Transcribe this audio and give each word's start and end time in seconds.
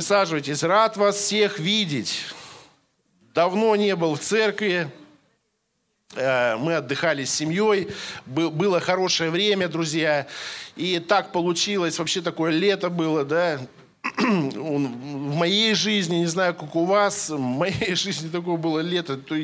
Присаживайтесь. 0.00 0.62
Рад 0.62 0.96
вас 0.96 1.16
всех 1.16 1.58
видеть. 1.58 2.24
Давно 3.34 3.76
не 3.76 3.94
был 3.94 4.14
в 4.14 4.18
церкви. 4.18 4.90
Э, 6.14 6.56
мы 6.56 6.76
отдыхали 6.76 7.24
с 7.24 7.34
семьей. 7.34 7.88
Было 8.24 8.80
хорошее 8.80 9.28
время, 9.28 9.68
друзья. 9.68 10.26
И 10.74 11.00
так 11.00 11.32
получилось. 11.32 11.98
Вообще 11.98 12.22
такое 12.22 12.50
лето 12.50 12.88
было, 12.88 13.26
да 13.26 13.60
в 14.16 15.36
моей 15.36 15.74
жизни, 15.74 16.16
не 16.16 16.26
знаю, 16.26 16.54
как 16.54 16.74
у 16.74 16.86
вас, 16.86 17.28
в 17.28 17.38
моей 17.38 17.94
жизни 17.94 18.30
такое 18.30 18.56
было 18.56 18.80
лето, 18.80 19.18
то 19.18 19.36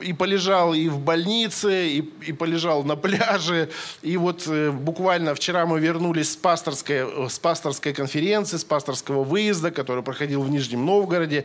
и, 0.00 0.12
полежал 0.12 0.74
и 0.74 0.88
в 0.88 0.98
больнице, 0.98 1.88
и, 1.88 1.98
и 2.26 2.32
полежал 2.32 2.84
на 2.84 2.96
пляже, 2.96 3.68
и 4.02 4.16
вот 4.16 4.46
э, 4.46 4.70
буквально 4.70 5.34
вчера 5.34 5.66
мы 5.66 5.80
вернулись 5.80 6.32
с 6.32 6.36
пасторской, 6.36 7.28
с 7.28 7.38
пасторской 7.38 7.92
конференции, 7.92 8.56
с 8.56 8.64
пасторского 8.64 9.24
выезда, 9.24 9.70
который 9.70 10.02
проходил 10.02 10.42
в 10.42 10.50
Нижнем 10.50 10.84
Новгороде, 10.84 11.44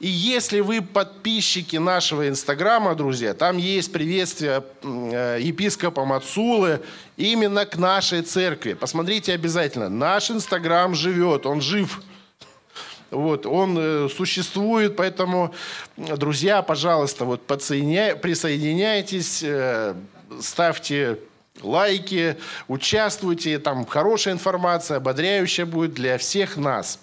и 0.00 0.08
если 0.08 0.60
вы 0.60 0.82
подписчики 0.82 1.76
нашего 1.76 2.28
инстаграма, 2.28 2.94
друзья, 2.94 3.34
там 3.34 3.56
есть 3.56 3.92
приветствие 3.92 4.62
э, 4.82 5.38
епископа 5.40 6.04
Мацулы, 6.04 6.80
именно 7.16 7.64
к 7.64 7.76
нашей 7.76 8.22
церкви. 8.22 8.74
Посмотрите 8.74 9.32
обязательно. 9.32 9.88
Наш 9.88 10.30
Инстаграм 10.30 10.94
живет, 10.94 11.46
он 11.46 11.60
жив. 11.60 12.00
Вот, 13.14 13.46
он 13.46 13.76
э, 13.78 14.08
существует, 14.08 14.96
поэтому, 14.96 15.54
друзья, 15.96 16.62
пожалуйста, 16.62 17.24
вот 17.24 17.46
присоединяйтесь, 17.46 19.42
э, 19.42 19.94
ставьте 20.40 21.18
лайки, 21.62 22.36
участвуйте, 22.66 23.58
там 23.60 23.86
хорошая 23.86 24.34
информация, 24.34 24.96
ободряющая 24.96 25.64
будет 25.64 25.94
для 25.94 26.18
всех 26.18 26.56
нас. 26.56 26.98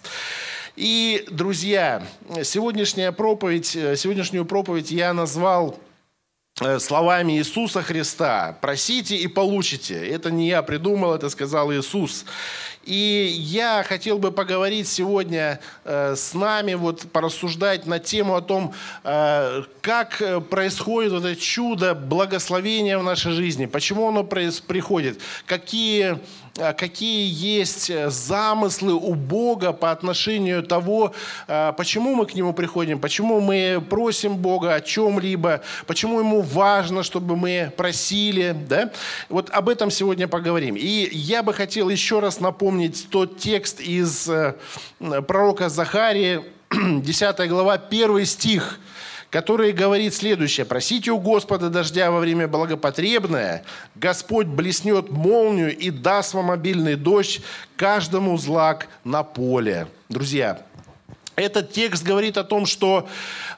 И, 0.76 1.26
друзья, 1.31 2.03
сегодняшняя 2.44 3.14
проповедь, 3.14 3.75
э, 3.75 3.96
сегодняшнюю 3.96 4.46
проповедь 4.46 4.92
я 4.92 5.14
назвал 5.14 5.80
словами 6.80 7.38
Иисуса 7.38 7.81
Христа 7.81 8.58
«просите 8.62 9.16
и 9.16 9.28
получите». 9.28 9.96
Это 9.96 10.30
не 10.30 10.50
я 10.50 10.62
придумал, 10.62 11.16
это 11.16 11.30
сказал 11.30 11.72
Иисус. 11.72 12.25
И 12.84 13.36
я 13.38 13.84
хотел 13.88 14.18
бы 14.18 14.32
поговорить 14.32 14.88
сегодня 14.88 15.60
э, 15.84 16.16
с 16.16 16.34
нами, 16.34 16.74
вот 16.74 17.12
порассуждать 17.12 17.86
на 17.86 18.00
тему 18.00 18.36
о 18.36 18.42
том, 18.42 18.74
э, 19.04 19.64
как 19.82 20.22
происходит 20.50 21.12
вот 21.12 21.26
это 21.26 21.40
чудо 21.40 21.94
благословения 21.94 22.98
в 22.98 23.04
нашей 23.04 23.34
жизни, 23.34 23.68
почему 23.68 24.08
оно 24.08 24.24
приходит, 24.24 25.20
какие 25.46 26.20
а 26.59 26.74
какие 26.74 27.32
есть 27.32 27.90
э, 27.90 28.09
замыслы 28.09 28.94
у 28.94 29.16
Бога 29.16 29.72
по 29.72 29.92
отношению 29.92 30.64
того, 30.64 31.14
почему 31.48 32.14
мы 32.14 32.26
к 32.26 32.34
Нему 32.34 32.52
приходим, 32.52 33.00
почему 33.00 33.40
мы 33.40 33.82
просим 33.90 34.36
Бога 34.36 34.76
о 34.76 34.82
чем-либо, 34.82 35.62
почему 35.88 36.20
Ему 36.20 36.42
важно, 36.42 37.04
чтобы 37.04 37.38
мы 37.38 37.72
просили. 37.78 38.54
Да? 38.68 38.92
Вот 39.30 39.50
об 39.52 39.70
этом 39.70 39.92
сегодня 39.92 40.28
поговорим. 40.28 40.76
И 40.76 41.08
я 41.14 41.42
бы 41.42 41.54
хотел 41.54 41.88
еще 41.88 42.20
раз 42.20 42.42
напомнить 42.42 42.71
тот 43.10 43.38
текст 43.38 43.80
из 43.80 44.30
э, 44.30 44.56
пророка 45.00 45.70
Захарии, 45.70 46.44
10 46.72 47.50
глава, 47.50 47.74
1 47.74 48.26
стих– 48.26 48.80
который 49.32 49.72
говорит 49.72 50.14
следующее. 50.14 50.66
«Просите 50.66 51.12
у 51.12 51.18
Господа 51.18 51.70
дождя 51.70 52.12
во 52.12 52.20
время 52.20 52.48
благопотребное, 52.48 53.64
Господь 53.96 54.46
блеснет 54.46 55.10
молнию 55.10 55.76
и 55.76 55.90
даст 55.90 56.34
вам 56.34 56.52
обильный 56.52 56.96
дождь 56.96 57.42
каждому 57.78 58.38
злак 58.38 58.88
на 59.04 59.24
поле». 59.24 59.88
Друзья, 60.10 60.62
этот 61.36 61.72
текст 61.72 62.03
говорит 62.03 62.38
о 62.38 62.44
том, 62.44 62.66
что 62.66 63.08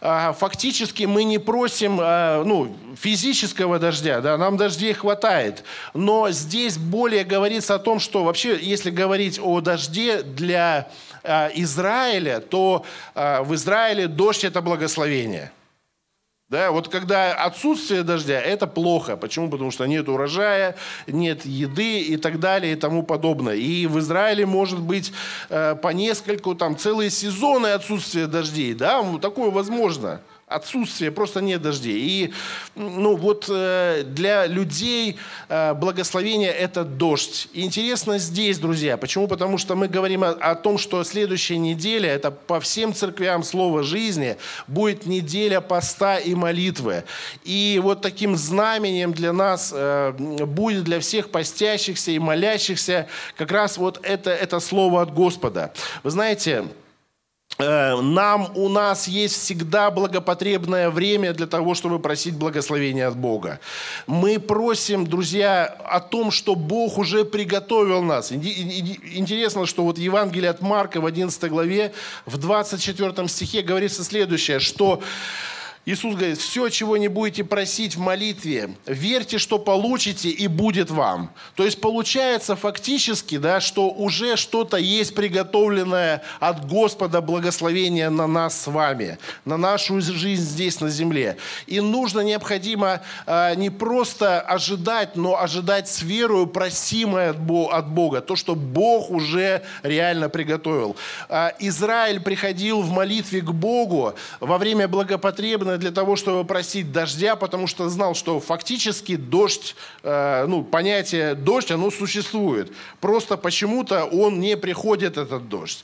э, 0.02 0.34
фактически 0.38 1.04
мы 1.04 1.24
не 1.24 1.38
просим 1.38 2.00
э, 2.00 2.44
ну, 2.44 2.76
физического 3.00 3.80
дождя, 3.80 4.22
да, 4.22 4.38
нам 4.38 4.58
дождей 4.58 4.94
хватает. 4.94 5.64
Но 5.94 6.30
здесь 6.32 6.78
более 6.78 7.24
говорится 7.24 7.76
о 7.76 7.80
том, 7.80 8.00
что 8.00 8.24
вообще, 8.24 8.58
если 8.62 8.92
говорить 8.92 9.40
о 9.42 9.62
дожде 9.62 10.22
для 10.22 10.90
э, 11.24 11.50
Израиля, 11.56 12.40
то 12.40 12.86
э, 13.16 13.42
в 13.44 13.54
Израиле 13.56 14.08
дождь– 14.08 14.44
это 14.46 14.62
благословение– 14.62 15.52
да, 16.54 16.72
вот 16.72 16.88
когда 16.88 17.34
отсутствие 17.34 18.04
дождя, 18.04 18.40
это 18.40 18.68
плохо. 18.68 19.18
Почему? 19.18 19.50
Потому 19.50 19.72
что 19.72 19.86
нет 19.86 20.08
урожая, 20.08 20.76
нет 21.08 21.46
еды 21.46 22.02
и 22.02 22.16
так 22.16 22.40
далее 22.40 22.74
и 22.74 22.76
тому 22.76 23.02
подобное. 23.02 23.56
И 23.56 23.88
в 23.88 23.98
Израиле 23.98 24.46
может 24.46 24.80
быть 24.80 25.12
э, 25.50 25.74
по 25.74 25.88
нескольку, 25.88 26.54
там, 26.54 26.78
целые 26.78 27.10
сезоны 27.10 27.68
отсутствия 27.68 28.28
дождей. 28.28 28.76
Да, 28.76 29.04
такое 29.20 29.50
возможно 29.50 30.22
отсутствие, 30.48 31.12
просто 31.12 31.42
нет 31.42 31.62
дождей. 31.62 32.00
И 32.00 32.34
ну, 32.76 33.16
вот 33.16 33.46
э, 33.50 34.04
для 34.06 34.46
людей 34.46 35.18
э, 35.50 35.74
благословение– 35.74 36.52
это 36.52 36.84
дождь. 36.84 37.48
И 37.54 37.64
интересно 37.64 38.18
здесь, 38.20 38.60
друзья. 38.60 38.98
Почему? 38.98 39.28
Потому 39.28 39.58
что 39.58 39.76
мы 39.76 39.88
говорим 39.88 40.24
о, 40.24 40.30
о 40.30 40.56
том, 40.56 40.78
что 40.78 41.04
следующая 41.04 41.58
неделя– 41.58 42.10
это 42.12 42.30
по 42.32 42.60
всем 42.60 42.94
церквям 42.94 43.44
слова 43.44 43.84
жизни 43.84 44.38
будет 44.68 45.06
неделя 45.06 45.62
поста 45.62 46.18
и 46.18 46.36
молитвы. 46.36 47.04
И 47.44 47.80
вот 47.82 48.02
таким 48.02 48.36
знаменем 48.36 49.14
для 49.14 49.34
нас 49.34 49.72
э, 49.74 50.12
будет 50.12 50.84
для 50.84 51.00
всех 51.00 51.30
постящихся 51.30 52.12
и 52.12 52.20
молящихся 52.20 53.08
как 53.38 53.52
раз 53.52 53.78
вот 53.78 54.00
это, 54.04 54.30
это 54.30 54.60
слово 54.60 55.02
от 55.02 55.14
Господа. 55.14 55.74
Вы 56.04 56.12
знаете, 56.12 56.66
нам, 57.60 58.52
у 58.56 58.68
нас 58.68 59.08
есть 59.08 59.36
всегда 59.36 59.92
благопотребное 59.92 60.90
время 60.90 61.34
для 61.34 61.46
того, 61.48 61.76
чтобы 61.76 62.00
просить 62.00 62.36
благословения 62.36 63.08
от 63.08 63.16
Бога. 63.16 63.60
Мы 64.08 64.40
просим, 64.40 65.06
друзья, 65.06 65.66
о 65.66 66.00
том, 66.00 66.32
что 66.32 66.56
Бог 66.56 66.98
уже 66.98 67.26
приготовил 67.26 68.02
нас. 68.02 68.32
Интересно, 68.32 69.66
что 69.66 69.84
вот 69.84 69.98
Евангелие 69.98 70.50
от 70.50 70.62
Марка 70.62 71.00
в 71.00 71.06
11 71.06 71.50
главе, 71.50 71.94
в 72.26 72.38
24 72.38 73.28
стихе 73.28 73.62
говорится 73.62 74.04
следующее, 74.04 74.60
что 74.60 75.02
Иисус 75.86 76.16
говорит, 76.16 76.38
все, 76.38 76.70
чего 76.70 76.96
не 76.96 77.10
будете 77.10 77.44
просить 77.44 77.98
в 77.98 78.00
молитве, 78.00 78.76
верьте, 78.86 79.38
что 79.38 79.60
получите, 79.60 80.30
и 80.30 80.48
будет 80.48 80.90
вам. 80.90 81.30
То 81.56 81.66
есть 81.66 81.82
получается 81.82 82.56
фактически, 82.56 83.38
да, 83.38 83.60
что 83.60 83.90
уже 83.90 84.38
что-то 84.38 84.78
есть 84.78 85.14
приготовленное 85.14 86.24
от 86.40 86.66
Господа 86.70 87.20
благословение 87.20 88.10
на 88.10 88.28
нас 88.28 88.62
с 88.62 88.68
вами, 88.68 89.18
на 89.44 89.58
нашу 89.58 90.00
жизнь 90.00 90.44
здесь 90.44 90.80
на 90.80 90.90
земле. 90.90 91.36
И 91.68 91.82
нужно, 91.82 92.22
необходимо 92.22 93.02
э, 93.26 93.56
не 93.56 93.70
просто 93.70 94.40
ожидать, 94.40 95.18
но 95.18 95.38
ожидать 95.38 95.90
с 95.90 96.02
верою 96.02 96.48
просимое 96.48 97.32
от 97.32 97.90
Бога, 97.90 98.22
то, 98.22 98.38
что 98.38 98.56
Бог 98.56 99.10
уже 99.10 99.64
реально 99.84 100.30
приготовил. 100.30 100.96
Э, 101.28 101.50
Израиль 101.60 102.22
приходил 102.22 102.82
в 102.82 102.90
молитве 102.90 103.42
к 103.42 103.52
Богу 103.52 104.14
во 104.40 104.58
время 104.58 104.88
благопотребного 105.74 105.78
для 105.78 105.92
того, 105.92 106.16
чтобы 106.16 106.46
просить 106.46 106.92
дождя, 106.92 107.36
потому 107.36 107.68
что 107.68 107.90
знал, 107.90 108.16
что 108.16 108.40
фактически 108.40 109.16
дождь, 109.16 109.76
э, 110.04 110.46
ну, 110.48 110.64
понятие 110.64 111.36
дождь, 111.36 111.72
оно 111.72 111.92
существует. 111.92 112.72
Просто 113.00 113.38
почему-то 113.38 114.06
он 114.06 114.40
не 114.40 114.58
приходит, 114.58 115.18
этот 115.18 115.50
дождь. 115.50 115.84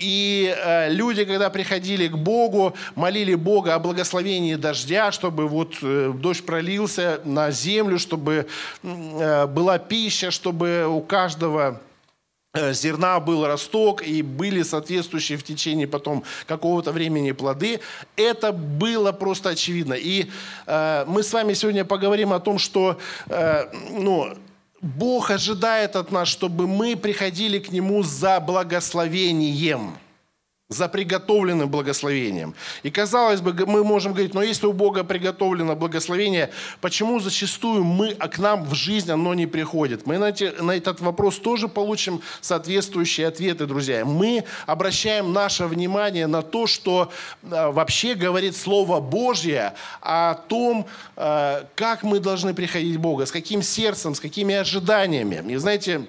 И 0.00 0.52
э, 0.56 0.90
люди, 0.92 1.24
когда 1.24 1.50
приходили 1.50 2.08
к 2.08 2.16
Богу, 2.16 2.74
молили 2.96 3.36
Бога 3.36 3.74
о 3.74 3.78
благословении 3.78 4.56
дождя, 4.56 5.12
чтобы 5.12 5.46
вот 5.48 5.74
э, 5.82 6.12
дождь 6.14 6.44
пролился 6.44 7.20
на 7.24 7.52
землю, 7.52 7.98
чтобы 7.98 8.46
э, 8.82 9.46
была 9.46 9.78
пища, 9.78 10.30
чтобы 10.30 10.86
у 10.88 11.00
каждого 11.00 11.80
зерна 12.54 13.20
был 13.20 13.46
росток 13.46 14.02
и 14.02 14.22
были 14.22 14.62
соответствующие 14.62 15.38
в 15.38 15.42
течение 15.42 15.86
потом 15.86 16.24
какого-то 16.46 16.92
времени 16.92 17.32
плоды. 17.32 17.80
Это 18.16 18.52
было 18.52 19.12
просто 19.12 19.50
очевидно. 19.50 19.94
И 19.94 20.30
э, 20.66 21.04
мы 21.06 21.22
с 21.22 21.32
вами 21.32 21.54
сегодня 21.54 21.84
поговорим 21.84 22.32
о 22.32 22.40
том, 22.40 22.58
что 22.58 22.98
э, 23.26 23.64
ну, 23.90 24.34
Бог 24.80 25.30
ожидает 25.30 25.96
от 25.96 26.12
нас, 26.12 26.28
чтобы 26.28 26.66
мы 26.66 26.96
приходили 26.96 27.58
к 27.58 27.72
Нему 27.72 28.02
за 28.02 28.40
благословением– 28.40 29.96
за 30.74 30.88
приготовленным 30.88 31.68
благословением. 31.68 32.54
И 32.82 32.90
казалось 32.90 33.40
бы, 33.40 33.54
мы 33.66 33.84
можем 33.84 34.12
говорить, 34.12 34.34
но 34.34 34.42
если 34.42 34.66
у 34.66 34.72
Бога 34.72 35.04
приготовлено 35.04 35.76
благословение, 35.76 36.50
почему 36.80 37.20
зачастую 37.20 37.84
мы, 37.84 38.16
а 38.18 38.28
к 38.28 38.38
нам 38.38 38.64
в 38.64 38.74
жизнь 38.74 39.10
оно 39.10 39.34
не 39.34 39.46
приходит? 39.46 40.06
Мы 40.06 40.18
на, 40.18 40.32
те, 40.32 40.52
на 40.60 40.72
этот 40.72 41.00
вопрос 41.00 41.38
тоже 41.38 41.68
получим 41.68 42.20
соответствующие 42.40 43.26
ответы, 43.28 43.66
друзья. 43.66 44.04
Мы 44.04 44.44
обращаем 44.66 45.32
наше 45.32 45.66
внимание 45.66 46.26
на 46.26 46.42
то, 46.42 46.66
что 46.66 47.10
э, 47.42 47.70
вообще 47.70 48.14
говорит 48.14 48.56
Слово 48.56 49.00
Божье 49.00 49.74
о 50.00 50.34
том, 50.34 50.86
э, 51.16 51.64
как 51.74 52.02
мы 52.02 52.18
должны 52.18 52.54
приходить 52.54 52.96
к 52.96 53.00
Богу, 53.00 53.26
с 53.26 53.30
каким 53.30 53.62
сердцем, 53.62 54.14
с 54.14 54.20
какими 54.20 54.54
ожиданиями. 54.54 55.52
И 55.52 55.56
знаете, 55.56 56.06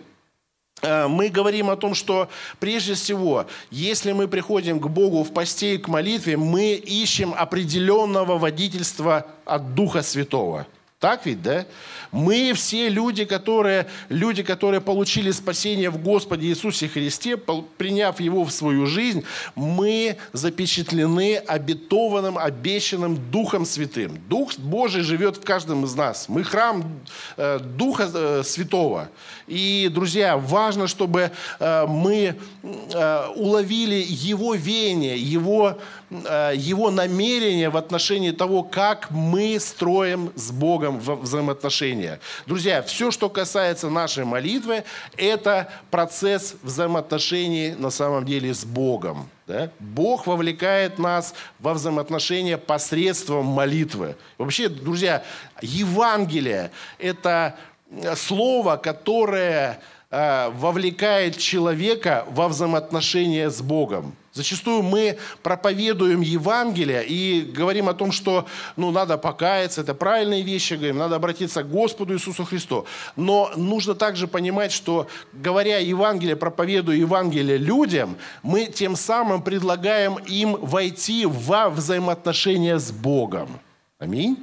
мы 1.08 1.30
говорим 1.30 1.70
о 1.70 1.76
том, 1.76 1.94
что 1.96 2.30
прежде 2.60 2.94
всего, 2.94 3.46
если 3.72 4.12
мы 4.12 4.28
приходим 4.28 4.80
к 4.80 4.88
Богу 4.88 5.24
в 5.24 5.32
посте 5.34 5.76
и 5.76 5.78
к 5.78 5.88
молитве, 5.88 6.38
мы 6.38 6.74
ищем 6.74 7.34
определенного 7.36 8.38
водительства 8.38 9.26
от 9.46 9.76
Духа 9.76 10.02
Святого. 10.02 10.68
Так 11.00 11.26
ведь, 11.26 11.42
да? 11.42 11.66
Мы 12.12 12.54
все 12.54 12.88
люди, 12.88 13.26
которые, 13.26 13.88
люди, 14.08 14.42
которые 14.42 14.80
получили 14.80 15.32
спасение 15.32 15.90
в 15.90 16.02
Господе 16.02 16.48
Иисусе 16.48 16.88
Христе, 16.88 17.36
приняв 17.36 18.22
Его 18.22 18.46
в 18.46 18.52
свою 18.52 18.86
жизнь, 18.86 19.24
мы 19.54 20.18
запечатлены 20.32 21.36
обетованным, 21.36 22.38
обещанным 22.38 23.20
Духом 23.30 23.66
Святым. 23.66 24.18
Дух 24.30 24.58
Божий 24.58 25.02
живет 25.02 25.38
в 25.38 25.42
каждом 25.42 25.84
из 25.84 25.94
нас. 25.94 26.30
Мы 26.30 26.44
храм 26.44 27.02
э, 27.36 27.60
Духа 27.60 28.10
э, 28.14 28.44
Святого. 28.44 29.10
И, 29.48 29.90
друзья, 29.94 30.38
важно, 30.38 30.88
чтобы 30.88 31.32
э, 31.60 31.86
мы 31.88 32.36
э, 32.64 33.28
уловили 33.36 34.04
Его 34.08 34.56
веяние, 34.56 35.18
Его, 35.18 35.78
э, 36.10 36.54
Его 36.56 36.90
намерение 36.90 37.70
в 37.70 37.78
отношении 37.78 38.32
того, 38.32 38.64
как 38.64 39.12
мы 39.12 39.60
строим 39.60 40.32
с 40.36 40.52
Богом 40.52 41.00
взаимоотношения. 41.00 42.20
Друзья, 42.48 42.82
все, 42.82 43.12
что 43.12 43.30
касается 43.30 43.90
нашей 43.90 44.26
молитвы, 44.26 44.84
это 45.16 45.70
процесс 45.92 46.56
взаимоотношений 46.64 47.76
на 47.78 47.92
самом 47.92 48.26
деле 48.26 48.52
с 48.52 48.66
Богом. 48.66 49.30
Да? 49.46 49.70
Бог 49.80 50.26
вовлекает 50.26 50.98
нас 50.98 51.36
во 51.60 51.76
взаимоотношения 51.76 52.58
посредством 52.58 53.46
молитвы. 53.46 54.16
Вообще, 54.40 54.70
друзья, 54.70 55.24
Евангелие– 55.62 56.72
это 56.98 57.56
слово, 58.16 58.78
которое 58.78 59.80
э, 60.10 60.50
вовлекает 60.50 61.38
человека 61.38 62.26
во 62.30 62.48
взаимоотношения 62.48 63.50
с 63.50 63.62
Богом. 63.62 64.16
Зачастую 64.36 64.84
мы 64.84 65.18
проповедуем 65.44 66.20
Евангелие 66.20 67.06
и 67.06 67.42
говорим 67.42 67.88
о 67.88 67.94
том, 67.94 68.12
что 68.12 68.46
ну, 68.76 68.92
надо 68.92 69.18
покаяться, 69.18 69.80
это 69.80 69.94
правильные 69.94 70.42
вещи, 70.42 70.74
говорим, 70.74 70.98
надо 70.98 71.16
обратиться 71.16 71.64
к 71.64 71.70
Господу 71.70 72.14
Иисусу 72.14 72.44
Христу. 72.44 72.86
Но 73.16 73.52
нужно 73.56 73.96
также 73.96 74.28
понимать, 74.28 74.74
что 74.74 75.08
говоря 75.32 75.78
Евангелие, 75.78 76.36
проповедуя 76.36 76.98
Евангелие 76.98 77.58
людям, 77.58 78.18
мы 78.44 78.66
тем 78.66 78.98
самым 78.98 79.42
предлагаем 79.42 80.18
им 80.28 80.58
войти 80.58 81.26
во 81.26 81.70
взаимоотношения 81.70 82.78
с 82.78 82.92
Богом. 82.92 83.48
Аминь. 84.00 84.38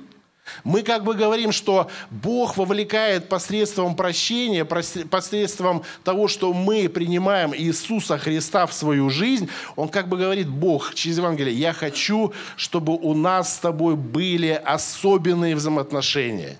Мы 0.64 0.82
как 0.82 1.04
бы 1.04 1.14
говорим, 1.14 1.52
что 1.52 1.90
Бог 2.10 2.56
вовлекает 2.56 3.28
посредством 3.28 3.94
прощения, 3.96 4.64
посредством 4.64 5.82
того, 6.04 6.28
что 6.28 6.52
мы 6.52 6.88
принимаем 6.88 7.54
Иисуса 7.54 8.18
Христа 8.18 8.66
в 8.66 8.72
свою 8.72 9.10
жизнь. 9.10 9.48
Он 9.76 9.88
как 9.88 10.08
бы 10.08 10.16
говорит, 10.16 10.48
Бог 10.48 10.94
через 10.94 11.18
Евангелие, 11.18 11.54
я 11.54 11.72
хочу, 11.72 12.32
чтобы 12.56 12.94
у 12.94 13.14
нас 13.14 13.54
с 13.54 13.58
тобой 13.58 13.96
были 13.96 14.60
особенные 14.64 15.56
взаимоотношения. 15.56 16.58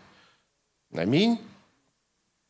Аминь. 0.94 1.38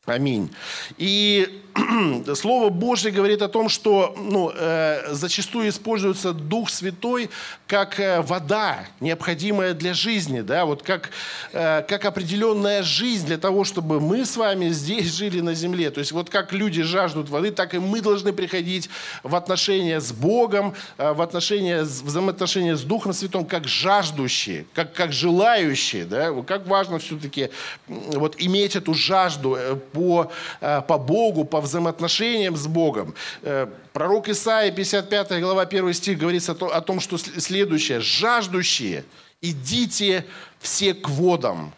Аминь. 0.07 0.51
И 0.99 1.63
Слово 2.35 2.71
Божье 2.71 3.13
говорит 3.13 3.41
о 3.41 3.49
том, 3.49 3.69
что 3.69 4.17
ну, 4.19 4.51
э, 4.53 5.15
зачастую 5.15 5.69
используется 5.69 6.33
Дух 6.33 6.71
Святой 6.71 7.31
как 7.69 8.01
э, 8.01 8.21
вода, 8.21 8.81
необходимая 8.99 9.75
для 9.75 9.95
жизни, 9.95 10.41
да, 10.41 10.65
вот 10.65 10.83
как, 10.83 11.11
э, 11.53 11.83
как 11.83 12.05
определенная 12.05 12.83
жизнь 12.83 13.27
для 13.27 13.39
того, 13.39 13.63
чтобы 13.63 14.01
мы 14.01 14.27
с 14.27 14.37
вами 14.37 14.71
здесь 14.71 15.15
жили 15.15 15.41
на 15.41 15.55
земле. 15.55 15.91
То 15.91 16.01
есть 16.01 16.11
вот 16.11 16.31
как 16.31 16.53
люди 16.53 16.83
жаждут 16.83 17.29
воды, 17.29 17.53
так 17.53 17.73
и 17.75 17.79
мы 17.79 18.01
должны 18.01 18.33
приходить 18.33 18.91
в 19.23 19.37
отношения 19.37 20.01
с 20.01 20.13
Богом, 20.13 20.75
э, 20.99 21.13
в 21.13 21.23
отношения, 21.23 21.85
в 21.85 21.87
взаимоотношения 21.87 22.77
с 22.77 22.83
Духом 22.83 23.13
Святым, 23.13 23.45
как 23.45 23.69
жаждущие, 23.69 24.67
как, 24.75 24.95
как 24.95 25.13
желающие. 25.13 26.05
Да? 26.05 26.33
Как 26.43 26.67
важно 26.67 26.99
все-таки 26.99 27.51
вот, 27.87 28.35
иметь 28.39 28.75
эту 28.75 28.95
жажду 28.95 29.55
э, 29.57 29.77
по, 29.93 30.31
э, 30.61 30.83
по 30.87 30.99
Богу, 30.99 31.45
по 31.45 31.61
взаимоотношениям 31.61 32.57
с 32.57 32.67
Богом. 32.67 33.15
Э, 33.43 33.67
пророк 33.93 34.29
Исаия, 34.29 34.73
55 34.73 35.41
глава, 35.41 35.63
1 35.63 35.93
стих, 35.95 36.19
говорится 36.19 36.53
о 36.53 36.81
том, 36.81 37.01
что 37.01 37.19
следующее. 37.19 38.01
«Жаждущие, 38.01 39.05
идите 39.41 40.25
все 40.61 40.95
к 40.95 41.09
водам». 41.09 41.73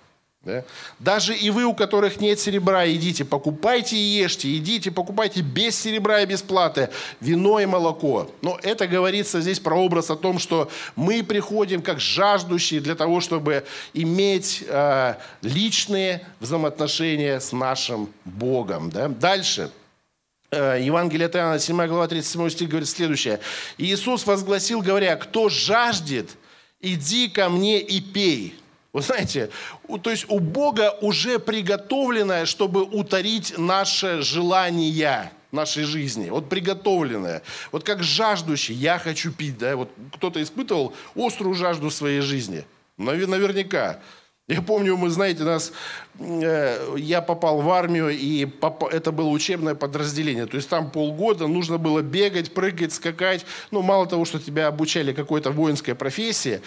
Да? 0.44 0.64
Даже 0.99 1.35
и 1.35 1.50
вы, 1.50 1.64
у 1.64 1.75
которых 1.75 2.20
нет 2.20 2.38
серебра, 2.38 2.91
идите, 2.91 3.25
покупайте 3.25 3.96
и 3.96 4.00
ешьте, 4.00 4.55
идите, 4.56 4.91
покупайте 4.91 5.41
без 5.41 5.79
серебра 5.79 6.20
и 6.20 6.26
без 6.26 6.44
вино 7.20 7.61
и 7.61 7.67
молоко. 7.67 8.31
Но 8.43 8.58
это 8.62 8.87
говорится 8.87 9.41
здесь 9.41 9.58
про 9.58 9.75
образ 9.75 10.11
о 10.11 10.17
том, 10.17 10.38
что 10.38 10.70
мы 10.96 11.23
приходим 11.23 11.82
как 11.82 12.00
жаждущие 12.00 12.81
для 12.81 12.94
того, 12.94 13.20
чтобы 13.20 13.64
иметь 13.94 14.64
э, 14.67 15.14
личные 15.43 16.26
взаимоотношения 16.41 17.41
с 17.41 17.52
нашим 17.52 18.11
Богом. 18.25 18.91
Да? 18.91 19.08
Дальше. 19.08 19.70
Э, 20.50 20.79
Евангелие 20.81 21.26
от 21.26 21.37
Иоанна, 21.37 21.58
7 21.58 21.87
глава, 21.87 22.06
37 22.06 22.50
стих 22.50 22.69
говорит 22.69 22.88
следующее. 22.88 23.41
Иисус 23.79 24.26
возгласил, 24.26 24.82
говоря, 24.82 25.17
кто 25.17 25.49
жаждет, 25.49 26.31
иди 26.81 27.29
ко 27.29 27.49
мне 27.49 27.81
и 27.81 28.00
пей. 28.00 28.55
Вы 28.94 29.02
знаете, 29.02 29.50
то 30.02 30.11
есть 30.11 30.25
у 30.29 30.38
Бога 30.38 30.96
уже 31.00 31.41
приготовленное, 31.41 32.46
чтобы 32.46 32.85
утолить 32.85 33.58
наше 33.58 34.23
желание 34.23 35.32
нашей 35.50 35.82
жизни. 35.82 36.31
Вот 36.31 36.49
приготовленное. 36.49 37.43
Вот 37.73 37.82
как 37.82 38.05
жаждущий, 38.05 38.73
я 38.73 39.00
хочу 39.00 39.32
пить. 39.32 39.58
Да? 39.58 39.75
Вот 39.75 39.91
кто-то 40.14 40.41
испытывал 40.41 40.94
острую 41.17 41.56
жажду 41.56 41.91
своей 41.91 42.20
жизни? 42.20 42.64
Наверняка. 42.96 43.99
Я 44.46 44.61
помню, 44.61 44.94
мы, 44.99 45.08
знаете, 45.08 45.43
нас, 45.43 45.73
э, 46.19 46.96
я 46.99 47.23
попал 47.23 47.62
в 47.62 47.70
армию, 47.70 48.11
и 48.11 48.44
поп, 48.44 48.85
это 48.93 49.11
было 49.11 49.31
учебное 49.31 49.75
подразделение. 49.75 50.44
То 50.44 50.56
есть 50.56 50.69
там 50.69 50.91
полгода 50.91 51.46
нужно 51.46 51.79
было 51.79 52.02
бегать, 52.02 52.52
прыгать, 52.52 52.93
скакать. 52.93 53.46
Ну, 53.70 53.81
мало 53.81 54.06
того, 54.06 54.26
что 54.26 54.38
тебя 54.38 54.67
обучали 54.67 55.14
какой-то 55.14 55.50
воинской 55.50 55.94
профессии. 55.94 56.61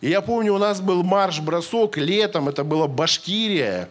И 0.00 0.08
я 0.08 0.22
помню, 0.22 0.54
у 0.54 0.58
нас 0.58 0.80
был 0.80 1.04
марш-бросок 1.04 1.98
летом, 1.98 2.48
это 2.48 2.64
была 2.64 2.88
Башкирия. 2.88 3.88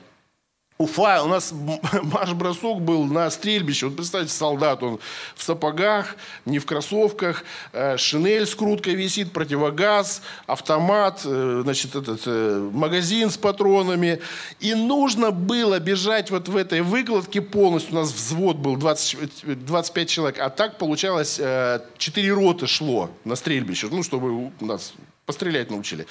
Уфа, 0.81 1.23
у 1.23 1.27
нас 1.27 1.53
марш-бросок 2.03 2.79
был 2.79 3.03
на 3.03 3.29
стрельбище. 3.29 3.87
Вот 3.87 3.97
представьте, 3.97 4.31
солдат, 4.31 4.81
он 4.81 4.97
в 5.35 5.43
сапогах, 5.43 6.15
не 6.45 6.57
в 6.57 6.65
кроссовках, 6.65 7.43
э, 7.73 7.97
шинель 7.97 8.45
с 8.45 8.55
круткой 8.55 8.95
висит, 8.95 9.33
противогаз, 9.33 10.21
автомат, 10.47 11.23
э, 11.25 11.61
значит, 11.65 11.97
этот, 11.97 12.21
э, 12.27 12.69
магазин 12.71 13.29
с 13.29 13.35
патронами. 13.35 14.21
И 14.61 14.73
нужно 14.73 15.31
было 15.31 15.81
бежать 15.81 16.31
вот 16.31 16.47
в 16.47 16.55
этой 16.55 16.79
выкладке 16.79 17.41
полностью. 17.41 17.97
У 17.97 17.99
нас 17.99 18.13
взвод 18.13 18.55
был 18.55 18.77
20, 18.77 19.65
25 19.65 20.09
человек, 20.09 20.39
а 20.39 20.49
так 20.49 20.77
получалось 20.77 21.41
4 21.97 22.31
роты 22.31 22.67
шло 22.67 23.09
на 23.25 23.35
стрельбище, 23.35 23.89
ну, 23.91 24.01
чтобы 24.01 24.53
у 24.57 24.65
нас 24.65 24.93
пострелять 25.29 25.69
научили. 25.69 26.07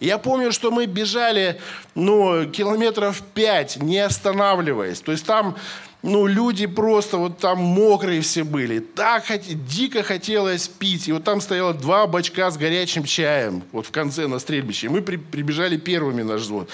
Я 0.00 0.16
помню, 0.16 0.50
что 0.50 0.70
мы 0.70 0.86
бежали, 0.86 1.60
ну, 1.94 2.50
километров 2.50 3.22
пять, 3.34 3.76
не 3.76 3.98
останавливаясь. 3.98 5.02
То 5.02 5.12
есть 5.12 5.26
там 5.26 5.58
ну, 6.02 6.26
люди 6.26 6.66
просто 6.66 7.16
вот 7.16 7.38
там 7.38 7.58
мокрые 7.58 8.22
все 8.22 8.42
были. 8.42 8.80
Так 8.80 9.28
хот... 9.28 9.42
дико 9.66 10.02
хотелось 10.02 10.66
пить. 10.66 11.06
И 11.06 11.12
вот 11.12 11.22
там 11.22 11.40
стояло 11.40 11.72
два 11.72 12.08
бачка 12.08 12.50
с 12.50 12.56
горячим 12.56 13.04
чаем 13.04 13.62
вот 13.70 13.86
в 13.86 13.92
конце 13.92 14.26
на 14.26 14.40
стрельбище. 14.40 14.88
Мы 14.88 15.00
при... 15.00 15.16
прибежали 15.16 15.76
первыми 15.76 16.22
наш 16.22 16.40
взвод. 16.40 16.68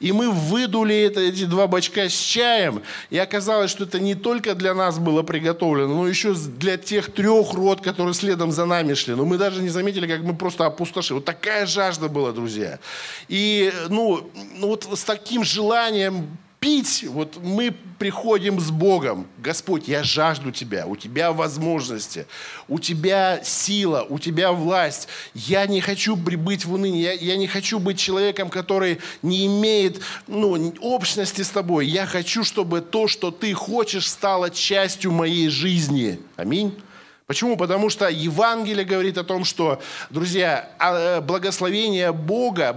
И 0.00 0.10
мы 0.10 0.32
выдули 0.32 0.96
это, 0.96 1.20
эти 1.20 1.44
два 1.44 1.68
бачка 1.68 2.08
с 2.08 2.12
чаем. 2.12 2.82
И 3.10 3.18
оказалось, 3.18 3.70
что 3.70 3.84
это 3.84 4.00
не 4.00 4.16
только 4.16 4.56
для 4.56 4.74
нас 4.74 4.98
было 4.98 5.22
приготовлено, 5.22 5.94
но 5.94 6.08
еще 6.08 6.34
для 6.34 6.76
тех 6.76 7.12
трех 7.12 7.52
рот, 7.52 7.82
которые 7.82 8.14
следом 8.14 8.50
за 8.50 8.64
нами 8.64 8.94
шли. 8.94 9.14
Но 9.14 9.24
мы 9.24 9.38
даже 9.38 9.62
не 9.62 9.68
заметили, 9.68 10.08
как 10.08 10.22
мы 10.22 10.34
просто 10.34 10.66
опустошили. 10.66 11.14
Вот 11.14 11.24
такая 11.24 11.66
жажда 11.66 12.08
была, 12.08 12.32
друзья. 12.32 12.80
И 13.28 13.72
ну, 13.90 14.28
ну 14.56 14.66
вот 14.66 14.88
с 14.92 15.04
таким 15.04 15.44
желанием 15.44 16.36
пить, 16.62 17.04
вот 17.08 17.38
мы 17.42 17.74
приходим 17.98 18.60
с 18.60 18.70
Богом. 18.70 19.26
Господь, 19.38 19.88
я 19.88 20.04
жажду 20.04 20.52
Тебя, 20.52 20.86
у 20.86 20.94
Тебя 20.94 21.32
возможности, 21.32 22.26
у 22.68 22.78
Тебя 22.78 23.40
сила, 23.42 24.06
у 24.08 24.20
Тебя 24.20 24.52
власть. 24.52 25.08
Я 25.34 25.66
не 25.66 25.80
хочу 25.80 26.16
прибыть 26.16 26.64
в 26.64 26.72
уныние, 26.72 27.02
я, 27.02 27.12
я 27.14 27.36
не 27.36 27.48
хочу 27.48 27.80
быть 27.80 27.98
человеком, 27.98 28.48
который 28.48 29.00
не 29.22 29.46
имеет 29.46 30.02
ну, 30.28 30.72
общности 30.80 31.42
с 31.42 31.48
Тобой. 31.48 31.88
Я 31.88 32.06
хочу, 32.06 32.44
чтобы 32.44 32.80
то, 32.80 33.08
что 33.08 33.32
Ты 33.32 33.52
хочешь, 33.54 34.08
стало 34.08 34.48
частью 34.48 35.10
моей 35.10 35.48
жизни. 35.48 36.20
Аминь. 36.36 36.80
Почему? 37.26 37.56
Потому 37.56 37.90
что 37.90 38.08
Евангелие 38.08 38.84
говорит 38.84 39.18
о 39.18 39.24
том, 39.24 39.44
что, 39.44 39.82
друзья, 40.10 40.70
а, 40.78 41.18
э, 41.18 41.20
благословение 41.20 42.12
Бога, 42.12 42.76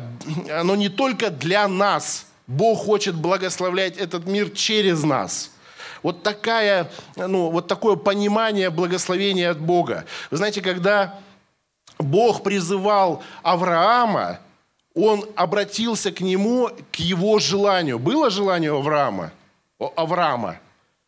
оно 0.51 0.75
не 0.75 0.89
только 0.89 1.29
для 1.29 1.67
нас– 1.67 2.25
Бог 2.47 2.85
хочет 2.85 3.15
благословлять 3.15 3.97
этот 3.97 4.25
мир 4.25 4.49
через 4.49 5.03
нас. 5.03 5.51
Вот, 6.03 6.21
такая, 6.21 6.91
ну, 7.15 7.49
вот 7.49 7.67
такое 7.67 7.95
понимание 7.95 8.69
благословения 8.69 9.49
от 9.49 9.59
Бога. 9.59 10.05
Вы 10.29 10.37
знаете, 10.37 10.61
когда 10.61 11.19
Бог 11.97 12.43
призывал 12.43 13.23
Авраама, 13.41 14.39
он 14.93 15.25
обратился 15.35 16.11
к 16.11 16.21
нему, 16.21 16.69
к 16.91 16.97
его 16.97 17.39
желанию. 17.39 17.97
Было 17.99 18.29
желание 18.29 18.71
Авраама? 18.71 19.31
У 19.79 19.89
Авраама. 19.95 20.59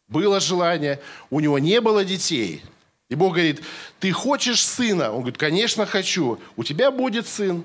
Было 0.07 0.39
желание. 0.39 0.99
У 1.29 1.39
него 1.39 1.59
не 1.59 1.79
было 1.79 2.03
детей. 2.03 2.63
И 3.09 3.15
Бог 3.15 3.33
говорит, 3.33 3.61
ты 3.99 4.11
хочешь 4.11 4.65
сына? 4.65 5.11
Он 5.11 5.19
говорит, 5.19 5.37
конечно, 5.37 5.85
хочу. 5.85 6.39
У 6.57 6.63
тебя 6.63 6.91
будет 6.91 7.27
сын. 7.27 7.63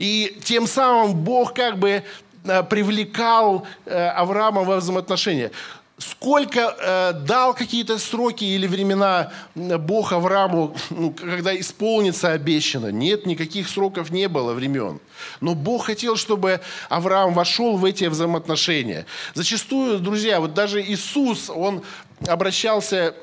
И 0.00 0.38
тем 0.42 0.66
самым 0.66 1.14
Бог 1.14 1.54
как 1.54 1.78
бы 1.78 2.02
э, 2.44 2.62
привлекал 2.64 3.66
э, 3.84 4.08
Авраама 4.08 4.62
во 4.62 4.76
взаимоотношения. 4.76 5.52
Сколько 5.98 6.74
э, 6.80 7.12
дал 7.12 7.52
какие-то 7.52 7.98
сроки 7.98 8.42
или 8.42 8.66
времена 8.66 9.30
Бог 9.54 10.14
Аврааму, 10.14 10.74
ну, 10.88 11.12
когда 11.12 11.54
исполнится 11.54 12.32
обещано? 12.32 12.86
Нет, 12.90 13.26
никаких 13.26 13.68
сроков 13.68 14.10
не 14.10 14.26
было 14.26 14.54
времен. 14.54 15.00
Но 15.42 15.54
Бог 15.54 15.84
хотел, 15.84 16.16
чтобы 16.16 16.62
Авраам 16.88 17.34
вошел 17.34 17.76
в 17.76 17.84
эти 17.84 18.04
взаимоотношения. 18.04 19.04
Зачастую, 19.34 19.98
друзья, 19.98 20.40
вот 20.40 20.54
даже 20.54 20.80
Иисус, 20.80 21.50
он 21.50 21.82
обращался 22.26 23.14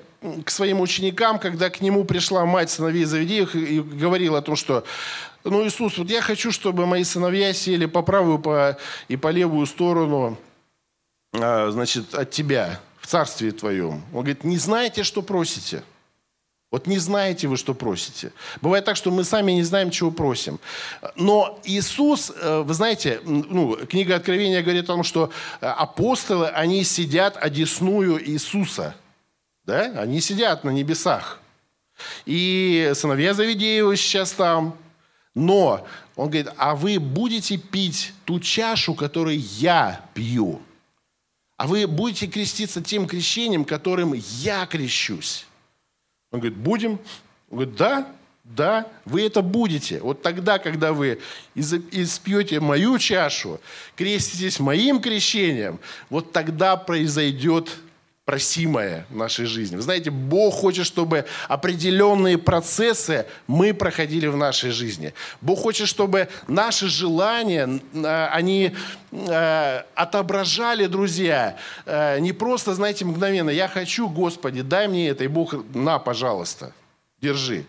к 0.46 0.51
своим 0.51 0.81
ученикам, 0.81 1.39
когда 1.39 1.72
к 1.72 1.81
нему 1.81 2.03
пришла 2.03 2.46
мать 2.46 2.69
сыновей 2.69 3.05
Завидеев 3.05 3.55
и 3.55 3.81
говорила 3.81 4.39
о 4.39 4.41
том, 4.43 4.55
что 4.55 4.84
ну, 5.49 5.65
Иисус, 5.65 5.97
вот 5.97 6.09
я 6.09 6.21
хочу, 6.21 6.51
чтобы 6.51 6.85
мои 6.85 7.03
сыновья 7.03 7.53
сели 7.53 7.85
по 7.85 8.01
правую 8.01 8.39
по, 8.39 8.77
и 9.07 9.17
по 9.17 9.29
левую 9.29 9.65
сторону 9.65 10.37
а, 11.33 11.69
значит, 11.71 12.13
от 12.13 12.31
тебя 12.31 12.79
в 12.99 13.07
царстве 13.07 13.51
твоем. 13.51 14.03
Он 14.13 14.21
говорит, 14.21 14.43
не 14.43 14.57
знаете, 14.57 15.03
что 15.03 15.21
просите. 15.21 15.83
Вот 16.69 16.85
не 16.85 16.97
знаете 16.97 17.47
вы, 17.47 17.55
что 17.55 17.73
просите. 17.73 18.33
Бывает 18.61 18.83
так, 18.83 18.97
что 18.97 19.09
мы 19.09 19.23
сами 19.23 19.53
не 19.53 19.63
знаем, 19.63 19.89
чего 19.89 20.11
просим. 20.11 20.59
Но 21.15 21.59
Иисус, 21.63 22.29
э, 22.35 22.61
вы 22.65 22.73
знаете, 22.73 23.21
ну, 23.23 23.77
книга 23.87 24.17
Откровения 24.17 24.61
говорит 24.61 24.83
о 24.83 24.87
том, 24.87 25.03
что 25.03 25.31
э, 25.61 25.65
апостолы, 25.65 26.47
они 26.47 26.83
сидят 26.83 27.37
одесную 27.37 28.21
Иисуса. 28.29 28.95
Да? 29.63 29.83
Они 29.97 30.19
сидят 30.19 30.65
на 30.65 30.71
небесах. 30.71 31.39
И 32.25 32.91
сыновья 32.95 33.33
Завидеева 33.33 33.95
сейчас 33.95 34.33
там. 34.33 34.77
Но 35.38 35.86
он 36.15 36.32
говорит, 36.32 36.51
а 36.58 36.75
вы 36.75 37.00
будете 37.00 37.58
пить 37.58 38.12
ту 38.25 38.39
чашу, 38.39 38.96
которую 38.96 39.39
я 39.39 40.03
пью. 40.15 40.60
А 41.58 41.67
вы 41.67 41.86
будете 41.86 42.25
креститься 42.25 42.82
тем 42.82 43.06
крещением, 43.06 43.63
которым 43.63 44.13
я 44.13 44.65
крещусь. 44.65 45.46
Он 46.32 46.39
говорит, 46.39 46.58
будем. 46.58 47.00
Он 47.51 47.58
говорит, 47.60 47.75
да, 47.75 48.08
да, 48.44 48.88
вы 49.06 49.27
это 49.27 49.44
будете. 49.44 50.00
Вот 50.01 50.24
тогда, 50.24 50.58
когда 50.58 50.91
вы 50.91 51.20
испьете 51.53 52.60
мою 52.60 52.98
чашу, 52.98 53.62
креститесь 53.96 54.60
моим 54.60 55.00
крещением, 55.00 55.79
вот 56.10 56.32
тогда 56.32 56.77
произойдет 56.77 57.77
просимое 58.27 59.05
в 59.10 59.15
нашей 59.15 59.46
жизни. 59.46 59.77
Вы 59.77 59.81
знаете, 59.81 60.12
Бог 60.12 60.53
хочет, 60.53 60.86
чтобы 60.86 61.24
определенные 61.48 62.38
процессы 62.38 63.25
мы 63.48 63.74
проходили 63.74 64.27
в 64.27 64.36
нашей 64.36 64.72
жизни. 64.72 65.13
Бог 65.39 65.60
хочет, 65.60 65.88
чтобы 65.88 66.27
наши 66.46 66.89
желания, 66.89 67.79
а, 67.96 68.29
они 68.34 68.75
а, 69.13 69.86
отображали, 69.96 70.88
друзья, 70.88 71.55
а, 71.86 72.19
не 72.19 72.34
просто, 72.34 72.74
знаете, 72.74 73.05
мгновенно, 73.05 73.50
я 73.50 73.69
хочу, 73.69 74.10
Господи, 74.10 74.62
дай 74.62 74.89
мне 74.89 75.07
это, 75.07 75.24
и 75.24 75.27
Бог, 75.27 75.55
на, 75.74 75.98
пожалуйста, 75.98 76.74
держи. 77.22 77.63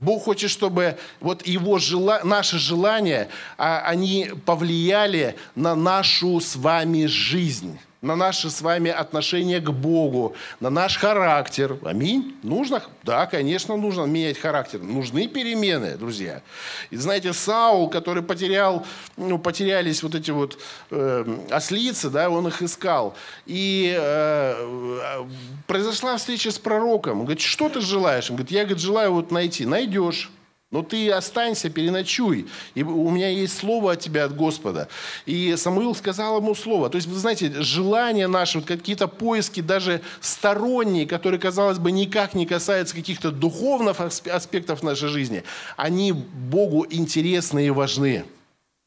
Бог 0.00 0.24
хочет, 0.24 0.50
чтобы 0.50 0.96
вот 1.20 1.46
его 1.46 1.76
жела... 1.76 2.22
наши 2.24 2.58
желания, 2.58 3.28
они 3.58 4.30
повлияли 4.46 5.36
на 5.54 5.74
нашу 5.74 6.40
с 6.40 6.56
вами 6.56 7.04
жизнь 7.04 7.78
на 8.00 8.14
наше 8.14 8.48
с 8.48 8.60
вами 8.62 8.90
отношение 8.90 9.60
к 9.60 9.70
Богу, 9.70 10.34
на 10.60 10.70
наш 10.70 10.96
характер. 10.98 11.78
Аминь. 11.84 12.36
Нужно? 12.42 12.82
Да, 13.02 13.26
конечно, 13.26 13.76
нужно 13.76 14.04
менять 14.04 14.38
характер. 14.38 14.80
Нужны 14.80 15.26
перемены, 15.26 15.96
друзья. 15.96 16.42
И 16.90 16.96
знаете, 16.96 17.32
Саул, 17.32 17.90
который 17.90 18.22
потерял, 18.22 18.86
ну, 19.16 19.38
потерялись 19.38 20.02
вот 20.02 20.14
эти 20.14 20.30
вот 20.30 20.58
э, 20.90 21.24
ослицы, 21.50 22.08
да, 22.10 22.30
он 22.30 22.46
их 22.46 22.62
искал. 22.62 23.16
И 23.46 23.94
э, 23.98 25.24
произошла 25.66 26.16
встреча 26.16 26.52
с 26.52 26.58
пророком. 26.58 27.20
Он 27.20 27.24
говорит, 27.24 27.42
что 27.42 27.68
ты 27.68 27.80
желаешь? 27.80 28.30
Он 28.30 28.36
говорит, 28.36 28.52
я 28.52 28.62
говорит, 28.64 28.82
желаю 28.82 29.12
вот 29.12 29.32
найти. 29.32 29.66
Найдешь. 29.66 30.30
Но 30.70 30.82
ты 30.82 31.10
останься, 31.10 31.70
переночуй. 31.70 32.46
И 32.74 32.82
у 32.82 33.10
меня 33.10 33.30
есть 33.30 33.56
слово 33.56 33.92
от 33.92 34.00
тебя, 34.00 34.24
от 34.24 34.36
Господа. 34.36 34.88
И 35.24 35.56
Самуил 35.56 35.94
сказал 35.94 36.38
ему 36.38 36.54
слово. 36.54 36.90
То 36.90 36.96
есть, 36.96 37.08
вы 37.08 37.18
знаете, 37.18 37.50
желания 37.62 38.28
наши, 38.28 38.58
вот 38.58 38.66
какие-то 38.66 39.08
поиски 39.08 39.62
даже 39.62 40.02
сторонние, 40.20 41.06
которые, 41.06 41.40
казалось 41.40 41.78
бы, 41.78 41.90
никак 41.90 42.34
не 42.34 42.44
касаются 42.44 42.94
каких-то 42.94 43.30
духовных 43.30 43.98
аспектов 44.00 44.82
нашей 44.82 45.08
жизни, 45.08 45.42
они 45.78 46.12
Богу 46.12 46.86
интересны 46.90 47.66
и 47.66 47.70
важны. 47.70 48.26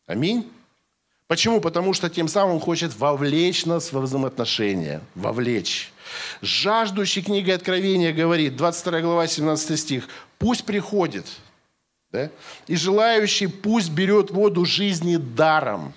Аминь. 0.05 0.47
Почему? 1.25 1.61
Потому 1.61 1.93
что 1.93 2.11
тем 2.11 2.27
самым 2.27 2.55
он 2.55 2.59
хочет 2.59 2.95
вовлечь 2.95 3.65
нас 3.65 3.91
во 3.91 4.01
взаимоотношения. 4.01 5.01
Вовлечь. 5.15 5.91
Жаждущий 6.43 7.23
книга 7.23 7.55
Откровения 7.55 8.13
говорит, 8.13 8.55
22 8.55 9.01
глава, 9.01 9.25
17 9.25 9.79
стих, 9.79 10.09
«Пусть 10.37 10.65
приходит, 10.65 11.25
да? 12.11 12.29
И 12.67 12.75
желающий 12.75 13.47
пусть 13.47 13.91
берет 13.91 14.31
воду 14.31 14.65
жизни 14.65 15.17
даром. 15.17 15.93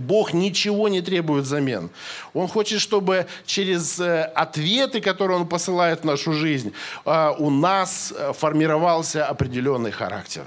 Бог 0.00 0.32
ничего 0.32 0.88
не 0.88 1.00
требует 1.00 1.44
взамен. 1.44 1.90
Он 2.32 2.48
хочет, 2.48 2.80
чтобы 2.80 3.26
через 3.46 4.00
э, 4.00 4.24
ответы, 4.34 5.00
которые 5.00 5.38
Он 5.38 5.48
посылает 5.48 6.00
в 6.00 6.04
нашу 6.04 6.32
жизнь, 6.32 6.72
э, 7.04 7.32
у 7.38 7.50
нас 7.50 8.12
э, 8.16 8.32
формировался 8.32 9.26
определенный 9.26 9.92
характер. 9.92 10.46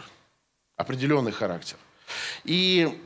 Определенный 0.76 1.32
характер. 1.32 1.78
И 2.44 3.00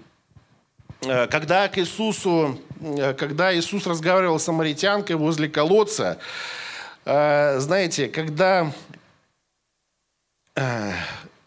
когда 1.32 1.68
к 1.68 1.80
Иисусу, 1.80 2.60
когда 3.18 3.56
Иисус 3.58 3.88
разговаривал 3.88 4.40
с 4.40 4.44
самаритянкой 4.44 5.16
возле 5.16 5.50
колодца, 5.50 6.20
знаете, 7.04 8.08
когда 8.08 8.72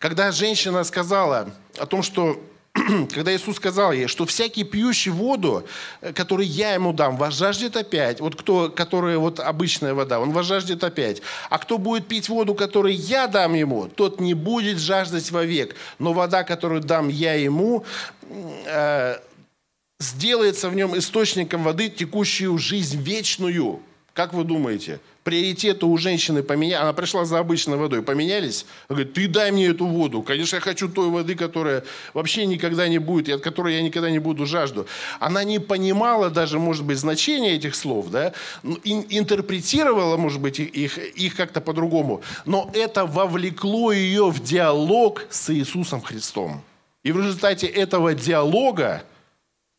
когда 0.05 0.33
женщина 0.33 0.85
сказала 0.85 1.49
о 1.79 1.87
том, 1.87 2.03
что 2.03 2.39
когда 3.15 3.35
Иисус 3.35 3.57
сказал 3.57 3.91
ей, 3.91 4.07
что 4.07 4.27
всякий 4.27 4.63
пьющий 4.63 5.11
воду, 5.11 5.65
э, 6.03 6.13
который 6.13 6.45
я 6.45 6.75
ему 6.75 6.93
дам, 6.93 7.17
возжаждет 7.17 7.75
опять. 7.75 8.21
Вот 8.21 8.37
кто, 8.37 8.69
который 8.69 9.17
вот 9.17 9.41
обычная 9.41 9.95
вода, 9.95 10.21
он 10.21 10.33
возжаждет 10.33 10.85
опять. 10.85 11.23
А 11.49 11.57
кто 11.57 11.79
будет 11.79 12.07
пить 12.07 12.29
воду, 12.29 12.55
которую 12.55 12.95
я 12.95 13.29
дам 13.29 13.55
ему, 13.55 13.89
тот 13.89 14.21
не 14.21 14.35
будет 14.35 14.79
жаждать 14.79 15.31
вовек. 15.31 15.75
Но 15.99 16.13
вода, 16.13 16.45
которую 16.45 16.83
дам 16.83 17.09
я 17.09 17.33
ему, 17.33 17.87
э, 18.67 19.17
сделается 20.01 20.69
в 20.69 20.75
нем 20.75 20.99
источником 20.99 21.63
воды, 21.63 21.89
текущую 21.89 22.59
жизнь 22.59 23.01
вечную. 23.01 23.81
Как 24.15 24.33
вы 24.33 24.45
думаете? 24.45 25.01
приоритеты 25.25 25.87
у 25.87 25.97
женщины 25.97 26.43
поменялись. 26.43 26.83
Она 26.83 26.93
пришла 26.93 27.25
за 27.25 27.39
обычной 27.39 27.77
водой. 27.77 28.03
Поменялись? 28.03 28.67
Она 28.89 28.97
говорит, 28.97 29.15
ты 29.15 29.27
дай 29.27 29.51
мне 29.51 29.67
эту 29.67 29.87
воду. 29.87 30.23
Конечно, 30.23 30.57
я 30.57 30.61
хочу 30.61 30.89
той 30.89 31.09
воды, 31.09 31.35
которая 31.35 31.83
вообще 32.13 32.47
никогда 32.47 32.87
не 32.87 32.99
будет, 32.99 33.29
и 33.29 33.33
от 33.33 33.41
которой 33.41 33.75
я 33.75 33.83
никогда 33.83 34.11
не 34.11 34.19
буду 34.19 34.47
жажду. 34.47 34.87
Она 35.19 35.43
не 35.43 35.59
понимала 35.59 36.31
даже, 36.31 36.59
может 36.59 36.85
быть, 36.85 36.99
значения 36.99 37.55
этих 37.57 37.75
слов, 37.75 38.11
да? 38.11 38.33
интерпретировала, 38.85 40.17
может 40.17 40.41
быть, 40.41 40.61
их, 40.61 40.99
их 40.99 41.35
как-то 41.35 41.61
по-другому. 41.61 42.23
Но 42.45 42.71
это 42.75 43.07
вовлекло 43.07 43.93
ее 43.93 44.31
в 44.31 44.43
диалог 44.43 45.27
с 45.31 45.51
Иисусом 45.51 46.03
Христом. 46.03 46.63
И 47.03 47.13
в 47.13 47.19
результате 47.19 47.67
этого 47.67 48.15
диалога 48.15 49.03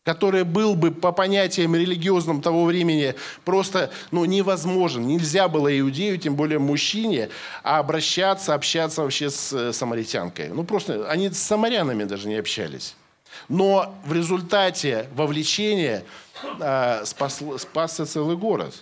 который 0.06 0.44
был 0.44 0.76
бы 0.76 0.92
по 0.92 1.12
понятиям 1.12 1.76
религиозным 1.76 2.42
того 2.42 2.66
времени 2.66 3.16
просто 3.44 3.92
ну, 4.12 4.24
невозможен. 4.24 5.06
Нельзя 5.08 5.48
было 5.48 5.78
иудею, 5.78 6.18
тем 6.20 6.36
более 6.36 6.60
мужчине, 6.60 7.30
обращаться, 7.64 8.54
общаться 8.54 9.02
вообще 9.02 9.32
с 9.32 9.52
э, 9.52 9.74
самаритянкой. 9.74 10.50
Ну 10.50 10.64
просто 10.64 11.10
они 11.10 11.32
с 11.32 11.40
самарянами 11.40 12.04
даже 12.04 12.28
не 12.28 12.36
общались. 12.36 12.96
Но 13.50 13.96
в 14.06 14.14
результате 14.14 15.10
вовлечения 15.16 16.06
э, 16.60 17.04
спас, 17.04 17.42
спасся 17.58 18.06
целый 18.06 18.38
город. 18.38 18.76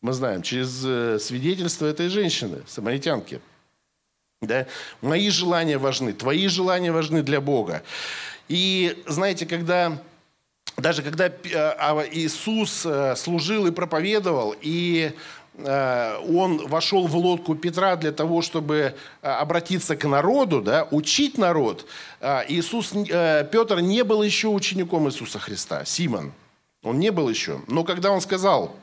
Мы 0.00 0.12
знаем, 0.12 0.42
через 0.42 0.80
э, 0.84 1.18
свидетельство 1.18 1.86
этой 1.86 2.08
женщины, 2.08 2.62
самаритянки. 2.68 3.40
Да? 4.40 4.68
Мои 5.02 5.28
желания 5.30 5.76
важны, 5.76 6.12
твои 6.12 6.46
желания 6.46 6.92
важны 6.92 7.24
для 7.24 7.40
Бога. 7.40 7.82
И 8.46 9.02
знаете, 9.08 9.44
когда 9.44 9.98
даже 10.78 11.02
когда 11.02 11.30
а, 11.54 12.04
Иисус 12.10 12.86
служил 13.16 13.66
и 13.66 13.70
проповедовал, 13.70 14.54
и 14.60 15.12
он 15.60 16.68
вошел 16.68 17.08
в 17.08 17.16
лодку 17.16 17.56
Петра 17.56 17.96
для 17.96 18.12
того, 18.12 18.42
чтобы 18.42 18.94
обратиться 19.22 19.96
к 19.96 20.06
народу, 20.06 20.62
да, 20.62 20.86
учить 20.92 21.36
народ, 21.36 21.84
Иисус, 22.46 22.90
Петр 22.92 23.80
не 23.80 24.04
был 24.04 24.22
еще 24.22 24.46
учеником 24.46 25.08
Иисуса 25.08 25.40
Христа, 25.40 25.84
Симон. 25.84 26.32
Он 26.84 27.00
не 27.00 27.10
был 27.10 27.28
еще. 27.28 27.60
Но 27.66 27.82
когда 27.82 28.12
он 28.12 28.20
сказал, 28.20 28.76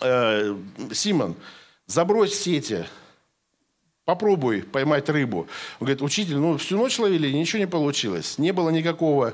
Симон, 0.00 1.34
забрось 1.86 2.40
сети, 2.40 2.86
Попробуй 4.04 4.62
поймать 4.62 5.08
рыбу. 5.08 5.46
Он 5.80 5.86
говорит, 5.86 6.02
учитель, 6.02 6.36
ну 6.36 6.58
всю 6.58 6.76
ночь 6.76 6.98
ловили, 6.98 7.32
ничего 7.32 7.60
не 7.60 7.66
получилось. 7.66 8.36
Не 8.36 8.52
было 8.52 8.68
никакого 8.68 9.32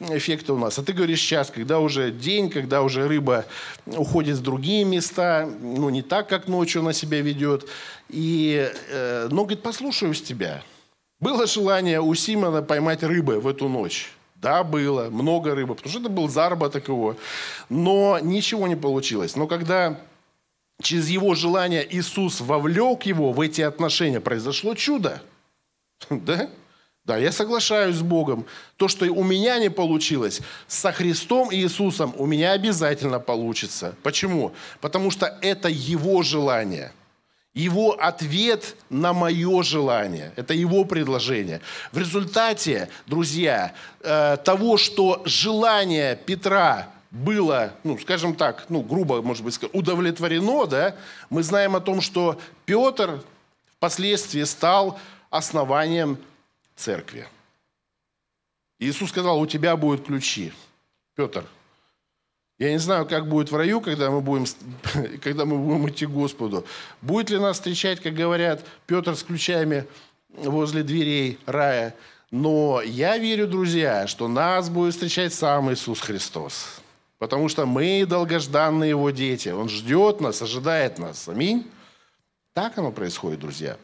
эффекта 0.00 0.54
у 0.54 0.58
нас. 0.58 0.76
А 0.76 0.82
ты 0.82 0.92
говоришь 0.92 1.20
сейчас, 1.20 1.52
когда 1.52 1.78
уже 1.78 2.10
день, 2.10 2.50
когда 2.50 2.82
уже 2.82 3.06
рыба 3.06 3.44
уходит 3.86 4.38
в 4.38 4.42
другие 4.42 4.84
места, 4.84 5.48
ну 5.60 5.88
не 5.90 6.02
так, 6.02 6.28
как 6.28 6.48
ночью 6.48 6.80
она 6.82 6.92
себя 6.92 7.20
ведет. 7.20 7.68
И, 8.08 8.68
э, 8.90 9.28
но, 9.30 9.44
говорит, 9.44 9.62
послушаюсь 9.62 10.20
тебя. 10.20 10.64
Было 11.20 11.46
желание 11.46 12.00
у 12.00 12.12
Симона 12.16 12.60
поймать 12.60 13.04
рыбы 13.04 13.38
в 13.38 13.46
эту 13.46 13.68
ночь. 13.68 14.10
Да, 14.34 14.64
было, 14.64 15.10
много 15.10 15.54
рыбы, 15.54 15.76
потому 15.76 15.90
что 15.90 16.00
это 16.00 16.08
был 16.08 16.28
заработок 16.28 16.88
его. 16.88 17.16
Но 17.68 18.18
ничего 18.20 18.66
не 18.66 18.76
получилось. 18.76 19.36
Но 19.36 19.46
когда 19.46 20.00
через 20.82 21.08
его 21.08 21.34
желание 21.34 21.86
Иисус 21.96 22.40
вовлек 22.40 23.04
его 23.04 23.32
в 23.32 23.40
эти 23.40 23.60
отношения, 23.60 24.20
произошло 24.20 24.74
чудо. 24.74 25.22
Да? 26.10 26.48
Да, 27.04 27.16
я 27.16 27.32
соглашаюсь 27.32 27.96
с 27.96 28.02
Богом. 28.02 28.44
То, 28.76 28.86
что 28.86 29.06
у 29.06 29.24
меня 29.24 29.58
не 29.58 29.70
получилось, 29.70 30.42
со 30.66 30.92
Христом 30.92 31.50
и 31.50 31.56
Иисусом 31.56 32.12
у 32.18 32.26
меня 32.26 32.52
обязательно 32.52 33.18
получится. 33.18 33.94
Почему? 34.02 34.52
Потому 34.82 35.10
что 35.10 35.38
это 35.40 35.70
Его 35.70 36.22
желание. 36.22 36.92
Его 37.54 37.92
ответ 37.98 38.76
на 38.90 39.14
мое 39.14 39.62
желание. 39.62 40.32
Это 40.36 40.54
его 40.54 40.84
предложение. 40.84 41.60
В 41.92 41.98
результате, 41.98 42.88
друзья, 43.06 43.72
э, 44.00 44.36
того, 44.44 44.76
что 44.76 45.22
желание 45.24 46.14
Петра 46.14 46.88
было, 47.10 47.74
ну, 47.84 47.98
скажем 47.98 48.34
так, 48.34 48.66
ну, 48.68 48.82
грубо, 48.82 49.22
может 49.22 49.44
быть, 49.44 49.58
удовлетворено, 49.72 50.66
да, 50.66 50.96
мы 51.30 51.42
знаем 51.42 51.74
о 51.76 51.80
том, 51.80 52.00
что 52.00 52.38
Петр 52.66 53.22
впоследствии 53.76 54.42
стал 54.44 54.98
основанием 55.30 56.18
церкви. 56.76 57.26
Иисус 58.78 59.10
сказал, 59.10 59.40
у 59.40 59.46
тебя 59.46 59.76
будут 59.76 60.06
ключи. 60.06 60.52
Петр, 61.16 61.44
я 62.58 62.72
не 62.72 62.78
знаю, 62.78 63.06
как 63.06 63.28
будет 63.28 63.50
в 63.50 63.56
раю, 63.56 63.80
когда 63.80 64.10
мы 64.10 64.20
будем, 64.20 64.46
когда 65.22 65.44
мы 65.44 65.58
будем 65.58 65.88
идти 65.88 66.06
к 66.06 66.10
Господу. 66.10 66.64
Будет 67.00 67.30
ли 67.30 67.38
нас 67.38 67.56
встречать, 67.56 68.00
как 68.00 68.14
говорят, 68.14 68.64
Петр 68.86 69.16
с 69.16 69.22
ключами 69.22 69.86
возле 70.28 70.82
дверей 70.82 71.38
рая. 71.46 71.94
Но 72.30 72.82
я 72.82 73.16
верю, 73.16 73.48
друзья, 73.48 74.06
что 74.06 74.28
нас 74.28 74.68
будет 74.68 74.94
встречать 74.94 75.32
сам 75.32 75.72
Иисус 75.72 76.00
Христос. 76.00 76.80
Потому 77.18 77.48
что 77.48 77.66
мы 77.66 78.06
долгожданные 78.06 78.90
его 78.90 79.10
дети. 79.10 79.48
Он 79.48 79.68
ждет 79.68 80.20
нас, 80.20 80.40
ожидает 80.40 80.98
нас. 80.98 81.28
Аминь. 81.28 81.68
Так 82.54 82.78
оно 82.78 82.92
происходит, 82.92 83.40
друзья. 83.40 83.76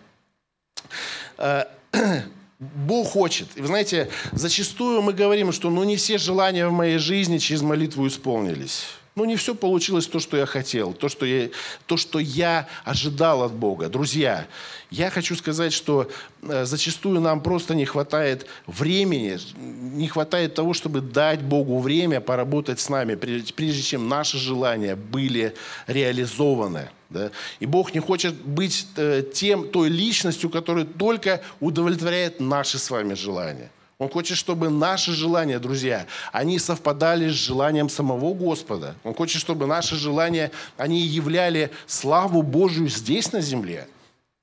Э, 1.39 1.65
Бог 2.59 3.09
хочет. 3.09 3.49
И 3.57 3.61
вы 3.61 3.67
знаете, 3.67 4.11
зачастую 4.33 5.03
мы 5.03 5.13
говорим, 5.13 5.53
что 5.53 5.71
ну 5.71 5.83
не 5.85 5.97
все 5.97 6.19
желания 6.19 6.69
в 6.69 6.73
моей 6.73 6.99
жизни 6.99 7.39
через 7.39 7.63
молитву 7.63 8.07
исполнились. 8.07 8.87
Ну, 9.17 9.25
не 9.27 9.37
все 9.37 9.55
получилось 9.55 10.09
то, 10.09 10.19
что 10.19 10.37
я 10.37 10.45
хотел, 10.45 10.93
то, 10.93 11.09
что 11.09 11.25
я, 11.25 11.49
то, 11.87 11.97
что 11.97 12.19
я 12.19 12.67
ожидал 12.85 13.45
от 13.45 13.53
Бога. 13.53 13.89
Друзья, 13.89 14.49
я 14.91 15.09
хочу 15.09 15.37
сказать, 15.37 15.73
что 15.73 16.11
э, 16.43 16.65
зачастую 16.65 17.21
нам 17.21 17.41
просто 17.41 17.77
не 17.77 17.85
хватает 17.85 18.47
времени, 18.67 19.39
не 19.57 20.09
хватает 20.09 20.57
того, 20.57 20.75
чтобы 20.75 21.01
дать 21.01 21.43
Богу 21.43 21.79
время 21.79 22.21
поработать 22.21 22.81
с 22.81 22.89
нами, 22.89 23.15
прежде 23.15 23.83
чем 23.83 24.09
наши 24.09 24.37
желания 24.37 24.97
были 24.97 25.55
реализованы. 25.87 26.91
Да? 27.09 27.31
И 27.61 27.67
Бог 27.67 27.95
не 27.95 28.01
хочет 28.01 28.35
быть 28.35 28.89
э, 28.97 29.23
тем, 29.33 29.69
той 29.69 29.91
личностью, 29.91 30.51
которая 30.51 30.87
только 30.87 31.41
удовлетворяет 31.61 32.41
наши 32.41 32.79
с 32.79 32.91
вами 32.91 33.15
желания. 33.15 33.71
Он 33.99 34.09
хочет, 34.09 34.37
чтобы 34.37 34.71
наши 34.71 35.13
желания, 35.13 35.59
друзья, 35.59 36.07
они 36.33 36.59
совпадали 36.59 37.29
с 37.29 37.35
желанием 37.35 37.89
самого 37.89 38.35
Господа. 38.35 38.97
Он 39.05 39.15
хочет, 39.15 39.41
чтобы 39.41 39.67
наши 39.67 39.95
желания, 39.95 40.51
они 40.77 41.01
являли 41.01 41.71
славу 41.87 42.43
Божию 42.43 42.89
здесь 42.89 43.33
на 43.33 43.41
земле. 43.41 43.87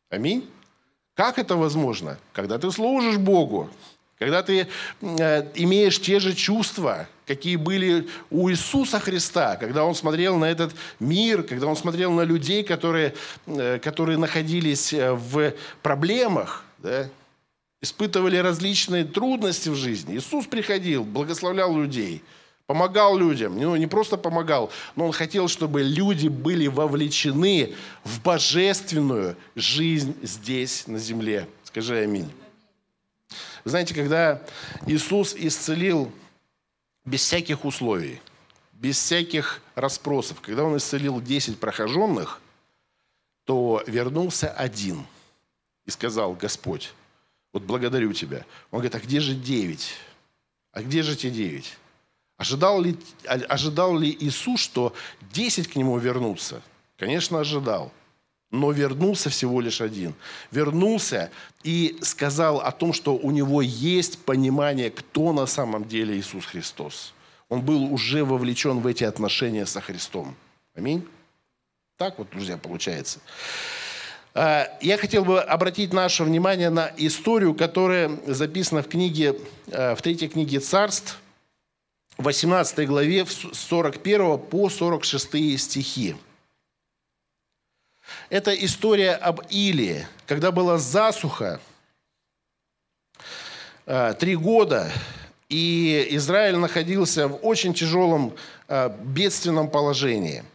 Аминь. 0.10 0.50
Как 1.16 1.38
это 1.38 1.56
возможно? 1.58 2.18
Когда 2.34 2.58
ты 2.58 2.72
служишь 2.72 3.18
Богу, 3.18 3.70
когда 4.18 4.44
ты 4.44 4.68
э, 5.02 5.52
имеешь 5.56 6.00
те 6.00 6.20
же 6.20 6.34
чувства, 6.34 7.08
какие 7.26 7.56
были 7.56 8.08
у 8.30 8.50
Иисуса 8.50 9.00
Христа, 9.00 9.56
когда 9.56 9.84
Он 9.84 9.96
смотрел 9.96 10.38
на 10.38 10.46
этот 10.46 10.74
мир, 11.00 11.44
когда 11.44 11.68
Он 11.68 11.76
смотрел 11.76 12.12
на 12.12 12.22
людей, 12.22 12.64
которые, 12.64 13.16
э, 13.48 13.80
которые 13.80 14.18
находились 14.18 14.94
э, 14.94 15.12
в 15.12 15.54
проблемах, 15.82 16.64
да, 16.78 17.10
испытывали 17.82 18.38
различные 18.38 19.04
трудности 19.04 19.70
в 19.70 19.76
жизни. 19.76 20.18
Иисус 20.18 20.46
приходил, 20.46 21.04
благословлял 21.04 21.76
людей, 21.76 22.24
помогал 22.68 23.18
людям. 23.18 23.58
Ну, 23.58 23.76
не 23.76 23.88
просто 23.88 24.18
помогал, 24.18 24.72
но 24.96 25.08
Он 25.08 25.12
хотел, 25.12 25.48
чтобы 25.48 25.82
люди 25.82 26.28
были 26.28 26.68
вовлечены 26.68 27.76
в 28.04 28.22
божественную 28.22 29.36
жизнь 29.56 30.16
здесь, 30.22 30.88
на 30.88 31.00
земле. 31.00 31.48
Скажи 31.64 31.98
аминь. 31.98 32.32
Вы 33.64 33.72
знаете, 33.72 33.94
когда 33.94 34.42
Иисус 34.86 35.36
исцелил 35.36 36.12
без 37.06 37.22
всяких 37.22 37.66
условий, 37.66 38.22
без 38.74 38.98
всяких 38.98 39.62
расспросов, 39.76 40.42
когда 40.42 40.64
Он 40.64 40.78
исцелил 40.78 41.20
10 41.22 41.60
прохоженных, 41.60 42.42
то 43.46 43.84
вернулся 43.88 44.50
один 44.50 45.06
и 45.86 45.92
сказал, 45.92 46.34
Господь, 46.34 46.94
вот 47.54 47.64
благодарю 47.64 48.14
тебя. 48.14 48.46
Он 48.72 48.80
говорит, 48.80 48.96
а 48.96 49.00
где 49.00 49.20
же 49.20 49.36
девять? 49.36 49.94
А 50.72 50.82
где 50.82 51.04
же 51.04 51.16
те 51.16 51.30
девять? 51.30 51.78
Ожидал 52.38 52.82
ли, 52.82 52.98
ожидал 53.26 53.98
ли 53.98 54.16
Иисус, 54.20 54.62
что 54.62 54.94
десять 55.32 55.68
к 55.68 55.76
нему 55.76 55.98
вернутся? 55.98 56.62
Конечно, 56.98 57.40
ожидал. 57.40 57.92
Но 58.50 58.72
вернулся 58.72 59.30
всего 59.30 59.62
лишь 59.62 59.80
один. 59.80 60.14
Вернулся 60.50 61.32
и 61.64 61.98
сказал 62.02 62.60
о 62.60 62.72
том, 62.72 62.94
что 62.94 63.16
у 63.16 63.32
него 63.32 63.62
есть 63.62 64.20
понимание, 64.26 64.90
кто 64.92 65.34
на 65.34 65.46
самом 65.46 65.88
деле 65.88 66.18
Иисус 66.18 66.46
Христос. 66.46 67.14
Он 67.48 67.62
был 67.62 67.94
уже 67.94 68.26
вовлечен 68.26 68.80
в 68.80 68.88
эти 68.88 69.04
отношения 69.04 69.66
со 69.66 69.82
Христом. 69.82 70.36
Аминь. 70.74 71.08
Так 71.98 72.18
вот, 72.18 72.30
друзья, 72.32 72.58
получается. 72.58 73.20
Э, 74.34 74.68
я 74.82 74.98
хотел 74.98 75.26
бы 75.26 75.42
обратить 75.42 75.94
наше 75.94 76.24
внимание 76.24 76.70
на 76.70 76.92
историю, 76.98 77.54
которая 77.54 78.20
записана 78.26 78.82
в 78.82 78.88
книге, 78.88 79.38
э, 79.68 79.96
в 79.96 80.02
третьей 80.02 80.30
книге 80.30 80.60
царств, 80.60 81.20
18 82.18 82.88
главе, 82.88 83.26
с 83.26 83.50
41 83.54 84.38
по 84.38 84.70
46 84.70 85.58
стихи. 85.58 86.16
Это 88.30 88.54
история 88.54 89.14
об 89.14 89.42
Илии, 89.50 90.08
когда 90.28 90.52
была 90.52 90.78
засуха, 90.78 91.60
э, 93.86 94.14
три 94.20 94.36
года, 94.36 94.92
и 95.50 96.08
Израиль 96.12 96.56
находился 96.56 97.28
в 97.28 97.46
очень 97.46 97.74
тяжелом 97.74 98.34
бедственном 99.04 99.70
положении– 99.70 100.46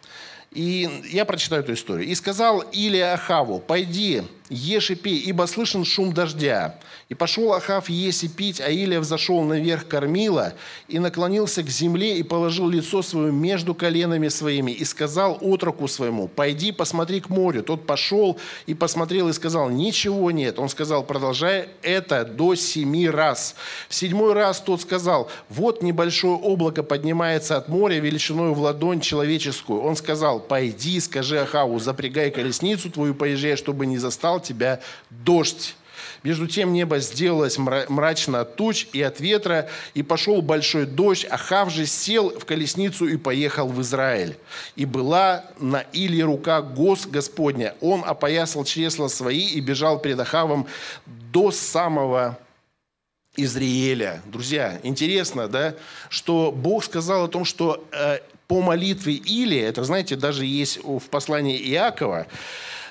и 0.56 0.88
я 1.12 1.26
прочитаю 1.26 1.62
эту 1.62 1.74
историю. 1.74 2.08
«И 2.08 2.14
сказал 2.14 2.60
Илия 2.72 3.12
Ахаву, 3.12 3.58
пойди, 3.60 4.22
ешь 4.48 4.90
и 4.90 4.94
пей, 4.94 5.18
ибо 5.18 5.46
слышен 5.46 5.84
шум 5.84 6.12
дождя. 6.14 6.78
И 7.08 7.14
пошел 7.14 7.52
Ахав 7.52 7.88
есть 7.88 8.24
и 8.24 8.28
пить, 8.28 8.60
а 8.60 8.68
Илия 8.68 8.98
взошел 8.98 9.40
наверх 9.42 9.86
кормила 9.86 10.54
и 10.88 10.98
наклонился 10.98 11.62
к 11.62 11.68
земле 11.68 12.18
и 12.18 12.24
положил 12.24 12.68
лицо 12.68 13.00
свое 13.00 13.30
между 13.30 13.76
коленами 13.76 14.26
своими 14.26 14.72
и 14.72 14.84
сказал 14.84 15.38
отроку 15.40 15.86
своему, 15.86 16.26
пойди 16.26 16.72
посмотри 16.72 17.20
к 17.20 17.28
морю. 17.28 17.62
Тот 17.62 17.86
пошел 17.86 18.40
и 18.66 18.74
посмотрел 18.74 19.28
и 19.28 19.32
сказал, 19.32 19.70
ничего 19.70 20.32
нет. 20.32 20.58
Он 20.58 20.68
сказал, 20.68 21.04
продолжай 21.04 21.68
это 21.82 22.24
до 22.24 22.56
семи 22.56 23.08
раз. 23.08 23.54
В 23.88 23.94
седьмой 23.94 24.32
раз 24.32 24.60
тот 24.60 24.80
сказал, 24.80 25.30
вот 25.48 25.84
небольшое 25.84 26.34
облако 26.34 26.82
поднимается 26.82 27.56
от 27.56 27.68
моря 27.68 28.00
величиной 28.00 28.52
в 28.52 28.58
ладонь 28.58 28.98
человеческую. 28.98 29.80
Он 29.80 29.94
сказал, 29.94 30.40
пойди, 30.40 30.98
скажи 30.98 31.38
Ахаву, 31.38 31.78
запрягай 31.78 32.32
колесницу 32.32 32.90
твою, 32.90 33.14
поезжай, 33.14 33.54
чтобы 33.54 33.86
не 33.86 33.98
застал 33.98 34.40
тебя 34.40 34.80
дождь. 35.10 35.76
Между 36.26 36.48
тем 36.48 36.72
небо 36.72 36.98
сделалось 36.98 37.56
мрачно 37.56 38.40
от 38.40 38.56
туч 38.56 38.88
и 38.92 39.00
от 39.00 39.20
ветра, 39.20 39.68
и 39.94 40.02
пошел 40.02 40.42
большой 40.42 40.84
дождь. 40.84 41.24
Ахав 41.30 41.70
же 41.70 41.86
сел 41.86 42.36
в 42.36 42.44
колесницу 42.44 43.06
и 43.06 43.16
поехал 43.16 43.68
в 43.68 43.80
Израиль. 43.80 44.36
И 44.74 44.86
была 44.86 45.44
на 45.60 45.82
Иле 45.92 46.24
рука 46.24 46.62
Гос 46.62 47.06
Господня. 47.06 47.76
Он 47.80 48.02
опоясал 48.04 48.64
чресла 48.64 49.06
свои 49.06 49.46
и 49.46 49.60
бежал 49.60 50.00
перед 50.00 50.18
Ахавом 50.18 50.66
до 51.06 51.52
самого 51.52 52.36
Израиля. 53.36 54.20
Друзья, 54.26 54.80
интересно, 54.82 55.46
да, 55.46 55.76
что 56.08 56.50
Бог 56.50 56.82
сказал 56.82 57.26
о 57.26 57.28
том, 57.28 57.44
что 57.44 57.86
э, 57.92 58.18
по 58.48 58.62
молитве 58.62 59.12
Или, 59.12 59.58
это, 59.58 59.84
знаете, 59.84 60.16
даже 60.16 60.44
есть 60.44 60.80
в 60.82 61.04
послании 61.08 61.56
Иакова, 61.70 62.26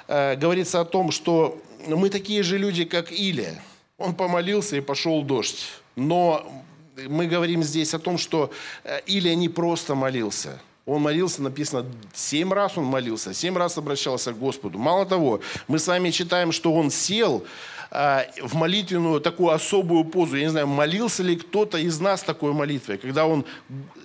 э, 0.08 0.38
говорится 0.38 0.80
о 0.80 0.86
том, 0.86 1.12
что 1.12 1.62
мы 1.88 2.10
такие 2.10 2.44
же 2.44 2.58
люди, 2.58 2.86
как 2.86 3.12
Или. 3.12 3.62
Он 3.98 4.14
помолился 4.14 4.76
и 4.76 4.82
пошел 4.82 5.22
дождь. 5.24 5.68
Но 5.96 6.64
мы 7.08 7.28
говорим 7.28 7.64
здесь 7.64 7.94
о 7.94 8.00
том, 8.00 8.18
что 8.18 8.52
э, 8.84 9.00
Илия 9.06 9.36
не 9.36 9.50
просто 9.50 9.96
молился. 9.96 10.60
Он 10.86 11.02
молился, 11.02 11.42
написано, 11.42 11.86
семь 12.14 12.54
раз 12.54 12.78
он 12.78 12.86
молился, 12.86 13.34
семь 13.34 13.58
раз 13.58 13.78
обращался 13.78 14.34
к 14.34 14.38
Господу. 14.38 14.78
Мало 14.78 15.06
того, 15.06 15.42
мы 15.68 15.80
с 15.80 15.88
вами 15.88 16.12
читаем, 16.12 16.52
что 16.52 16.72
он 16.74 16.92
сел 16.92 17.44
а, 17.90 18.28
в 18.40 18.54
молитвенную 18.54 19.20
такую 19.20 19.50
особую 19.50 20.06
позу. 20.06 20.36
Я 20.36 20.44
не 20.44 20.50
знаю, 20.50 20.68
молился 20.68 21.24
ли 21.24 21.38
кто-то 21.38 21.80
из 21.80 22.00
нас 22.00 22.22
такой 22.22 22.54
молитвой, 22.54 23.00
когда 23.00 23.26
он 23.26 23.46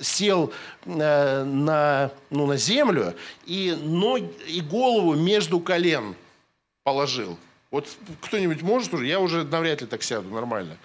сел 0.01 0.53
э, 0.87 1.45
на, 1.45 2.13
ну, 2.31 2.47
на 2.47 2.57
землю 2.57 3.15
и, 3.45 3.77
ноги, 3.83 4.31
и 4.49 4.63
голову 4.63 5.15
между 5.15 5.61
колен 5.61 6.15
положил. 6.83 7.37
Вот 7.71 7.89
кто-нибудь 8.21 8.63
может 8.63 8.93
уже? 8.95 9.07
Я 9.07 9.21
уже 9.21 9.45
навряд 9.45 9.81
ли 9.81 9.87
так 9.87 10.03
сяду 10.03 10.29
нормально. 10.29 10.77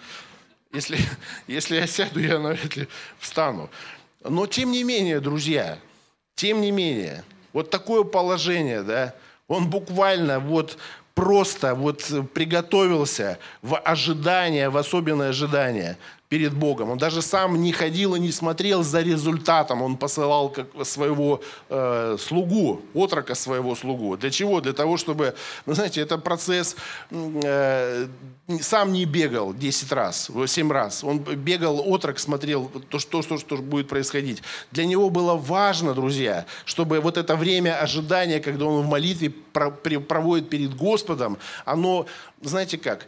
Если, 0.72 0.98
если 1.46 1.76
я 1.76 1.86
сяду, 1.86 2.20
я 2.20 2.38
навряд 2.38 2.76
ли 2.76 2.88
встану. 3.18 3.70
Но 4.22 4.46
тем 4.46 4.70
не 4.70 4.84
менее, 4.84 5.20
друзья, 5.20 5.78
тем 6.34 6.60
не 6.60 6.70
менее, 6.70 7.24
вот 7.52 7.70
такое 7.70 8.04
положение, 8.04 8.82
да, 8.82 9.14
он 9.48 9.70
буквально 9.70 10.40
вот 10.40 10.78
просто 11.16 11.74
вот 11.74 12.04
приготовился 12.34 13.38
в 13.62 13.76
ожидание, 13.78 14.68
в 14.68 14.76
особенное 14.76 15.30
ожидание 15.30 15.96
перед 16.28 16.54
Богом. 16.54 16.90
Он 16.90 16.98
даже 16.98 17.22
сам 17.22 17.62
не 17.62 17.72
ходил 17.72 18.14
и 18.14 18.20
не 18.20 18.32
смотрел 18.32 18.82
за 18.82 19.00
результатом. 19.00 19.82
Он 19.82 19.96
посылал 19.96 20.48
как 20.48 20.66
своего 20.84 21.40
э, 21.68 22.16
слугу, 22.18 22.82
отрока 22.94 23.34
своего 23.34 23.74
слугу. 23.76 24.16
Для 24.16 24.30
чего? 24.30 24.60
Для 24.60 24.72
того, 24.72 24.96
чтобы, 24.96 25.34
вы 25.66 25.74
знаете, 25.74 26.00
это 26.00 26.18
процесс, 26.18 26.76
э, 27.10 28.08
сам 28.60 28.92
не 28.92 29.04
бегал 29.04 29.54
10 29.54 29.92
раз, 29.92 30.30
7 30.46 30.72
раз. 30.72 31.04
Он 31.04 31.18
бегал, 31.18 31.80
отрок 31.80 32.18
смотрел, 32.18 32.70
то, 32.88 32.98
что, 32.98 33.22
что, 33.22 33.38
что 33.38 33.56
будет 33.56 33.88
происходить. 33.88 34.42
Для 34.72 34.84
него 34.84 35.10
было 35.10 35.34
важно, 35.34 35.94
друзья, 35.94 36.44
чтобы 36.64 37.00
вот 37.00 37.16
это 37.16 37.36
время 37.36 37.80
ожидания, 37.80 38.40
когда 38.40 38.64
он 38.64 38.82
в 38.82 38.88
молитве 38.88 39.30
проводит 39.30 40.48
перед 40.48 40.76
Господом, 40.76 41.05
оно, 41.64 42.06
знаете 42.40 42.78
как, 42.78 43.06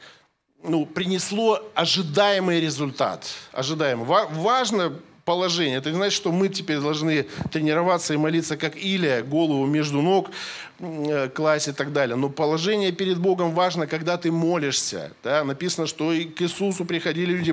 ну, 0.62 0.86
принесло 0.86 1.62
ожидаемый 1.74 2.60
результат. 2.60 3.26
Ожидаемый. 3.52 4.06
Важно 4.06 4.98
положение. 5.28 5.76
Это 5.76 5.90
не 5.90 5.96
значит, 5.96 6.16
что 6.16 6.32
мы 6.32 6.48
теперь 6.48 6.78
должны 6.78 7.26
тренироваться 7.52 8.14
и 8.14 8.16
молиться, 8.16 8.56
как 8.56 8.76
Илия, 8.76 9.22
голову 9.22 9.66
между 9.66 10.00
ног 10.00 10.30
э, 10.78 11.28
класть 11.28 11.68
и 11.68 11.72
так 11.72 11.92
далее. 11.92 12.16
Но 12.16 12.30
положение 12.30 12.92
перед 12.92 13.18
Богом 13.18 13.52
важно, 13.52 13.86
когда 13.86 14.16
ты 14.16 14.32
молишься. 14.32 15.12
Да? 15.22 15.44
Написано, 15.44 15.86
что 15.86 16.14
и 16.14 16.24
к 16.24 16.40
Иисусу 16.40 16.86
приходили 16.86 17.32
люди, 17.32 17.52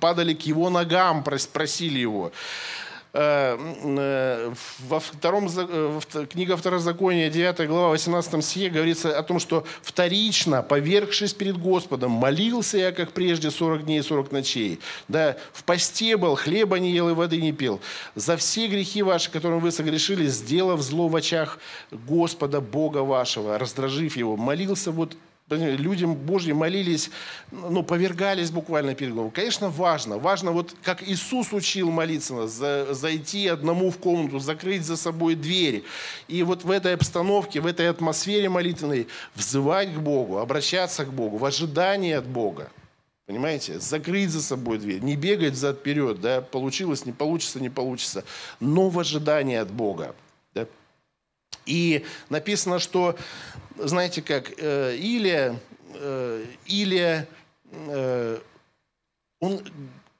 падали 0.00 0.34
к 0.34 0.42
Его 0.42 0.68
ногам, 0.68 1.22
просили 1.22 2.00
Его. 2.00 2.32
Э, 3.18 3.56
э, 3.82 4.52
во 4.88 5.00
втором, 5.00 5.46
э, 5.46 6.00
в 6.00 6.26
книга 6.26 6.54
Второзакония, 6.54 7.30
9 7.30 7.66
глава, 7.66 7.88
18 7.88 8.44
стихе 8.44 8.68
говорится 8.68 9.18
о 9.18 9.22
том, 9.22 9.38
что 9.38 9.64
вторично, 9.80 10.62
повергшись 10.62 11.32
перед 11.32 11.56
Господом, 11.56 12.10
молился 12.10 12.76
я, 12.76 12.92
как 12.92 13.12
прежде, 13.12 13.50
40 13.50 13.86
дней 13.86 14.00
и 14.00 14.02
40 14.02 14.32
ночей. 14.32 14.80
Да, 15.08 15.38
в 15.54 15.64
посте 15.64 16.18
был, 16.18 16.34
хлеба 16.34 16.78
не 16.78 16.92
ел 16.92 17.08
и 17.08 17.14
воды 17.14 17.40
не 17.40 17.52
пил. 17.52 17.80
За 18.14 18.36
все 18.36 18.66
грехи 18.66 19.02
ваши, 19.02 19.30
которым 19.30 19.60
вы 19.60 19.72
согрешили, 19.72 20.26
сделав 20.26 20.82
зло 20.82 21.08
в 21.08 21.16
очах 21.16 21.58
Господа, 21.90 22.60
Бога 22.60 22.98
вашего, 22.98 23.58
раздражив 23.58 24.18
его, 24.18 24.36
молился 24.36 24.90
вот 24.90 25.16
людям 25.48 26.14
Божьим 26.14 26.56
молились, 26.56 27.10
ну, 27.52 27.82
повергались 27.82 28.50
буквально 28.50 28.94
перед 28.94 29.14
Богом. 29.14 29.30
Конечно, 29.30 29.68
важно. 29.68 30.18
Важно, 30.18 30.50
вот 30.50 30.74
как 30.82 31.02
Иисус 31.02 31.52
учил 31.52 31.90
молиться, 31.90 32.48
за, 32.48 32.92
зайти 32.92 33.46
одному 33.46 33.90
в 33.90 33.98
комнату, 33.98 34.40
закрыть 34.40 34.84
за 34.84 34.96
собой 34.96 35.36
двери. 35.36 35.84
И 36.26 36.42
вот 36.42 36.64
в 36.64 36.70
этой 36.70 36.94
обстановке, 36.94 37.60
в 37.60 37.66
этой 37.66 37.88
атмосфере 37.88 38.48
молитвенной 38.48 39.06
взывать 39.34 39.94
к 39.94 39.98
Богу, 39.98 40.38
обращаться 40.38 41.04
к 41.04 41.12
Богу 41.12 41.36
в 41.36 41.44
ожидании 41.44 42.12
от 42.12 42.26
Бога. 42.26 42.70
Понимаете? 43.26 43.78
Закрыть 43.80 44.30
за 44.30 44.42
собой 44.42 44.78
дверь, 44.78 45.00
не 45.00 45.16
бегать 45.16 45.54
взад-вперед, 45.54 46.20
да, 46.20 46.40
получилось, 46.40 47.06
не 47.06 47.12
получится, 47.12 47.60
не 47.60 47.70
получится, 47.70 48.24
но 48.60 48.88
в 48.88 48.98
ожидании 48.98 49.56
от 49.56 49.70
Бога. 49.70 50.14
И 51.66 52.04
написано, 52.30 52.78
что 52.78 53.16
знаете 53.76 54.22
как, 54.22 54.52
э, 54.56 54.96
Илия, 54.96 55.60
э, 55.94 56.44
Илия, 56.66 57.28
э, 57.70 58.38
он 59.40 59.60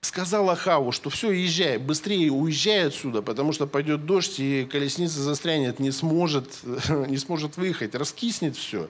сказал 0.06 0.48
Ахаву, 0.50 0.92
что 0.92 1.10
все, 1.10 1.30
езжай, 1.30 1.78
быстрее 1.78 2.30
уезжай 2.30 2.86
отсюда, 2.86 3.22
потому 3.22 3.52
что 3.52 3.66
пойдет 3.66 4.06
дождь, 4.06 4.38
и 4.38 4.64
колесница 4.64 5.20
застрянет, 5.20 5.80
не 5.80 5.90
сможет, 5.90 6.60
не 6.88 7.18
сможет 7.18 7.56
выехать, 7.56 7.94
раскиснет 7.94 8.56
все. 8.56 8.88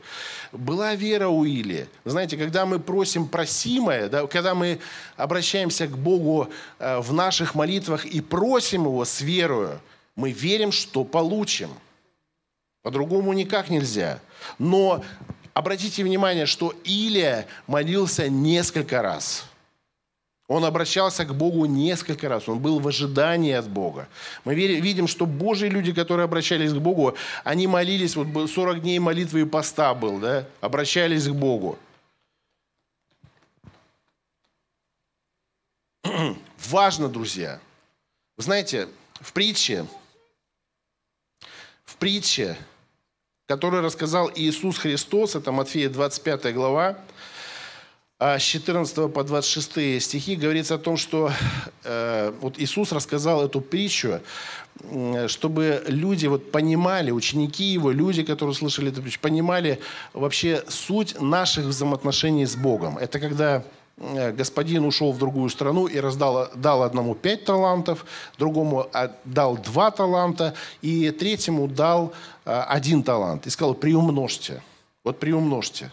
Была 0.53 0.95
вера 0.95 1.29
у 1.29 1.45
Илия. 1.45 1.89
Знаете, 2.05 2.37
когда 2.37 2.67
мы 2.67 2.79
просим 2.79 3.29
просимое, 3.29 4.09
да, 4.09 4.27
когда 4.27 4.55
мы 4.55 4.79
обращаемся 5.17 5.87
к 5.87 5.97
Богу 5.97 6.49
э, 6.79 7.01
в 7.01 7.13
наших 7.13 7.55
молитвах 7.55 8.05
и 8.05 8.21
просим 8.21 8.85
Его 8.85 9.05
с 9.05 9.21
верою, 9.21 9.81
мы 10.15 10.33
верим, 10.33 10.73
что 10.73 11.05
получим. 11.05 11.71
По-другому 12.87 13.33
никак 13.33 13.69
нельзя. 13.69 14.21
Но 14.61 15.05
обратите 15.55 16.05
внимание, 16.05 16.47
что 16.47 16.73
Илия 16.85 17.49
молился 17.67 18.29
несколько 18.29 19.03
раз. 19.03 19.45
Он 20.47 20.65
обращался 20.65 21.25
к 21.25 21.35
Богу 21.35 21.65
несколько 21.65 22.29
раз. 22.29 22.49
Он 22.49 22.61
был 22.61 22.79
в 22.79 22.87
ожидании 22.87 23.55
от 23.55 23.69
Бога. 23.69 24.07
Мы 24.45 24.55
видим, 24.55 25.09
что 25.09 25.27
Божьи 25.27 25.67
люди, 25.67 25.93
которые 25.93 26.27
обращались 26.27 26.73
к 26.73 26.77
Богу, 26.77 27.17
они 27.43 27.67
молились, 27.67 28.15
вот 28.15 28.49
40 28.49 28.81
дней 28.83 29.01
молитвы 29.01 29.41
и 29.41 29.45
поста 29.45 29.93
был, 29.93 30.21
да, 30.21 30.47
обращались 30.61 31.27
к 31.27 31.33
Богу. 31.33 31.77
Важно, 36.69 37.09
друзья. 37.09 37.59
Вы 38.37 38.45
знаете, 38.45 38.89
в 39.15 39.33
притче, 39.33 39.87
в 41.85 41.97
притче 41.97 42.57
который 43.47 43.81
рассказал 43.81 44.31
Иисус 44.35 44.79
Христос, 44.79 45.37
это 45.37 45.53
Матфея 45.53 45.89
25 45.89 46.53
глава, 46.53 46.99
а 48.19 48.39
с 48.39 48.43
14 48.43 49.13
по 49.13 49.23
26 49.23 50.03
стихи 50.03 50.37
говорится 50.37 50.77
о 50.77 50.79
том, 50.79 50.97
что 50.97 51.31
э, 51.85 52.33
вот 52.41 52.59
Иисус 52.59 52.91
рассказал 52.93 53.45
эту 53.45 53.61
притчу, 53.61 54.21
чтобы 55.27 55.85
люди 55.87 56.27
вот 56.27 56.51
понимали, 56.51 57.11
ученики 57.11 57.65
его, 57.65 57.91
люди, 57.91 58.23
которые 58.23 58.55
слышали 58.55 58.91
эту 58.91 59.03
притчу, 59.03 59.21
понимали 59.21 59.81
вообще 60.13 60.65
суть 60.69 61.21
наших 61.21 61.67
взаимоотношений 61.67 62.47
с 62.47 62.57
Богом. 62.57 62.99
Это 62.99 63.21
когда 63.21 63.63
господин 63.99 64.85
ушел 64.85 65.13
в 65.13 65.19
другую 65.19 65.49
страну 65.49 65.87
и 65.87 65.99
раздал, 65.99 66.49
дал 66.55 66.83
одному 66.83 67.15
пять 67.15 67.45
талантов, 67.45 68.05
другому 68.39 68.91
дал 69.25 69.57
два 69.57 69.91
таланта, 69.91 70.55
и 70.83 71.11
третьему 71.11 71.67
дал 71.67 72.13
э, 72.45 72.61
один 72.69 73.03
талант. 73.03 73.47
И 73.47 73.51
сказал, 73.51 73.75
приумножьте. 73.75 74.63
Вот 75.03 75.19
приумножьте. 75.19 75.91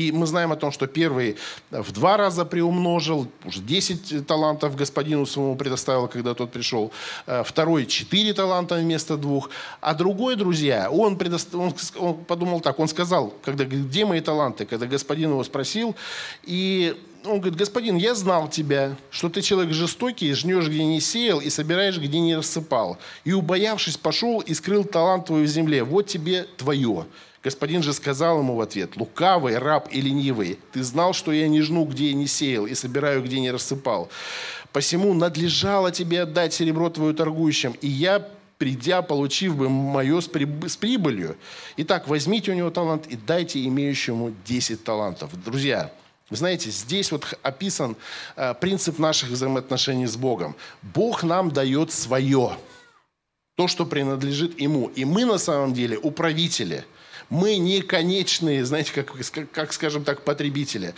И 0.00 0.12
мы 0.12 0.26
знаем 0.26 0.50
о 0.50 0.56
том, 0.56 0.72
что 0.72 0.86
первый 0.86 1.36
в 1.70 1.92
два 1.92 2.16
раза 2.16 2.46
приумножил, 2.46 3.26
уже 3.44 3.60
10 3.60 4.26
талантов 4.26 4.74
господину 4.74 5.26
своему 5.26 5.56
предоставил, 5.56 6.08
когда 6.08 6.32
тот 6.34 6.50
пришел. 6.52 6.90
Э, 7.26 7.42
второй 7.44 7.84
4 7.84 8.32
таланта 8.32 8.76
вместо 8.76 9.18
двух. 9.18 9.50
А 9.82 9.94
другой, 9.94 10.36
друзья, 10.36 10.90
он, 10.90 11.18
предост... 11.18 11.54
он 11.54 12.14
подумал 12.24 12.60
так, 12.60 12.78
он 12.78 12.88
сказал, 12.88 13.34
когда, 13.44 13.64
где 13.64 14.06
мои 14.06 14.20
таланты, 14.22 14.64
когда 14.64 14.86
господин 14.86 15.30
его 15.30 15.44
спросил, 15.44 15.94
и 16.44 16.96
он 17.24 17.40
говорит, 17.40 17.58
господин, 17.58 17.96
я 17.96 18.14
знал 18.14 18.48
тебя, 18.48 18.96
что 19.10 19.28
ты 19.28 19.42
человек 19.42 19.74
жестокий, 19.74 20.32
жнешь, 20.32 20.68
где 20.68 20.82
не 20.82 21.00
сеял, 21.00 21.40
и 21.40 21.50
собираешь, 21.50 21.98
где 21.98 22.20
не 22.20 22.36
рассыпал. 22.36 22.96
И, 23.24 23.34
убоявшись, 23.34 23.98
пошел 23.98 24.40
и 24.40 24.54
скрыл 24.54 24.84
талант 24.84 25.26
твой 25.26 25.42
в 25.42 25.46
земле. 25.46 25.84
Вот 25.84 26.06
тебе 26.06 26.46
твое. 26.56 27.04
Господин 27.42 27.82
же 27.82 27.94
сказал 27.94 28.40
ему 28.40 28.54
в 28.54 28.60
ответ, 28.60 28.96
лукавый, 28.96 29.56
раб 29.56 29.88
и 29.90 30.00
ленивый, 30.02 30.58
ты 30.72 30.82
знал, 30.82 31.14
что 31.14 31.32
я 31.32 31.48
не 31.48 31.62
жну, 31.62 31.86
где 31.86 32.08
я 32.08 32.12
не 32.12 32.26
сеял, 32.26 32.66
и 32.66 32.74
собираю, 32.74 33.22
где 33.22 33.40
не 33.40 33.50
рассыпал. 33.50 34.10
Посему 34.72 35.14
надлежало 35.14 35.90
тебе 35.90 36.22
отдать 36.22 36.52
серебро 36.52 36.90
твое 36.90 37.14
торгующим, 37.14 37.74
и 37.80 37.88
я, 37.88 38.28
придя, 38.58 39.00
получив 39.00 39.56
бы 39.56 39.70
мое 39.70 40.20
с 40.20 40.28
прибылью. 40.28 41.36
Итак, 41.78 42.08
возьмите 42.08 42.52
у 42.52 42.54
него 42.54 42.70
талант 42.70 43.06
и 43.06 43.16
дайте 43.16 43.64
имеющему 43.64 44.34
10 44.44 44.84
талантов. 44.84 45.30
Друзья, 45.42 45.90
вы 46.28 46.36
знаете, 46.36 46.70
здесь 46.70 47.10
вот 47.10 47.38
описан 47.42 47.96
э, 48.36 48.52
принцип 48.60 48.98
наших 48.98 49.30
взаимоотношений 49.30 50.06
с 50.06 50.16
Богом. 50.16 50.54
Бог 50.82 51.22
нам 51.22 51.50
дает 51.50 51.90
свое, 51.90 52.52
то, 53.56 53.66
что 53.66 53.86
принадлежит 53.86 54.60
Ему. 54.60 54.88
И 54.94 55.06
мы 55.06 55.24
на 55.24 55.38
самом 55.38 55.72
деле 55.72 55.96
управители– 55.96 56.84
мы 57.30 57.56
не 57.58 57.80
конечные, 57.80 58.64
знаете, 58.64 58.92
как, 58.92 59.12
как, 59.52 59.72
скажем 59.72 60.04
так, 60.04 60.22
потребители. 60.22 60.94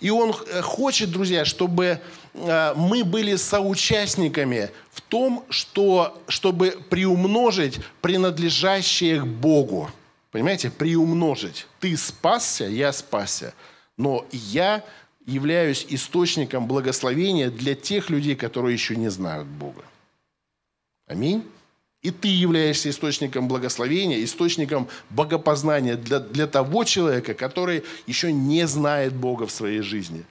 И 0.00 0.10
он 0.10 0.30
э, 0.30 0.60
хочет, 0.60 1.10
друзья, 1.10 1.44
чтобы 1.44 2.00
э, 2.34 2.74
мы 2.76 3.04
были 3.04 3.36
соучастниками 3.36 4.70
в 4.90 5.00
том, 5.00 5.44
что, 5.48 6.20
чтобы 6.26 6.76
приумножить 6.90 7.78
принадлежащее 8.02 9.20
к 9.20 9.26
Богу. 9.26 9.88
Понимаете, 10.32 10.70
приумножить. 10.70 11.66
Ты 11.78 11.96
спасся, 11.96 12.64
я 12.64 12.92
спасся. 12.92 13.54
Но 13.96 14.26
я 14.32 14.84
являюсь 15.24 15.86
источником 15.88 16.66
благословения 16.66 17.48
для 17.48 17.74
тех 17.76 18.10
людей, 18.10 18.34
которые 18.34 18.74
еще 18.74 18.96
не 18.96 19.08
знают 19.08 19.46
Бога. 19.46 19.82
Аминь. 21.06 21.44
И 22.06 22.12
ты 22.12 22.28
являешься 22.28 22.88
источником 22.88 23.48
благословения, 23.48 24.22
источником 24.22 24.86
богопознания 25.10 25.96
для, 25.96 26.20
для 26.20 26.46
того 26.46 26.84
человека, 26.84 27.34
который 27.34 27.82
еще 28.06 28.30
не 28.32 28.64
знает 28.68 29.12
Бога 29.12 29.48
в 29.48 29.50
своей 29.50 29.80
жизни. 29.80 30.24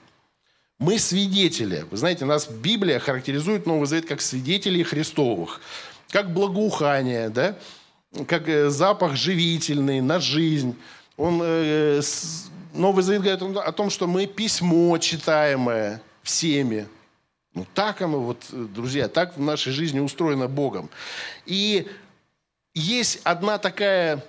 Мы 0.78 0.98
свидетели. 0.98 1.84
Вы 1.90 1.98
знаете, 1.98 2.24
нас 2.24 2.48
Библия 2.48 2.98
характеризует 2.98 3.66
Новый 3.66 3.86
Завет 3.86 4.06
как 4.06 4.22
свидетелей 4.22 4.84
Христовых, 4.84 5.60
как 6.08 6.32
благоухание, 6.32 7.28
да? 7.28 7.58
как 8.26 8.48
э, 8.48 8.70
запах 8.70 9.14
живительный 9.14 10.00
на 10.00 10.18
жизнь. 10.18 10.74
Он, 11.18 11.42
э, 11.42 12.00
Новый 12.72 13.04
Завет 13.04 13.20
говорит 13.20 13.58
о 13.58 13.72
том, 13.72 13.90
что 13.90 14.06
мы 14.06 14.24
письмо 14.24 14.96
читаемое 14.96 16.00
всеми. 16.22 16.86
Ну 17.56 17.66
так 17.72 18.02
оно, 18.02 18.20
вот, 18.20 18.44
друзья, 18.50 19.08
так 19.08 19.34
в 19.38 19.40
нашей 19.40 19.72
жизни 19.72 19.98
устроено 19.98 20.46
Богом. 20.46 20.90
И 21.46 21.88
есть 22.74 23.20
одна 23.24 23.56
такая 23.56 24.22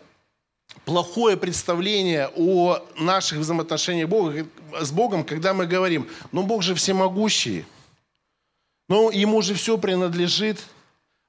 плохое 0.86 1.36
представление 1.36 2.32
о 2.38 2.80
наших 2.98 3.40
взаимоотношениях 3.40 4.08
Бога, 4.08 4.48
с 4.80 4.92
Богом, 4.92 5.26
когда 5.26 5.54
мы 5.54 5.68
говорим, 5.68 6.08
ну 6.32 6.44
Бог 6.44 6.64
же 6.64 6.74
всемогущий, 6.74 7.66
ну 8.88 9.12
Ему 9.12 9.42
же 9.42 9.54
все 9.54 9.78
принадлежит– 9.78 10.60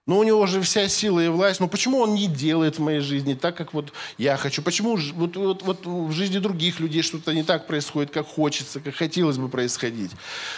но 0.09 0.19
у 0.19 0.23
него 0.25 0.47
же 0.47 0.63
вся 0.63 0.89
сила 0.89 1.21
и 1.21 1.29
власть. 1.29 1.61
Но 1.61 1.69
почему 1.69 1.99
он 1.99 2.15
не 2.15 2.27
делает 2.27 2.79
в 2.79 2.83
моей 2.83 3.01
жизни 3.01 3.35
так, 3.35 3.55
как 3.57 3.75
вот 3.75 3.93
я 4.17 4.39
хочу? 4.39 4.63
Почему 4.63 4.97
вот, 4.97 5.37
вот, 5.37 5.63
вот 5.63 5.87
в 5.87 6.13
жизни 6.13 6.39
других 6.39 6.81
людей 6.81 7.03
что-то 7.03 7.35
не 7.35 7.43
так 7.43 7.67
происходит, 7.67 8.11
как 8.11 8.27
хочется, 8.27 8.81
как 8.81 8.95
хотелось 8.95 9.37
бы 9.37 9.51
происходить? 9.51 10.11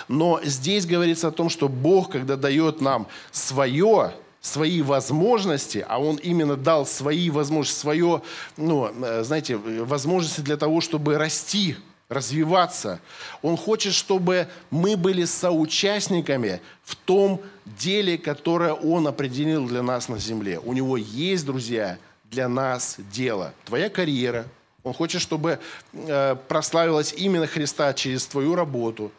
Но 0.06 0.40
здесь 0.44 0.86
говорится 0.86 1.28
о 1.28 1.32
том, 1.32 1.50
что 1.50 1.68
Бог, 1.68 2.12
когда 2.12 2.36
дает 2.36 2.80
нам 2.80 3.08
свое, 3.32 4.12
свои 4.40 4.82
возможности, 4.82 5.84
а 5.86 5.98
Он 5.98 6.14
именно 6.14 6.56
дал 6.56 6.86
свои 6.86 7.28
возможности, 7.28 7.80
свое, 7.80 8.22
ну, 8.56 8.88
э, 9.02 9.24
знаете, 9.24 9.56
возможности 9.56 10.42
для 10.42 10.58
того, 10.58 10.80
чтобы 10.80 11.18
расти 11.18 11.76
развиваться. 12.10 13.00
Он 13.40 13.56
хочет, 13.56 13.94
чтобы 13.94 14.48
мы 14.70 14.96
были 14.96 15.24
соучастниками 15.24 16.60
в 16.82 16.96
том 16.96 17.40
деле, 17.64 18.18
которое 18.18 18.74
Он 18.74 19.06
определил 19.06 19.66
для 19.66 19.82
нас 19.82 20.08
на 20.08 20.18
земле. 20.18 20.58
У 20.58 20.72
Него 20.74 20.96
есть, 20.98 21.46
друзья, 21.46 21.98
для 22.24 22.48
нас 22.48 22.96
дело. 23.12 23.54
Твоя 23.64 23.88
карьера. 23.88 24.46
Он 24.82 24.92
хочет, 24.92 25.22
чтобы 25.22 25.60
э, 25.92 26.36
прославилось 26.48 27.14
именно 27.16 27.46
Христа 27.46 27.92
через 27.94 28.26
твою 28.26 28.54
работу. 28.54 29.12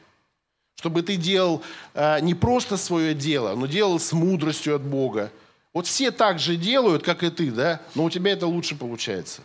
Чтобы 0.76 1.02
ты 1.02 1.16
делал 1.16 1.62
э, 1.94 2.20
не 2.22 2.34
просто 2.34 2.76
свое 2.76 3.14
дело, 3.14 3.56
но 3.56 3.68
делал 3.68 4.00
с 4.00 4.12
мудростью 4.12 4.76
от 4.76 4.82
Бога. 4.82 5.32
Вот 5.72 5.88
все 5.88 6.12
так 6.12 6.40
же 6.40 6.58
делают, 6.58 7.04
как 7.04 7.24
и 7.24 7.30
ты, 7.30 7.52
да? 7.52 7.80
Но 7.96 8.04
у 8.04 8.10
тебя 8.10 8.34
это 8.34 8.48
лучше 8.48 8.76
получается. 8.76 9.44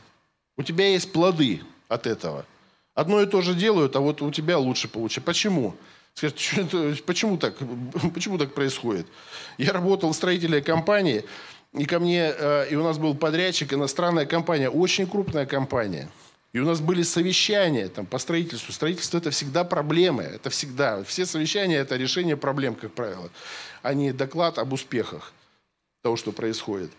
У 0.56 0.62
тебя 0.64 0.88
есть 0.88 1.12
плоды 1.12 1.60
от 1.88 2.08
этого– 2.08 2.44
Одно 2.96 3.20
и 3.20 3.26
то 3.26 3.42
же 3.42 3.54
делают, 3.54 3.94
а 3.94 4.00
вот 4.00 4.22
у 4.22 4.30
тебя 4.30 4.58
лучше 4.58 4.88
получится. 4.88 5.20
Почему? 5.20 5.76
Скажет, 6.14 7.04
почему 7.04 7.36
так, 7.36 7.54
почему 8.14 8.38
так 8.38 8.54
происходит? 8.54 9.06
Я 9.58 9.72
работал 9.72 10.10
в 10.10 10.16
строительной 10.16 10.62
компании, 10.62 11.22
и 11.74 11.84
ко 11.84 12.00
мне, 12.00 12.32
э, 12.36 12.68
и 12.70 12.74
у 12.74 12.82
нас 12.82 12.96
был 12.96 13.14
подрядчик, 13.14 13.74
иностранная 13.74 14.24
компания, 14.24 14.70
очень 14.70 15.06
крупная 15.06 15.44
компания. 15.44 16.08
И 16.54 16.58
у 16.58 16.64
нас 16.64 16.80
были 16.80 17.02
совещания 17.02 17.88
там, 17.88 18.06
по 18.06 18.16
строительству. 18.16 18.72
Строительство– 18.72 19.18
это 19.18 19.30
всегда 19.30 19.62
проблемы. 19.62 20.22
Это 20.22 20.48
всегда. 20.48 21.04
Все 21.04 21.26
совещания– 21.26 21.76
это 21.76 21.96
решение 21.96 22.38
проблем, 22.38 22.76
как 22.76 22.94
правило, 22.94 23.28
а 23.82 23.92
не 23.92 24.12
доклад 24.12 24.58
об 24.58 24.72
успехах 24.72 25.34
того, 26.02 26.16
что 26.16 26.32
происходит. 26.32 26.90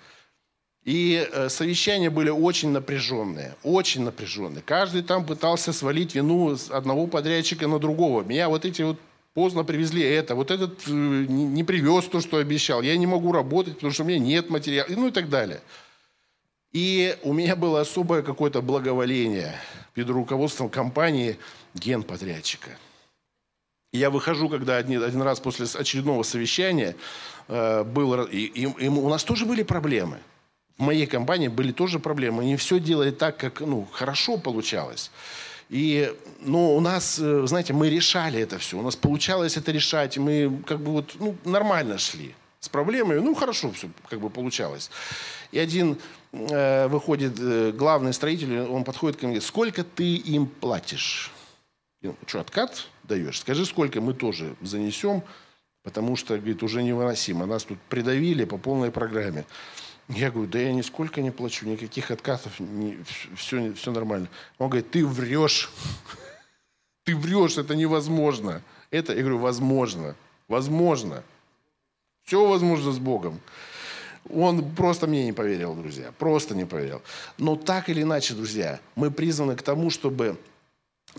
И 0.88 1.28
э, 1.30 1.50
совещания 1.50 2.10
были 2.10 2.30
очень 2.30 2.70
напряженные, 2.70 3.56
очень 3.62 4.04
напряженные. 4.04 4.64
Каждый 4.66 5.02
там 5.02 5.26
пытался 5.26 5.74
свалить 5.74 6.16
вину 6.16 6.56
с 6.56 6.72
одного 6.72 7.08
подрядчика 7.08 7.68
на 7.68 7.78
другого. 7.78 8.24
Меня 8.24 8.48
вот 8.48 8.64
эти 8.64 8.84
вот 8.84 8.98
поздно 9.34 9.66
привезли 9.66 10.02
это, 10.02 10.34
вот 10.34 10.50
этот 10.50 10.88
э, 10.88 10.92
не 10.92 11.66
привез 11.66 12.06
то, 12.06 12.22
что 12.22 12.38
обещал, 12.38 12.82
я 12.82 12.96
не 12.96 13.06
могу 13.06 13.34
работать, 13.34 13.74
потому 13.74 13.92
что 13.92 14.04
у 14.04 14.06
меня 14.06 14.18
нет 14.18 14.50
материала, 14.50 14.88
ну 14.90 15.10
и 15.10 15.12
так 15.12 15.28
далее. 15.28 15.60
И 16.72 17.18
у 17.24 17.34
меня 17.34 17.58
было 17.58 17.82
особое 17.82 18.22
какое-то 18.22 18.62
благоволение 18.62 19.56
перед 19.94 20.10
руководством 20.10 20.70
компании 20.70 21.38
генподрядчика. 21.74 22.70
И 23.92 23.98
я 23.98 24.10
выхожу, 24.10 24.48
когда 24.48 24.78
один, 24.78 25.04
один 25.04 25.22
раз 25.22 25.42
после 25.42 25.66
очередного 25.66 26.24
совещания 26.24 26.96
э, 27.50 27.84
был, 27.84 28.24
и, 28.24 28.38
и, 28.38 28.62
и 28.62 28.88
у 28.88 29.10
нас 29.10 29.26
тоже 29.26 29.46
были 29.46 29.64
проблемы– 29.64 30.20
моей 30.78 31.08
компании 31.08 31.48
были 31.48 31.72
тоже 31.72 32.00
проблемы. 32.00 32.46
Не 32.46 32.58
все 32.58 32.80
делали 32.80 33.12
так, 33.12 33.38
как 33.38 33.62
ну, 33.62 33.88
хорошо 33.92 34.38
получалось. 34.38 35.12
И, 35.70 36.14
ну, 36.40 36.76
у 36.76 36.80
нас, 36.80 37.20
э, 37.20 37.46
знаете, 37.46 37.74
мы 37.74 37.90
решали 37.90 38.40
это 38.40 38.58
все. 38.58 38.78
У 38.78 38.82
нас 38.82 38.96
получалось 38.96 39.58
это 39.58 39.72
решать. 39.72 40.18
Мы 40.18 40.62
как 40.66 40.80
бы 40.80 40.92
вот, 40.92 41.16
ну, 41.20 41.36
нормально 41.44 41.98
шли 41.98 42.34
с 42.60 42.70
проблемами. 42.70 43.20
Ну, 43.20 43.36
хорошо 43.36 43.72
все 43.72 43.90
как 44.10 44.20
бы 44.20 44.30
получалось. 44.30 44.90
И 45.52 45.60
один 45.60 45.98
э, 46.32 46.88
выходит, 46.88 47.34
э, 47.40 47.72
главный 47.72 48.14
строитель, 48.14 48.60
он 48.60 48.84
подходит 48.84 49.20
ко 49.20 49.28
мне, 49.28 49.42
сколько 49.42 49.84
ты 49.84 50.16
им 50.16 50.48
платишь? 50.48 51.32
Я, 52.02 52.14
что, 52.26 52.40
откат 52.40 52.88
даешь? 53.04 53.40
Скажи, 53.40 53.66
сколько 53.66 54.00
мы 54.00 54.14
тоже 54.14 54.56
занесем, 54.62 55.24
потому 55.84 56.16
что, 56.16 56.38
говорит, 56.38 56.64
уже 56.64 56.82
невыносимо. 56.82 57.46
Нас 57.46 57.64
тут 57.64 57.80
придавили 57.90 58.46
по 58.46 58.58
полной 58.58 58.92
программе. 58.92 59.46
Я 60.10 60.32
говорю, 60.32 60.50
да 60.50 60.60
я 60.60 60.72
нисколько 60.72 61.22
не 61.22 61.32
плачу, 61.32 61.66
никаких 61.66 62.12
откатов, 62.12 62.60
не, 62.60 62.98
все, 63.36 63.74
все 63.74 63.92
нормально. 63.92 64.30
Он 64.58 64.70
говорит, 64.70 64.90
ты 64.92 65.06
врешь. 65.06 65.70
Ты 67.04 67.16
врешь, 67.16 67.58
это 67.58 67.74
невозможно. 67.74 68.62
Это, 68.92 69.14
я 69.14 69.20
говорю, 69.20 69.38
возможно. 69.38 70.16
Возможно. 70.50 71.24
Все 72.26 72.46
возможно 72.46 72.92
с 72.92 73.00
Богом. 73.00 73.40
Он 74.30 74.76
просто 74.76 75.08
мне 75.08 75.26
не 75.26 75.32
поверил, 75.32 75.74
друзья. 75.74 76.12
Просто 76.18 76.54
не 76.54 76.66
поверил. 76.66 77.02
Но 77.38 77.56
так 77.56 77.88
или 77.88 78.02
иначе, 78.02 78.34
друзья, 78.34 78.82
мы 78.96 79.10
призваны 79.10 79.56
к 79.56 79.62
тому, 79.62 79.90
чтобы 79.90 80.38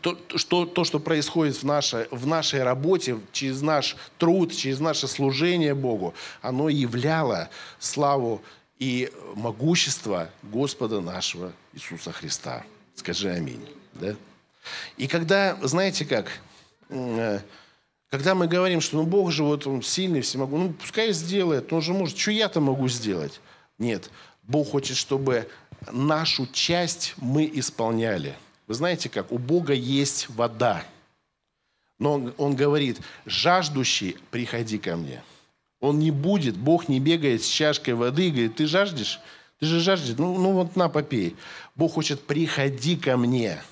то, 0.03 0.19
что, 0.37 0.67
то, 0.67 0.85
что 0.85 1.01
происходит 1.01 1.57
в 1.57 1.65
нашей, 1.65 2.07
в 2.11 2.27
нашей 2.27 2.63
работе, 2.63 3.19
через 3.33 3.63
наш 3.63 3.97
труд, 4.19 4.55
через 4.55 4.81
наше 4.81 5.09
служение 5.09 5.75
Богу, 5.75 6.15
оно 6.43 6.69
являло 6.69 7.49
славу 7.79 8.43
и 8.79 9.11
могущество 9.35 10.31
Господа 10.43 11.01
нашего 11.01 11.53
Иисуса 11.73 12.13
Христа. 12.13 12.65
Скажи 12.95 13.31
аминь. 13.31 13.67
Да? 13.95 14.15
И 14.97 15.07
когда, 15.07 15.57
знаете 15.63 16.05
как, 16.05 16.41
э, 16.89 17.41
когда 18.11 18.35
мы 18.35 18.47
говорим, 18.47 18.81
что 18.81 18.97
ну, 18.97 19.05
Бог 19.05 19.31
же 19.33 19.45
вот 19.45 19.67
он 19.67 19.83
сильный, 19.83 20.21
всемогущий, 20.21 20.65
ну 20.65 20.73
пускай 20.73 21.13
сделает, 21.13 21.73
он 21.73 21.83
же 21.83 21.93
может, 21.93 22.17
что 22.17 22.31
я-то 22.31 22.61
могу 22.61 22.89
сделать? 22.89 23.41
Нет, 23.79 24.11
Бог 24.43 24.71
хочет, 24.71 24.97
чтобы 24.97 25.49
нашу 25.91 26.47
часть 26.47 27.15
мы 27.19 27.51
исполняли. 27.53 28.35
Вы 28.67 28.75
знаете 28.75 29.09
как, 29.09 29.33
у 29.33 29.39
Бога 29.39 29.73
есть 29.73 30.29
вода. 30.31 30.85
Но 31.99 32.15
он, 32.15 32.35
он 32.37 32.55
говорит, 32.55 33.01
жаждущий, 33.27 34.17
приходи 34.31 34.79
ко 34.79 34.97
мне. 34.97 35.23
Он 35.81 35.99
не 35.99 36.11
будет, 36.11 36.57
Бог 36.57 36.89
не 36.89 36.99
бегает 36.99 37.43
с 37.43 37.47
чашкой 37.47 37.95
воды 37.95 38.29
и 38.29 38.31
говорит, 38.31 38.57
ты 38.57 38.67
жаждешь? 38.67 39.21
Ты 39.61 39.67
же 39.67 39.81
жаждешь? 39.81 40.17
Ну, 40.19 40.39
ну 40.39 40.53
вот 40.53 40.77
на, 40.77 40.89
попей. 40.89 41.37
Бог 41.77 41.95
хочет, 41.95 42.21
приходи 42.23 42.97
ко 42.97 43.17
мне. 43.17 43.63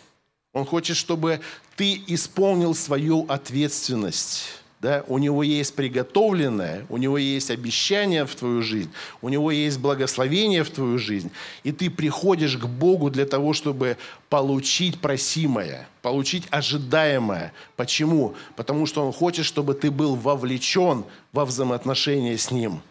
Он 0.52 0.64
хочет, 0.64 0.96
чтобы 0.96 1.40
ты 1.76 2.00
исполнил 2.06 2.74
свою 2.74 3.26
ответственность. 3.28 4.60
Да? 4.80 5.04
У 5.08 5.16
него 5.18 5.42
есть 5.42 5.74
приготовленное, 5.74 6.84
у 6.90 6.98
него 6.98 7.16
есть 7.16 7.50
обещание 7.50 8.26
в 8.26 8.34
твою 8.34 8.62
жизнь, 8.62 8.90
у 9.22 9.28
него 9.30 9.50
есть 9.50 9.78
благословение 9.78 10.64
в 10.64 10.70
твою 10.70 10.98
жизнь. 10.98 11.30
И 11.64 11.72
ты 11.72 11.88
приходишь 11.90 12.58
к 12.58 12.66
Богу 12.66 13.10
для 13.10 13.24
того, 13.24 13.54
чтобы 13.54 13.96
получить 14.28 15.00
просимое, 15.00 15.88
получить 16.02 16.44
ожидаемое. 16.50 17.52
Почему? 17.76 18.34
Потому 18.54 18.84
что 18.84 19.04
Он 19.06 19.12
хочет, 19.12 19.46
чтобы 19.46 19.74
ты 19.74 19.90
был 19.90 20.14
вовлечен 20.14 21.04
во 21.32 21.46
взаимоотношения 21.46 22.36
с 22.36 22.50
Ним. 22.50 22.82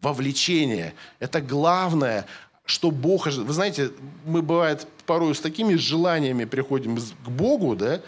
Вовлечение– 0.00 0.94
это 1.18 1.40
главное 1.40 2.26
что 2.66 2.90
Бог... 2.90 3.26
Вы 3.26 3.52
знаете, 3.52 3.90
мы, 4.24 4.40
бывает, 4.40 4.86
порой 5.06 5.34
с 5.34 5.40
такими 5.40 5.74
желаниями 5.74 6.44
приходим 6.44 6.96
к 6.96 7.28
Богу, 7.28 7.76
да, 7.76 8.00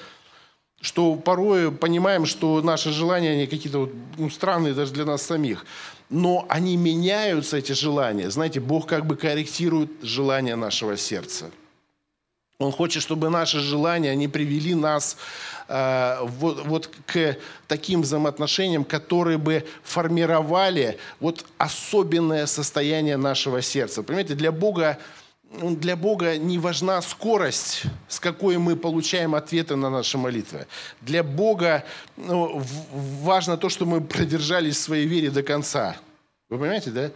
что 0.80 1.14
порой 1.16 1.72
понимаем, 1.72 2.26
что 2.26 2.62
наши 2.62 2.90
желания, 2.90 3.32
они 3.32 3.46
какие-то 3.46 3.78
вот, 3.78 3.92
ну, 4.18 4.30
странные 4.30 4.74
даже 4.74 4.92
для 4.92 5.04
нас 5.04 5.22
самих. 5.22 5.64
Но 6.10 6.46
они 6.48 6.76
меняются, 6.76 7.56
эти 7.56 7.72
желания. 7.72 8.30
Знаете, 8.30 8.60
Бог 8.60 8.86
как 8.86 9.06
бы 9.06 9.16
корректирует 9.16 9.90
желания 10.02 10.54
нашего 10.54 10.96
сердца. 10.96 11.50
Он 12.58 12.72
хочет, 12.72 13.02
чтобы 13.02 13.28
наши 13.28 13.60
желания, 13.60 14.10
они 14.10 14.28
привели 14.28 14.74
нас 14.74 15.18
э, 15.68 16.18
вот, 16.22 16.64
вот 16.66 16.90
к 17.06 17.36
таким 17.68 18.00
взаимоотношениям, 18.00 18.84
которые 18.84 19.36
бы 19.36 19.66
формировали 19.82 20.98
вот 21.20 21.44
особенное 21.58 22.46
состояние 22.46 23.18
нашего 23.18 23.60
сердца. 23.60 24.02
Понимаете, 24.02 24.34
для 24.34 24.52
Бога, 24.52 24.98
для 25.52 25.96
Бога 25.96 26.36
не 26.36 26.58
важна 26.58 27.00
скорость, 27.02 27.84
с 28.08 28.20
какой 28.20 28.58
мы 28.58 28.76
получаем 28.76 29.34
ответы 29.34 29.76
на 29.76 29.90
наши 29.90 30.18
молитвы. 30.18 30.66
Для 31.00 31.22
Бога 31.22 31.84
ну, 32.16 32.62
важно 33.22 33.56
то, 33.56 33.68
что 33.68 33.86
мы 33.86 34.00
продержались 34.00 34.76
в 34.76 34.80
своей 34.80 35.06
вере 35.06 35.30
до 35.30 35.42
конца. 35.42 35.96
Вы 36.48 36.58
понимаете, 36.58 36.90
да? 36.90 37.10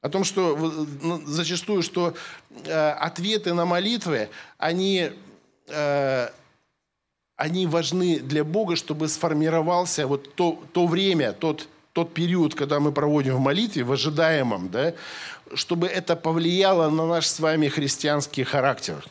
О 0.00 0.08
том, 0.08 0.24
что 0.24 0.56
ну, 1.02 1.22
зачастую, 1.26 1.82
что 1.82 2.14
э, 2.64 2.90
ответы 2.90 3.54
на 3.54 3.64
молитвы, 3.64 4.28
они, 4.58 5.10
э, 5.68 6.28
они 7.36 7.66
важны 7.66 8.20
для 8.20 8.44
Бога, 8.44 8.76
чтобы 8.76 9.08
сформировался 9.08 10.06
вот 10.06 10.34
то, 10.34 10.62
то 10.72 10.86
время, 10.86 11.32
тот, 11.32 11.68
тот 11.92 12.12
период, 12.12 12.54
когда 12.54 12.80
мы 12.80 12.92
проводим 12.92 13.36
в 13.36 13.40
молитве, 13.40 13.82
в 13.82 13.92
ожидаемом, 13.92 14.68
да, 14.68 14.94
чтобы 15.54 15.86
это 15.86 16.16
повлияло 16.16 16.90
на 16.90 17.06
наш 17.06 17.26
с 17.26 17.40
вами 17.40 17.68
христианский 17.68 18.44
характер. 18.44 19.04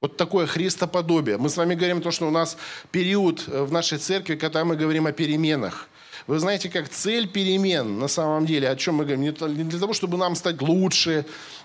Вот 0.00 0.16
такое 0.16 0.46
христоподобие. 0.46 1.38
Мы 1.38 1.48
с 1.48 1.56
вами 1.56 1.74
говорим 1.74 1.98
о 1.98 2.00
том, 2.00 2.12
что 2.12 2.26
у 2.26 2.30
нас 2.30 2.56
период 2.90 3.46
в 3.46 3.70
нашей 3.70 3.98
церкви, 3.98 4.34
когда 4.34 4.64
мы 4.64 4.76
говорим 4.76 5.06
о 5.06 5.12
переменах. 5.12 5.88
Вы 6.26 6.38
знаете, 6.38 6.68
как 6.68 6.88
цель 6.88 7.28
перемен 7.28 7.98
на 7.98 8.08
самом 8.08 8.46
деле, 8.46 8.68
о 8.68 8.76
чем 8.76 8.96
мы 8.96 9.04
говорим, 9.04 9.22
не 9.22 9.64
для 9.64 9.78
того, 9.78 9.92
чтобы 9.92 10.18
нам 10.18 10.34
стать 10.36 10.60
лучше, 10.60 11.24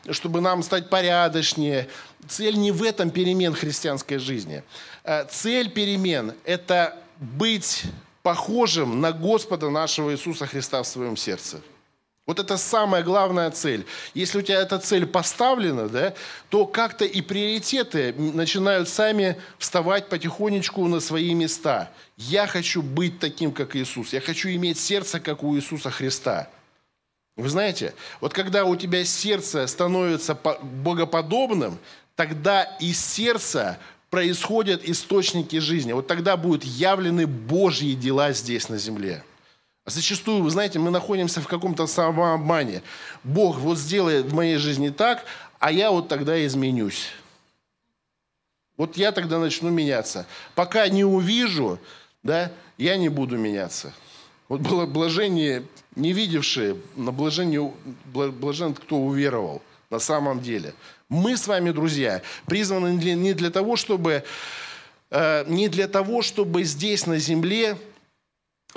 чтобы 0.10 0.42
нам 0.42 0.64
стать 0.64 0.90
порядочнее. 0.90 1.88
Цель 2.28 2.58
не 2.58 2.72
в 2.72 2.84
этом 2.84 3.10
перемен 3.10 3.54
христианской 3.54 4.18
жизни. 4.18 4.64
Э, 5.04 5.26
цель 5.30 5.70
перемен– 5.70 6.34
это 6.44 6.98
быть 7.20 7.84
похожим 8.24 9.00
на 9.00 9.12
Господа 9.12 9.70
нашего 9.70 10.12
Иисуса 10.12 10.46
Христа 10.46 10.82
в 10.84 10.88
своем 10.88 11.18
сердце. 11.18 11.62
Вот 12.28 12.40
это 12.40 12.58
самая 12.58 13.04
главная 13.04 13.50
цель. 13.52 13.86
Если 14.14 14.40
у 14.40 14.42
тебя 14.42 14.60
эта 14.60 14.80
цель 14.80 15.06
поставлена, 15.06 15.88
да, 15.88 16.14
то 16.50 16.66
как-то 16.66 17.06
и 17.06 17.22
приоритеты 17.22 18.14
начинают 18.14 18.90
сами 18.90 19.38
вставать 19.58 20.10
потихонечку 20.10 20.86
на 20.90 21.00
свои 21.00 21.34
места. 21.34 21.90
Я 22.18 22.46
хочу 22.46 22.82
быть 22.82 23.20
таким, 23.20 23.54
как 23.54 23.78
Иисус. 23.78 24.12
Я 24.12 24.20
хочу 24.20 24.50
иметь 24.50 24.78
сердце, 24.78 25.22
как 25.22 25.42
у 25.42 25.56
Иисуса 25.56 25.90
Христа. 25.90 26.50
Вы 27.38 27.48
знаете, 27.48 27.94
вот 28.20 28.34
когда 28.34 28.66
у 28.66 28.76
тебя 28.76 29.06
сердце 29.06 29.66
становится 29.66 30.36
богоподобным, 30.36 31.80
тогда 32.18 32.64
из 32.82 33.00
сердца 33.00 33.78
происходят 34.10 34.84
источники 34.84 35.60
жизни. 35.60 35.94
Вот 35.94 36.08
тогда 36.08 36.36
будут 36.36 36.66
явлены 36.66 37.26
Божьи 37.26 37.94
дела 37.94 38.34
здесь 38.34 38.68
на 38.68 38.78
земле. 38.78 39.24
Зачастую, 39.88 40.44
вы 40.44 40.50
знаете, 40.50 40.80
мы 40.80 40.92
находимся 40.92 41.40
в 41.40 41.48
каком-то 41.48 41.88
самообмане. 41.88 42.84
Бог 43.24 43.58
вот 43.60 43.78
сделает 43.78 44.26
в 44.26 44.36
моей 44.36 44.58
жизни 44.58 44.90
так, 44.90 45.24
а 45.60 45.72
я 45.72 45.92
вот 45.92 46.10
тогда 46.10 46.46
изменюсь. 46.46 47.08
Вот 48.76 48.98
я 48.98 49.14
тогда 49.14 49.40
начну 49.40 49.70
меняться. 49.70 50.28
Пока 50.56 50.90
не 50.90 51.06
увижу, 51.06 51.80
да, 52.22 52.52
я 52.78 52.98
не 52.98 53.08
буду 53.08 53.38
меняться. 53.38 53.94
Вот 54.50 54.60
было 54.60 54.86
блажение, 54.86 55.64
не 55.96 56.12
видевшие, 56.12 56.76
на 56.98 57.14
блажение, 57.14 57.72
блажен, 58.06 58.74
кто 58.74 58.98
уверовал 58.98 59.62
на 59.90 60.00
самом 60.00 60.42
деле. 60.42 60.74
Мы 61.08 61.38
с 61.38 61.48
вами, 61.48 61.72
друзья, 61.72 62.22
призваны 62.46 62.90
не 62.90 63.34
для 63.34 63.52
того, 63.52 63.78
чтобы, 63.78 64.26
э, 65.12 65.46
не 65.48 65.70
для 65.70 65.88
того, 65.88 66.22
чтобы 66.24 66.66
здесь 66.66 67.08
на 67.08 67.20
земле 67.20 67.78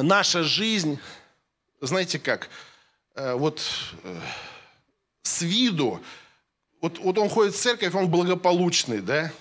наша 0.02 0.42
жизнь, 0.42 0.98
знаете 1.80 2.18
как, 2.18 2.48
э, 3.14 3.34
вот 3.34 3.62
э, 4.02 4.20
с 5.22 5.42
виду, 5.42 6.00
вот, 6.80 6.98
вот 6.98 7.18
он 7.18 7.28
ходит 7.28 7.54
в 7.54 7.58
церковь, 7.58 7.94
он 7.94 8.08
благополучный, 8.08 9.00
да? 9.00 9.32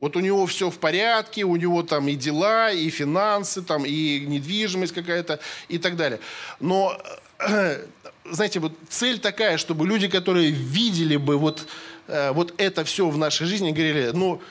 Вот 0.00 0.16
у 0.16 0.20
него 0.20 0.46
все 0.46 0.68
в 0.68 0.78
порядке, 0.78 1.44
у 1.44 1.56
него 1.56 1.82
там 1.82 2.08
и 2.08 2.16
дела, 2.16 2.72
и 2.72 2.90
финансы, 2.90 3.62
там, 3.62 3.84
и 3.84 4.20
недвижимость 4.20 4.92
какая-то, 4.92 5.38
и 5.68 5.78
так 5.78 5.96
далее. 5.96 6.18
Но, 6.60 6.98
э, 7.38 7.86
знаете, 8.24 8.60
вот 8.60 8.72
цель 8.88 9.18
такая, 9.18 9.58
чтобы 9.58 9.86
люди, 9.86 10.08
которые 10.08 10.50
видели 10.50 11.16
бы 11.16 11.36
вот, 11.36 11.66
вот 12.08 12.52
это 12.58 12.84
все 12.84 13.08
в 13.08 13.16
нашей 13.16 13.46
жизни, 13.46 13.70
говорили, 13.70 14.10
ну, 14.12 14.42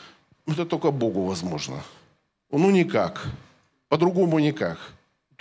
это 0.47 0.65
только 0.65 0.89
Богу 0.91 1.25
возможно. 1.25 1.83
Ну, 2.49 2.71
никак. 2.71 3.25
По-другому 3.89 4.39
никак. 4.39 4.79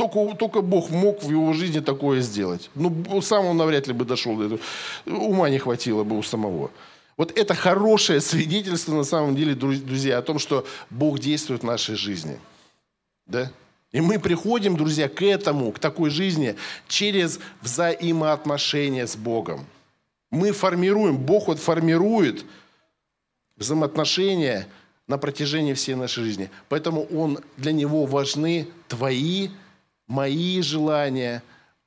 Только, 0.00 0.34
только 0.34 0.62
Бог 0.62 0.88
мог 0.88 1.22
в 1.22 1.30
его 1.30 1.52
жизни 1.52 1.80
такое 1.80 2.22
сделать. 2.22 2.70
Ну, 2.74 3.20
сам 3.20 3.44
он 3.44 3.58
навряд 3.58 3.86
ли 3.86 3.92
бы 3.92 4.06
дошел 4.06 4.34
до 4.34 4.46
этого. 4.46 4.60
Ума 5.04 5.50
не 5.50 5.58
хватило 5.58 6.04
бы 6.04 6.16
у 6.16 6.22
самого. 6.22 6.70
Вот 7.18 7.36
это 7.36 7.54
хорошее 7.54 8.22
свидетельство, 8.22 8.94
на 8.94 9.04
самом 9.04 9.36
деле, 9.36 9.54
друзья, 9.54 10.16
о 10.16 10.22
том, 10.22 10.38
что 10.38 10.66
Бог 10.88 11.18
действует 11.18 11.60
в 11.60 11.66
нашей 11.66 11.96
жизни. 11.96 12.38
Да? 13.26 13.52
И 13.92 14.00
мы 14.00 14.18
приходим, 14.18 14.74
друзья, 14.74 15.06
к 15.06 15.20
этому, 15.20 15.70
к 15.70 15.78
такой 15.78 16.08
жизни 16.08 16.56
через 16.88 17.38
взаимоотношения 17.60 19.06
с 19.06 19.16
Богом. 19.16 19.66
Мы 20.30 20.52
формируем, 20.52 21.18
Бог 21.18 21.48
вот 21.48 21.58
формирует 21.58 22.46
взаимоотношения 23.58 24.66
на 25.06 25.18
протяжении 25.18 25.74
всей 25.74 25.94
нашей 25.94 26.24
жизни. 26.24 26.48
Поэтому 26.70 27.02
он, 27.14 27.40
для 27.58 27.72
него 27.72 28.06
важны 28.06 28.66
твои 28.88 29.50
мои 30.10 30.60
желания, 30.60 31.42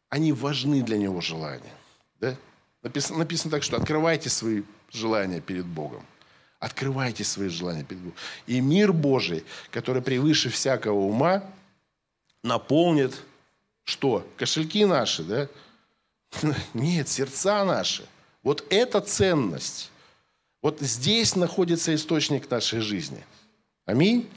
они 0.10 0.32
важны 0.32 0.82
для 0.82 0.98
него 0.98 1.20
желания. 1.22 1.74
Да? 2.20 2.36
Написано, 2.82 3.20
написано 3.20 3.52
так, 3.52 3.64
что 3.64 3.76
открывайте 3.76 4.30
свои 4.30 4.64
желания 4.90 5.42
перед 5.42 5.66
Богом. 5.66 6.06
Открывайте 6.60 7.26
свои 7.26 7.50
желания 7.50 7.84
перед 7.84 8.02
Богом. 8.02 8.18
И 8.48 8.62
мир 8.62 8.94
Божий, 8.94 9.44
который 9.72 10.02
превыше 10.02 10.50
всякого 10.50 11.00
ума, 11.00 11.44
наполнит 12.44 13.14
что? 13.84 14.26
Кошельки 14.38 14.86
наши, 14.86 15.24
да? 15.24 15.50
Нет, 16.74 17.10
сердца 17.10 17.66
наши. 17.66 18.08
Вот 18.42 18.66
эта 18.70 19.02
ценность. 19.02 19.92
Вот 20.62 20.80
здесь 20.80 21.36
находится 21.36 21.94
источник 21.94 22.50
нашей 22.50 22.80
жизни. 22.80 23.26
Аминь. 23.86 24.30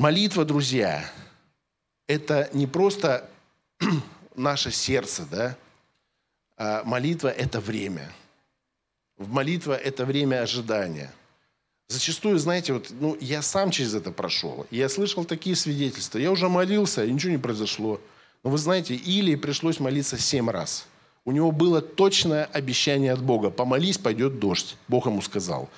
Молитва, 0.00 0.46
друзья, 0.46 1.04
это 2.06 2.48
не 2.54 2.66
просто 2.66 3.28
наше 4.34 4.70
сердце, 4.70 5.26
да? 5.30 5.56
А 6.56 6.82
молитва– 6.84 7.28
это 7.28 7.60
время. 7.60 8.10
Молитва– 9.18 9.74
это 9.84 10.06
время 10.06 10.40
ожидания. 10.40 11.12
Зачастую, 11.88 12.38
знаете, 12.38 12.72
вот, 12.72 12.90
ну, 12.98 13.14
я 13.20 13.42
сам 13.42 13.70
через 13.70 13.92
это 13.92 14.10
прошел. 14.10 14.66
Я 14.70 14.88
слышал 14.88 15.26
такие 15.26 15.54
свидетельства. 15.54 16.16
Я 16.18 16.30
уже 16.30 16.48
молился, 16.48 17.04
и 17.04 17.12
ничего 17.12 17.32
не 17.32 17.38
произошло. 17.38 18.00
Но 18.42 18.48
вы 18.48 18.56
знаете, 18.56 18.94
Илии 18.94 19.36
пришлось 19.36 19.80
молиться 19.80 20.16
семь 20.16 20.48
раз. 20.48 20.86
У 21.26 21.32
него 21.32 21.52
было 21.52 21.82
точное 21.82 22.46
обещание 22.46 23.12
от 23.12 23.20
Бога. 23.22 23.50
Помолись, 23.50 23.98
пойдет 23.98 24.38
дождь. 24.38 24.78
Бог 24.88 25.04
ему 25.04 25.20
сказал. 25.20 25.68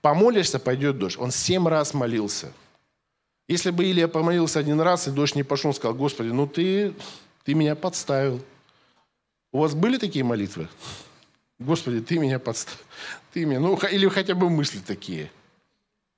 Помолишься, 0.00 0.58
пойдет 0.58 0.98
дождь. 0.98 1.18
Он 1.18 1.30
семь 1.30 1.68
раз 1.68 1.92
молился– 1.92 2.50
Если 3.48 3.70
бы 3.70 3.84
Илья 3.84 4.08
помолился 4.08 4.58
один 4.58 4.80
раз, 4.80 5.08
и 5.08 5.10
дождь 5.10 5.34
не 5.34 5.42
пошел, 5.42 5.70
он 5.70 5.74
сказал, 5.74 5.96
Господи, 5.96 6.28
ну 6.28 6.46
ты, 6.46 6.94
ты 7.44 7.54
меня 7.54 7.74
подставил. 7.74 8.42
У 9.52 9.60
вас 9.60 9.74
были 9.74 9.96
такие 9.96 10.22
молитвы? 10.22 10.68
Господи, 11.58 12.00
ты 12.00 12.18
меня 12.18 12.38
подставил. 12.38 12.78
Ты 13.32 13.46
меня, 13.46 13.58
ну, 13.58 13.78
или 13.90 14.06
хотя 14.08 14.34
бы 14.34 14.50
мысли 14.50 14.80
такие. 14.86 15.30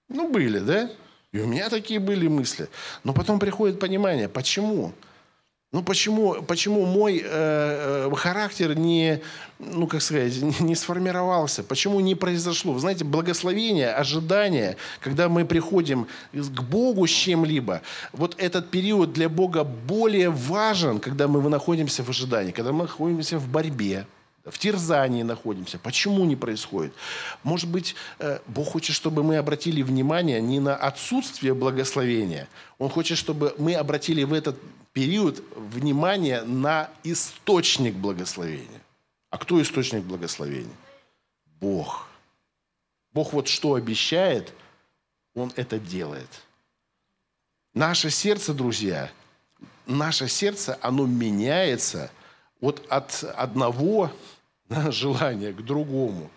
Ну, 0.09 0.29
были, 0.29 0.59
да? 0.59 0.91
И 1.33 1.39
у 1.39 1.47
меня 1.47 1.71
такие 1.71 2.01
были 2.01 2.27
мысли. 2.27 2.69
Но 3.05 3.15
потом 3.15 3.39
приходит 3.39 3.79
понимание, 3.79 4.29
почему? 4.29 4.93
Ну 5.73 5.85
почему, 5.85 6.43
почему 6.43 6.85
мой 6.85 7.23
э, 7.25 8.09
э 8.11 8.17
характер 8.17 8.77
не, 8.77 9.21
ну 9.61 9.87
как 9.87 10.03
сказать, 10.03 10.43
не 10.61 10.75
сформировался? 10.75 11.63
Почему 11.63 12.01
не 12.01 12.17
произошло? 12.17 12.73
Вы 12.73 12.81
знаете, 12.81 13.05
благословение, 13.05 13.93
ожидание, 13.93 14.77
когда 15.01 15.29
мы 15.29 15.45
приходим 15.45 16.09
к 16.33 16.63
Богу 16.63 17.07
с 17.07 17.11
чем-либо, 17.11 17.83
вот 18.13 18.35
этот 18.39 18.71
период 18.71 19.13
для 19.13 19.29
Бога 19.29 19.63
более 19.63 20.31
важен, 20.31 20.99
когда 20.99 21.29
мы 21.29 21.49
находимся 21.49 22.03
в 22.03 22.09
ожидании, 22.09 22.51
когда 22.51 22.73
мы 22.73 22.83
находимся 22.83 23.39
в 23.39 23.47
борьбе, 23.47 24.07
в 24.45 24.59
терзании 24.59 25.23
находимся. 25.23 25.79
Почему 25.79 26.25
не 26.25 26.35
происходит? 26.35 26.93
Может 27.45 27.69
быть, 27.69 27.95
э, 28.19 28.39
Бог 28.49 28.73
хочет, 28.73 28.97
чтобы 28.97 29.23
мы 29.23 29.37
обратили 29.37 29.83
внимание 29.83 30.41
не 30.41 30.59
на 30.59 30.75
отсутствие 30.75 31.55
благословения. 31.55 32.49
Он 32.79 32.89
хочет, 32.89 33.19
чтобы 33.19 33.55
мы 33.59 33.75
обратили 33.75 34.25
в 34.25 34.33
этот 34.33 34.57
период 34.93 35.43
внимание 35.57 36.43
на 36.43 36.91
источник 37.05 37.95
благословения. 37.95 38.81
А 39.31 39.39
кто 39.39 39.61
источник 39.63 40.03
благословения? 40.03 40.75
Бог. 41.61 42.09
Бог 43.13 43.33
вот 43.33 43.49
что 43.49 43.75
обещает, 43.75 44.53
Он 45.35 45.53
это 45.57 45.79
делает. 45.79 46.29
Наше 47.75 48.11
сердце, 48.11 48.53
друзья, 48.53 49.11
наше 49.87 50.29
сердце, 50.29 50.79
оно 50.83 51.07
меняется 51.07 52.11
вот 52.61 52.85
от 52.89 53.23
одного 53.23 54.11
желания 54.91 55.53
к 55.53 55.63
другому. 55.63 56.31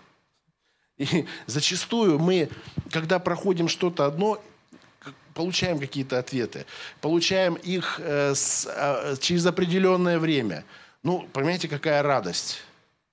И 0.97 1.25
зачастую 1.47 2.19
мы, 2.19 2.49
когда 2.91 3.17
проходим 3.17 3.67
что-то 3.67 4.05
одно, 4.05 4.41
получаем 5.33 5.79
какие-то 5.79 6.19
ответы, 6.19 6.65
получаем 7.01 7.55
их 7.55 7.99
э, 7.99 8.33
с, 8.35 8.67
э, 8.67 9.15
через 9.19 9.45
определенное 9.45 10.19
время. 10.19 10.63
Ну, 11.03 11.27
понимаете, 11.33 11.67
какая 11.67 12.01
радость. 12.03 12.61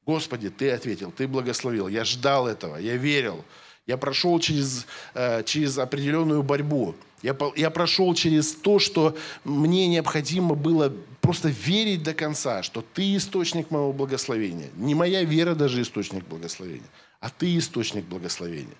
Господи, 0.06 0.50
Ты 0.50 0.70
ответил, 0.70 1.12
Ты 1.12 1.28
благословил. 1.28 1.88
Я 1.88 2.04
ждал 2.04 2.46
этого, 2.46 2.76
я 2.76 2.96
верил. 2.96 3.44
Я 3.86 3.96
прошел 3.96 4.38
через, 4.38 4.86
э, 5.14 5.42
через 5.44 5.78
определенную 5.78 6.42
борьбу. 6.42 6.94
Я, 7.22 7.36
я 7.56 7.70
прошел 7.70 8.14
через 8.14 8.52
то, 8.54 8.78
что 8.78 9.16
мне 9.44 9.88
необходимо 9.88 10.54
было 10.54 10.92
просто 11.20 11.48
верить 11.48 12.02
до 12.02 12.14
конца, 12.14 12.62
что 12.62 12.84
Ты 12.94 13.16
источник 13.16 13.70
моего 13.70 13.92
благословения. 13.92 14.68
Не 14.76 14.94
моя 14.94 15.24
вера 15.24 15.54
даже 15.54 15.82
источник 15.82 16.24
благословения, 16.26 16.88
а 17.20 17.30
Ты 17.30 17.58
источник 17.58 18.04
благословения. 18.04 18.76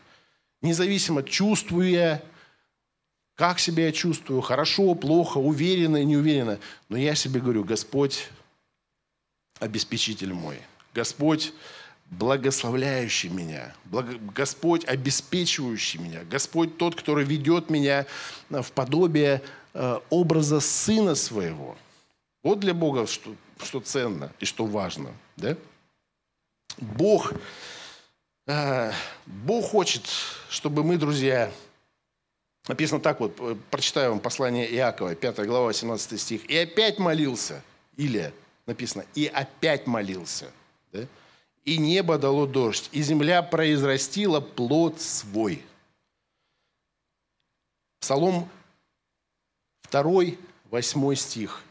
Независимо, 0.62 1.22
чувствую 1.22 1.90
я, 1.90 2.22
как 3.40 3.58
себя 3.58 3.86
я 3.86 3.92
чувствую, 3.92 4.42
хорошо, 4.42 4.94
плохо, 4.94 5.38
уверенно, 5.38 6.04
неуверенно. 6.04 6.58
Но 6.90 6.98
я 6.98 7.14
себе 7.14 7.40
говорю, 7.40 7.64
Господь 7.64 8.28
обеспечитель 9.60 10.34
мой. 10.34 10.58
Господь 10.92 11.54
благословляющий 12.10 13.30
меня, 13.30 13.74
Господь 14.34 14.84
обеспечивающий 14.84 15.98
меня, 16.00 16.22
Господь 16.24 16.76
тот, 16.76 16.96
который 16.96 17.24
ведет 17.24 17.70
меня 17.70 18.04
в 18.50 18.72
подобие 18.72 19.40
э, 19.72 20.00
образа 20.10 20.60
Сына 20.60 21.14
Своего. 21.14 21.78
Вот 22.42 22.60
для 22.60 22.74
Бога 22.74 23.06
что, 23.06 23.34
что 23.62 23.80
ценно 23.80 24.30
и 24.38 24.44
что 24.44 24.66
важно. 24.66 25.14
Да? 25.38 25.56
Бог, 26.76 27.32
э, 28.46 28.92
Бог 29.24 29.64
хочет, 29.70 30.02
чтобы 30.50 30.84
мы, 30.84 30.98
друзья, 30.98 31.50
Написано 32.68 33.00
так 33.00 33.20
вот, 33.20 33.36
э, 33.40 33.56
прочитаю 33.70 34.10
вам 34.10 34.20
послание 34.20 34.70
Иакова, 34.74 35.14
5 35.14 35.46
глава, 35.46 35.66
18 35.66 36.20
стих. 36.20 36.44
«И 36.46 36.56
опять 36.56 36.98
молился». 36.98 37.62
Или 37.96 38.32
написано 38.66 39.04
«и 39.14 39.26
опять 39.26 39.86
молился». 39.86 40.50
Да? 40.92 41.06
«И 41.64 41.78
небо 41.78 42.18
дало 42.18 42.46
дождь, 42.46 42.88
и 42.92 43.02
земля 43.02 43.42
произрастила 43.42 44.40
плод 44.40 45.00
свой». 45.00 45.62
Псалом 48.00 48.48
2, 49.90 50.36
8 50.70 51.14
стих. 51.14 51.62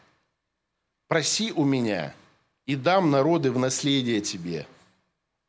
«Проси 1.07 1.51
у 1.51 1.63
меня, 1.63 2.13
и 2.65 2.75
дам 2.75 3.09
народы 3.09 3.51
в 3.51 3.57
наследие 3.57 4.21
тебе, 4.21 4.67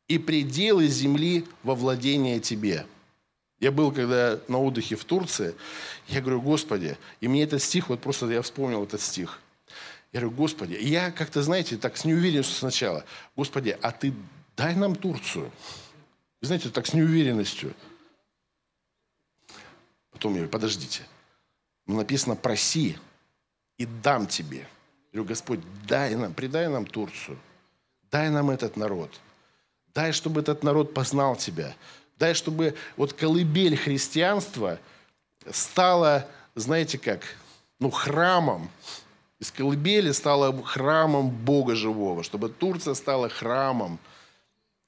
и 0.07 0.17
пределы 0.17 0.87
земли 0.87 1.47
во 1.63 1.75
владение 1.75 2.39
тебе». 2.39 2.85
Я 3.61 3.71
был 3.71 3.91
когда 3.91 4.39
на 4.47 4.57
отдыхе 4.57 4.95
в 4.95 5.05
Турции, 5.05 5.53
я 6.07 6.19
говорю, 6.19 6.41
Господи, 6.41 6.97
и 7.19 7.27
мне 7.27 7.43
этот 7.43 7.61
стих, 7.61 7.89
вот 7.89 8.01
просто 8.01 8.29
я 8.29 8.41
вспомнил 8.41 8.83
этот 8.83 8.99
стих. 9.01 9.39
Я 10.11 10.19
говорю, 10.19 10.35
Господи, 10.35 10.73
и 10.73 10.89
я 10.89 11.11
как-то, 11.11 11.43
знаете, 11.43 11.77
так 11.77 11.95
с 11.95 12.03
неуверенностью 12.03 12.55
сначала, 12.55 13.05
Господи, 13.35 13.77
а 13.81 13.91
ты 13.91 14.13
дай 14.57 14.75
нам 14.75 14.95
Турцию. 14.95 15.51
Вы 16.41 16.47
знаете, 16.47 16.69
так 16.69 16.87
с 16.87 16.93
неуверенностью. 16.93 17.75
Потом 20.11 20.31
я 20.31 20.39
говорю, 20.39 20.51
подождите. 20.51 21.03
Ну, 21.85 21.97
написано, 21.97 22.35
проси, 22.35 22.97
и 23.77 23.85
дам 23.85 24.25
тебе. 24.25 24.67
Я 25.11 25.19
говорю, 25.19 25.29
Господь, 25.29 25.59
дай 25.87 26.15
нам, 26.15 26.33
предай 26.33 26.67
нам 26.67 26.87
Турцию. 26.87 27.37
Дай 28.11 28.31
нам 28.31 28.49
этот 28.49 28.75
народ. 28.75 29.19
Дай, 29.93 30.13
чтобы 30.13 30.41
этот 30.41 30.63
народ 30.63 30.95
познал 30.95 31.35
Тебя. 31.35 31.75
Дай, 32.21 32.35
чтобы 32.35 32.75
вот 32.97 33.13
колыбель 33.13 33.75
христианства 33.75 34.77
стала, 35.49 36.27
знаете 36.53 36.99
как, 36.99 37.21
ну, 37.79 37.89
храмом. 37.89 38.69
Из 39.39 39.49
колыбели 39.49 40.11
стала 40.11 40.55
храмом 40.63 41.31
Бога 41.31 41.73
живого, 41.73 42.21
чтобы 42.21 42.49
Турция 42.49 42.93
стала 42.93 43.27
храмом, 43.27 43.97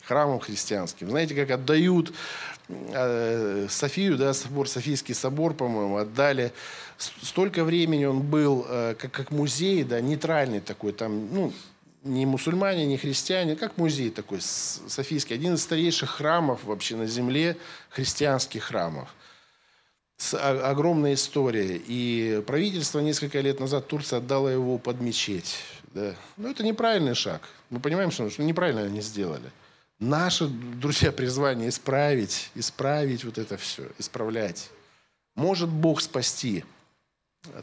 храмом 0.04 0.42
христианским. 0.42 1.10
Знаете, 1.10 1.34
как 1.34 1.50
отдают 1.50 2.14
э, 2.70 3.66
Софию, 3.68 4.16
да, 4.16 4.36
собор, 4.36 4.70
Софийский 4.70 5.16
собор, 5.16 5.56
по-моему, 5.56 5.98
отдали. 5.98 6.54
Столько 7.00 7.64
времени 7.64 8.06
он 8.06 8.22
был 8.22 8.64
э, 8.70 8.94
как, 9.00 9.10
как 9.10 9.32
музей, 9.32 9.84
да, 9.84 10.00
нейтральный 10.02 10.60
такой, 10.60 10.94
там, 10.94 11.34
ну, 11.34 11.52
ни 12.04 12.26
мусульмане, 12.26 12.86
ни 12.86 12.98
христиане, 12.98 13.56
как 13.56 13.78
музей 13.78 14.10
такой 14.10 14.40
Софийский, 14.42 15.36
один 15.36 15.56
из 15.56 15.64
старейших 15.64 16.10
храмов 16.10 16.64
вообще 16.64 16.96
на 16.96 17.08
земле, 17.08 17.58
христианских 17.90 18.64
храмов. 18.64 19.14
С 20.18 20.38
огромной 20.38 21.16
историей. 21.16 21.82
И 21.88 22.44
правительство 22.46 23.00
несколько 23.00 23.40
лет 23.42 23.60
назад 23.60 23.88
Турция 23.88 24.18
отдала 24.18 24.52
его 24.52 24.78
под 24.78 25.02
мечеть. 25.02 25.58
Да. 25.94 26.16
Но 26.38 26.50
это 26.50 26.64
неправильный 26.64 27.16
шаг. 27.16 27.42
Мы 27.70 27.80
понимаем, 27.80 28.12
что, 28.12 28.30
что 28.30 28.44
неправильно 28.44 28.84
они 28.84 29.02
сделали. 29.02 29.52
Наше, 30.00 30.48
друзья, 30.48 31.12
призвание 31.12 31.70
исправить, 31.70 32.50
исправить 32.56 33.24
вот 33.24 33.38
это 33.38 33.58
все, 33.58 33.88
исправлять. 33.98 34.70
Может 35.36 35.70
Бог 35.70 36.02
спасти 36.02 36.64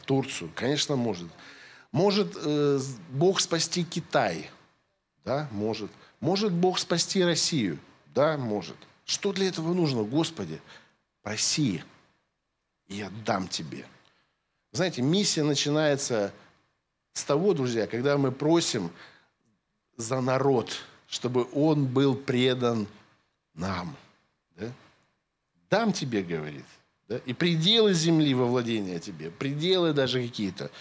Турцию? 0.05 0.51
Конечно, 0.55 0.95
может. 0.95 1.27
Может 1.91 2.33
э, 2.35 2.79
Бог 3.09 3.39
спасти 3.39 3.83
Китай? 3.83 4.49
Да, 5.25 5.47
может. 5.51 5.91
Может 6.19 6.51
Бог 6.51 6.79
спасти 6.79 7.23
Россию? 7.23 7.79
Да, 8.13 8.37
может. 8.37 8.77
Что 9.05 9.33
для 9.33 9.47
этого 9.47 9.73
нужно, 9.73 10.03
Господи? 10.03 10.61
Проси, 11.21 11.83
и 12.87 12.95
я 12.95 13.11
дам 13.25 13.47
тебе. 13.47 13.85
Знаете, 14.71 15.01
миссия 15.01 15.43
начинается 15.43 16.33
с 17.13 17.23
того, 17.23 17.53
друзья, 17.53 17.87
когда 17.87 18.17
мы 18.17 18.31
просим 18.31 18.89
за 19.97 20.21
народ, 20.21 20.77
чтобы 21.07 21.47
он 21.53 21.85
был 21.85 22.15
предан 22.15 22.87
нам. 23.53 23.95
Да? 24.55 24.71
Дам 25.69 25.93
тебе, 25.93 26.23
говорит. 26.23 26.65
Да? 27.07 27.17
И 27.25 27.33
пределы 27.33 27.93
земли 27.93 28.33
во 28.33 28.45
владение 28.45 28.99
тебе, 28.99 29.29
пределы 29.29 29.93
даже 29.93 30.21
какие-то 30.21 30.71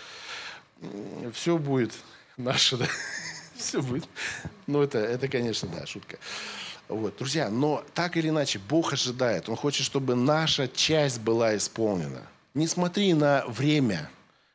все 1.32 1.58
будет 1.58 1.92
наше, 2.36 2.76
да? 2.76 2.86
все 3.56 3.82
будет. 3.82 4.08
Ну, 4.66 4.82
это, 4.82 4.98
это, 4.98 5.28
конечно, 5.28 5.68
да, 5.68 5.86
шутка. 5.86 6.18
Вот, 6.88 7.16
друзья, 7.18 7.50
но 7.50 7.84
так 7.94 8.16
или 8.16 8.28
иначе, 8.28 8.58
Бог 8.58 8.92
ожидает. 8.92 9.48
Он 9.48 9.56
хочет, 9.56 9.86
чтобы 9.86 10.16
наша 10.16 10.66
часть 10.66 11.20
была 11.20 11.56
исполнена. 11.56 12.22
Не 12.54 12.66
смотри 12.66 13.14
на 13.14 13.44
время, 13.46 14.10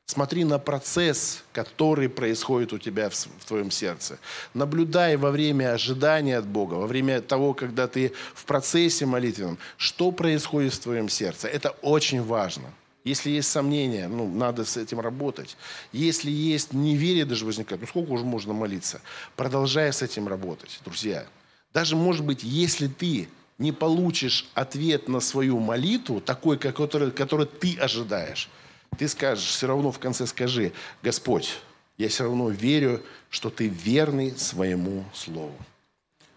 смотри 0.05 0.43
на 0.43 0.59
процесс, 0.59 1.45
который 1.53 2.09
происходит 2.09 2.73
у 2.73 2.77
тебя 2.77 3.09
в, 3.09 3.13
в 3.13 3.45
твоем 3.45 3.71
сердце. 3.71 4.19
Наблюдай 4.53 5.15
во 5.15 5.31
время 5.31 5.73
ожидания 5.73 6.37
от 6.37 6.45
Бога, 6.45 6.73
во 6.73 6.87
время 6.87 7.21
того, 7.21 7.53
когда 7.53 7.87
ты 7.87 8.11
в 8.33 8.43
процессе 8.43 9.05
молитвенном, 9.05 9.57
что 9.77 10.11
происходит 10.11 10.73
в 10.73 10.79
твоем 10.79 11.07
сердце. 11.07 11.47
Это 11.47 11.69
очень 11.81 12.21
важно. 12.21 12.65
Если 13.05 13.29
есть 13.29 13.49
сомнения, 13.49 14.07
ну, 14.07 14.27
надо 14.27 14.65
с 14.65 14.77
этим 14.77 14.99
работать. 14.99 15.55
Если 15.93 16.31
есть 16.31 16.73
неверие 16.73 17.23
даже 17.23 17.45
возникает, 17.45 17.81
ну, 17.81 17.87
сколько 17.87 18.09
уже 18.09 18.25
можно 18.25 18.51
молиться? 18.51 18.99
Продолжай 19.35 19.93
с 19.93 20.01
этим 20.01 20.27
работать, 20.27 20.81
друзья. 20.83 21.25
Даже, 21.71 21.95
может 21.95 22.25
быть, 22.25 22.43
если 22.43 22.87
ты 22.87 23.29
не 23.59 23.71
получишь 23.71 24.49
ответ 24.55 25.07
на 25.07 25.19
свою 25.19 25.59
молитву, 25.59 26.19
такой, 26.19 26.57
который, 26.57 27.11
который 27.11 27.45
ты 27.45 27.77
ожидаешь, 27.77 28.49
ты 28.97 29.07
скажешь, 29.07 29.45
все 29.45 29.67
равно 29.67 29.91
в 29.91 29.99
конце 29.99 30.25
скажи, 30.25 30.73
Господь, 31.03 31.59
я 31.97 32.09
все 32.09 32.23
равно 32.23 32.49
верю, 32.49 33.03
что 33.29 33.51
ты 33.51 33.67
верный 33.67 34.35
своему 34.35 35.05
слову. 35.13 35.55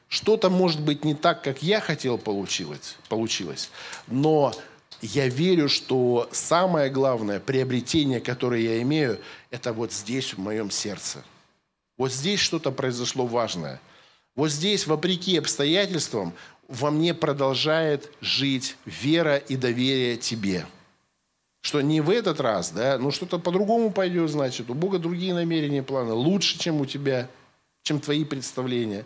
Что-то 0.08 0.50
может 0.50 0.80
быть 0.80 1.04
не 1.04 1.14
так, 1.14 1.42
как 1.42 1.62
я 1.62 1.80
хотел 1.80 2.18
получилось, 2.18 2.96
получилось, 3.08 3.70
но 4.06 4.54
я 5.00 5.28
верю, 5.28 5.68
что 5.68 6.28
самое 6.32 6.90
главное 6.90 7.40
приобретение, 7.40 8.20
которое 8.20 8.60
я 8.60 8.82
имею, 8.82 9.18
это 9.50 9.72
вот 9.72 9.92
здесь, 9.92 10.34
в 10.34 10.38
моем 10.38 10.70
сердце. 10.70 11.24
Вот 11.96 12.12
здесь 12.12 12.40
что-то 12.40 12.70
произошло 12.70 13.26
важное. 13.26 13.80
Вот 14.34 14.50
здесь, 14.50 14.86
вопреки 14.86 15.36
обстоятельствам, 15.38 16.32
во 16.68 16.90
мне 16.90 17.14
продолжает 17.14 18.12
жить 18.20 18.76
вера 18.84 19.36
и 19.36 19.56
доверие 19.56 20.16
тебе. 20.16 20.66
Что 21.60 21.80
не 21.80 22.00
в 22.00 22.10
этот 22.10 22.40
раз, 22.40 22.70
да, 22.70 22.98
но 22.98 23.10
что-то 23.10 23.38
по-другому 23.38 23.90
пойдет, 23.90 24.30
значит. 24.30 24.70
У 24.70 24.74
Бога 24.74 24.98
другие 24.98 25.34
намерения, 25.34 25.82
планы. 25.82 26.12
Лучше, 26.12 26.58
чем 26.58 26.80
у 26.80 26.86
тебя, 26.86 27.28
чем 27.82 28.00
твои 28.00 28.24
представления. 28.24 29.04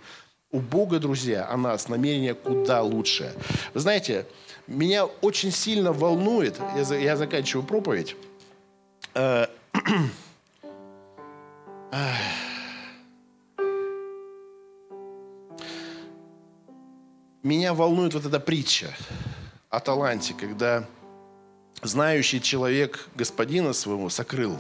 У 0.51 0.61
Бога, 0.61 0.99
друзья, 0.99 1.49
о 1.49 1.57
нас 1.57 1.89
намерение 1.89 2.35
куда 2.35 2.83
лучше. 2.83 3.35
Вы 3.73 3.81
знаете, 3.81 4.27
меня 4.67 5.07
очень 5.07 5.51
сильно 5.51 5.93
волнует, 5.93 6.59
я, 6.77 6.83
я 6.97 7.17
заканчиваю 7.17 7.67
проповедь, 7.67 8.17
э, 9.15 9.47
меня 17.43 17.75
волнует 17.75 18.15
вот 18.15 18.25
эта 18.25 18.41
притча 18.41 18.95
о 19.69 19.81
таланте, 19.81 20.35
когда 20.35 20.87
знающий 21.83 22.41
человек 22.41 23.09
господина 23.15 23.73
своего 23.73 24.09
сокрыл 24.09 24.57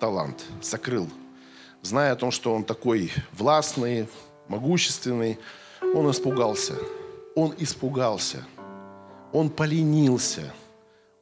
талант, 0.00 0.44
сокрыл, 0.62 1.10
зная 1.82 2.12
о 2.12 2.16
том, 2.16 2.30
что 2.30 2.54
он 2.54 2.64
такой 2.64 3.12
властный, 3.32 4.08
могущественный, 4.48 5.38
он 5.94 6.10
испугался. 6.10 6.74
Он 7.34 7.54
испугался– 7.58 8.46
он 9.36 9.50
поленился, 9.50 10.54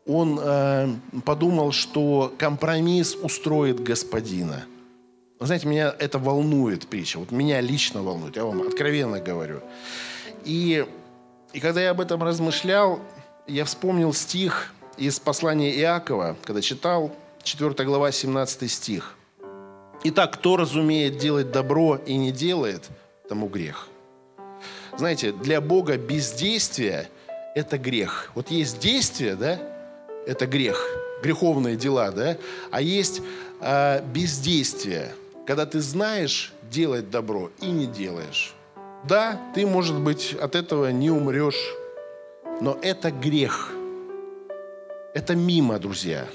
он 0.07 0.39
э, 0.41 0.89
подумал, 1.25 1.73
что 1.73 2.33
компромисс 2.39 3.17
устроит 3.17 3.83
господина. 3.83 4.67
знаете, 5.41 5.67
меня 5.67 5.93
это 5.99 6.21
волнует 6.21 6.87
притча, 6.87 7.19
вот 7.19 7.33
меня 7.33 7.61
лично 7.61 8.03
волнует, 8.03 8.37
я 8.37 8.45
вам 8.45 8.63
откровенно 8.63 9.19
говорю. 9.19 9.63
И, 10.45 10.87
и 11.53 11.59
когда 11.59 11.83
я 11.83 11.91
об 11.91 12.01
этом 12.01 12.23
размышлял, 12.23 13.01
я 13.49 13.65
вспомнил 13.65 14.13
стих 14.13 14.73
из 14.97 15.19
послания 15.19 15.77
Иакова, 15.77 16.37
когда 16.45 16.63
читал, 16.63 17.11
4 17.43 17.85
глава, 17.85 18.13
17 18.13 18.71
стих. 18.71 19.17
«Итак, 20.05 20.35
кто 20.35 20.57
разумеет 20.57 21.19
делать 21.19 21.51
добро 21.51 21.97
и 21.97 22.17
не 22.17 22.31
делает, 22.31 22.89
тому 23.29 23.49
грех». 23.49 23.89
Знаете, 24.97 25.33
для 25.33 25.61
Бога 25.61 25.97
бездействие– 25.97 27.09
это 27.55 27.79
грех. 27.79 28.31
Вот 28.35 28.51
есть 28.51 28.79
действие, 28.81 29.37
да, 29.37 29.59
это 30.27 30.47
грех, 30.47 30.85
греховные 31.23 31.77
дела, 31.77 32.11
да, 32.11 32.37
а 32.71 32.81
есть 32.81 33.23
э, 33.61 34.03
бездействие, 34.13 35.15
когда 35.47 35.65
ты 35.65 35.81
знаешь 35.81 36.53
делать 36.71 37.11
добро 37.11 37.51
и 37.61 37.67
не 37.67 37.87
делаешь. 37.87 38.55
Да, 39.05 39.41
ты, 39.55 39.67
может 39.67 39.99
быть, 39.99 40.35
от 40.35 40.55
этого 40.55 40.91
не 40.91 41.11
умрешь, 41.11 41.75
но 42.61 42.79
это 42.83 43.11
грех. 43.11 43.71
Это 45.15 45.37
мимо, 45.37 45.79
друзья. 45.79 46.27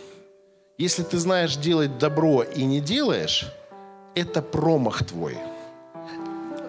Если 0.77 1.03
ты 1.03 1.17
знаешь 1.17 1.57
делать 1.57 1.97
добро 1.97 2.43
и 2.43 2.63
не 2.63 2.79
делаешь, 2.79 3.51
это 4.15 4.41
промах 4.41 5.05
твой– 5.05 5.37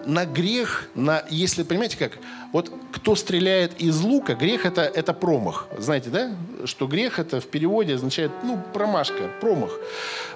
на 0.05 0.25
грех, 0.25 0.89
на, 0.95 1.23
если, 1.29 1.63
понимаете 1.63 1.97
как, 1.97 2.17
вот 2.51 2.71
кто 2.91 3.15
стреляет 3.15 3.79
из 3.81 4.01
лука, 4.01 4.35
грех 4.35 4.65
это, 4.65 4.81
это 4.81 5.13
промах. 5.13 5.67
Знаете, 5.77 6.09
да, 6.09 6.31
что 6.65 6.85
грех 6.85 7.17
это 7.17 7.39
в 7.39 7.47
переводе 7.47 7.95
означает, 7.95 8.31
ну, 8.43 8.59
промашка, 8.73 9.29
промах. 9.39 9.71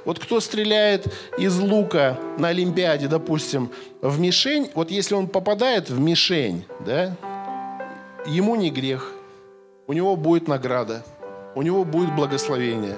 Вот 0.06 0.20
кто 0.20 0.40
стреляет 0.40 1.14
из 1.38 1.60
лука 1.60 2.18
на 2.38 2.50
Олимпиаде, 2.50 3.08
допустим, 3.08 3.70
в 4.02 4.20
мишень, 4.20 4.72
вот 4.76 4.92
если 4.92 5.14
он 5.14 5.28
попадает 5.28 5.90
в 5.90 6.00
мишень, 6.00 6.66
да, 6.86 7.16
ему 8.26 8.56
не 8.56 8.72
грех, 8.72 9.12
у 9.88 9.94
него 9.94 10.16
будет 10.16 10.48
награда, 10.48 11.04
у 11.54 11.62
него 11.62 11.84
будет 11.84 12.16
благословение. 12.16 12.96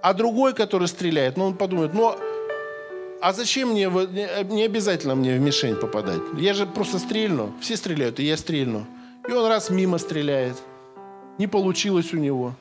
А 0.00 0.14
другой, 0.14 0.54
который 0.54 0.88
стреляет, 0.88 1.36
ну, 1.36 1.46
он 1.46 1.54
подумает, 1.54 1.92
ну, 1.92 2.16
а 3.20 3.32
зачем 3.32 3.70
мне, 3.70 3.86
не 3.86 4.62
обязательно 4.64 5.14
мне 5.14 5.36
в 5.36 5.40
мишень 5.40 5.74
попадать. 5.74 6.20
Я 6.36 6.54
же 6.54 6.66
просто 6.66 6.98
стрельну. 6.98 7.52
Все 7.60 7.76
стреляют, 7.76 8.20
и 8.20 8.24
я 8.24 8.36
стрельну. 8.36 8.86
И 9.28 9.32
он 9.32 9.46
раз 9.46 9.70
мимо 9.70 9.98
стреляет. 9.98 10.56
Не 11.38 11.46
получилось 11.46 12.14
у 12.14 12.16
него. 12.16 12.54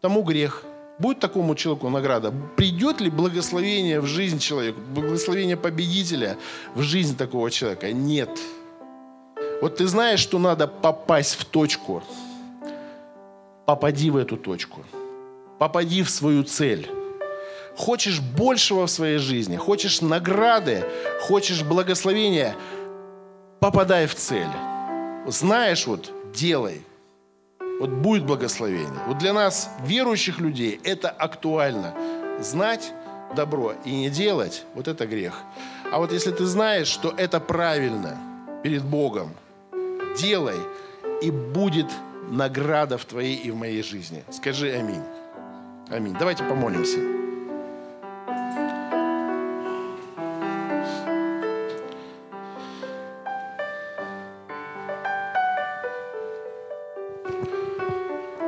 Тому 0.00 0.22
грех. 0.22 0.64
Будет 0.98 1.20
такому 1.20 1.54
человеку 1.54 1.88
награда? 1.88 2.32
Придет 2.56 3.00
ли 3.00 3.10
благословение 3.10 4.00
в 4.00 4.06
жизнь 4.06 4.38
человека, 4.38 4.78
благословение 4.94 5.56
победителя 5.56 6.36
в 6.74 6.82
жизнь 6.82 7.16
такого 7.16 7.50
человека? 7.50 7.92
Нет. 7.92 8.30
Вот 9.62 9.76
ты 9.76 9.86
знаешь, 9.86 10.20
что 10.20 10.38
надо 10.38 10.66
попасть 10.66 11.34
в 11.34 11.44
точку. 11.44 12.02
Попади 13.66 14.10
в 14.10 14.16
эту 14.16 14.36
точку. 14.36 14.84
Попади 15.58 16.02
в 16.02 16.10
свою 16.10 16.42
цель. 16.42 16.99
Хочешь 17.80 18.20
большего 18.20 18.86
в 18.86 18.90
своей 18.90 19.16
жизни, 19.16 19.56
хочешь 19.56 20.02
награды, 20.02 20.84
хочешь 21.22 21.62
благословения, 21.62 22.54
попадай 23.58 24.06
в 24.06 24.14
цель. 24.14 24.50
Знаешь, 25.26 25.86
вот, 25.86 26.12
делай. 26.34 26.82
Вот 27.80 27.88
будет 27.88 28.26
благословение. 28.26 29.00
Вот 29.06 29.16
для 29.16 29.32
нас, 29.32 29.70
верующих 29.82 30.40
людей, 30.40 30.78
это 30.84 31.08
актуально. 31.08 31.94
Знать 32.42 32.92
добро 33.34 33.72
и 33.86 33.92
не 33.92 34.10
делать, 34.10 34.64
вот 34.74 34.86
это 34.86 35.06
грех. 35.06 35.40
А 35.90 36.00
вот 36.00 36.12
если 36.12 36.32
ты 36.32 36.44
знаешь, 36.44 36.88
что 36.88 37.14
это 37.16 37.40
правильно 37.40 38.18
перед 38.62 38.84
Богом, 38.84 39.30
делай, 40.18 40.58
и 41.22 41.30
будет 41.30 41.88
награда 42.28 42.98
в 42.98 43.06
твоей 43.06 43.36
и 43.36 43.50
в 43.50 43.56
моей 43.56 43.82
жизни. 43.82 44.22
Скажи 44.30 44.70
аминь. 44.70 45.02
Аминь. 45.88 46.14
Давайте 46.18 46.44
помолимся. 46.44 47.19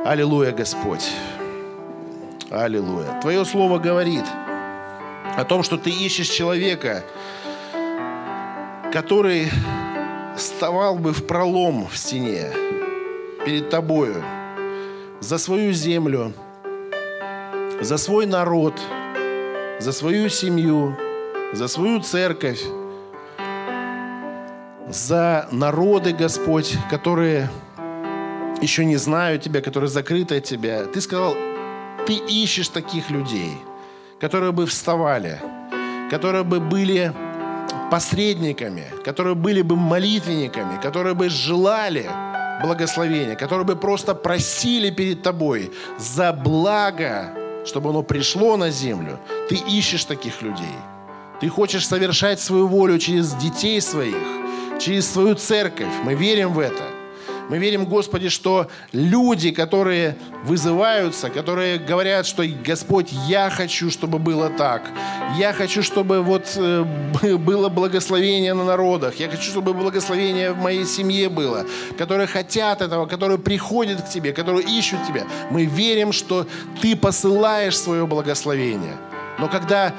Аллилуйя, 0.05 0.51
Господь. 0.51 1.09
Аллилуйя. 2.51 3.21
Твое 3.21 3.45
слово 3.45 3.79
говорит 3.79 4.25
о 5.37 5.45
том, 5.45 5.63
что 5.63 5.77
ты 5.77 5.91
ищешь 5.91 6.27
человека, 6.27 7.05
который 8.91 9.49
вставал 10.35 10.97
бы 10.97 11.13
в 11.13 11.25
пролом 11.25 11.87
в 11.87 11.97
стене 11.97 12.51
перед 13.45 13.69
тобою 13.69 14.21
за 15.21 15.37
свою 15.37 15.71
землю, 15.71 16.33
за 17.79 17.95
свой 17.95 18.25
народ, 18.25 18.73
за 19.79 19.93
свою 19.93 20.27
семью, 20.27 20.97
за 21.53 21.69
свою 21.69 22.01
церковь, 22.01 22.61
за 24.89 25.47
народы, 25.49 26.11
Господь, 26.11 26.75
которые 26.89 27.49
еще 28.63 28.85
не 28.85 28.97
знают 28.97 29.43
тебя, 29.43 29.61
которые 29.61 29.89
закрыты 29.89 30.37
от 30.37 30.43
тебя. 30.45 30.85
Ты 30.85 31.01
сказал, 31.01 31.35
ты 32.07 32.13
ищешь 32.13 32.69
таких 32.69 33.11
людей, 33.11 33.57
которые 34.19 34.51
бы 34.51 34.65
вставали, 34.65 35.39
которые 36.09 36.43
бы 36.43 36.59
были 36.59 37.13
посредниками, 37.91 38.85
которые 39.05 39.35
были 39.35 39.61
бы 39.61 39.75
молитвенниками, 39.75 40.81
которые 40.81 41.13
бы 41.13 41.29
желали 41.29 42.09
благословения, 42.63 43.35
которые 43.35 43.65
бы 43.65 43.75
просто 43.75 44.15
просили 44.15 44.89
перед 44.89 45.21
тобой 45.21 45.71
за 45.99 46.31
благо, 46.33 47.33
чтобы 47.65 47.89
оно 47.89 48.01
пришло 48.01 48.57
на 48.57 48.71
землю. 48.71 49.19
Ты 49.49 49.55
ищешь 49.55 50.05
таких 50.05 50.41
людей. 50.41 50.75
Ты 51.41 51.49
хочешь 51.49 51.85
совершать 51.85 52.39
свою 52.39 52.67
волю 52.67 52.97
через 52.97 53.33
детей 53.33 53.81
своих, 53.81 54.23
через 54.79 55.11
свою 55.11 55.35
церковь. 55.35 55.93
Мы 56.05 56.15
верим 56.15 56.53
в 56.53 56.59
это. 56.59 57.02
Мы 57.49 57.57
верим, 57.57 57.85
Господи, 57.85 58.29
что 58.29 58.67
люди, 58.93 59.51
которые 59.51 60.15
вызываются, 60.45 61.29
которые 61.29 61.77
говорят, 61.77 62.25
что 62.25 62.43
Господь, 62.65 63.11
я 63.27 63.49
хочу, 63.49 63.91
чтобы 63.91 64.17
было 64.17 64.49
так. 64.49 64.81
Я 65.37 65.53
хочу, 65.53 65.83
чтобы 65.83 66.21
вот 66.21 66.53
э, 66.55 66.83
было 67.37 67.69
благословение 67.69 68.53
на 68.53 68.63
народах. 68.63 69.15
Я 69.19 69.29
хочу, 69.29 69.51
чтобы 69.51 69.73
благословение 69.73 70.53
в 70.53 70.57
моей 70.57 70.85
семье 70.85 71.29
было. 71.29 71.65
Которые 71.97 72.27
хотят 72.27 72.81
этого, 72.81 73.05
которые 73.07 73.37
приходят 73.37 74.01
к 74.01 74.09
Тебе, 74.09 74.31
которые 74.31 74.65
ищут 74.65 74.99
Тебя. 75.07 75.25
Мы 75.51 75.65
верим, 75.65 76.13
что 76.13 76.47
Ты 76.81 76.95
посылаешь 76.95 77.77
свое 77.77 78.07
благословение. 78.07 78.95
Но 79.39 79.49
когда 79.49 79.93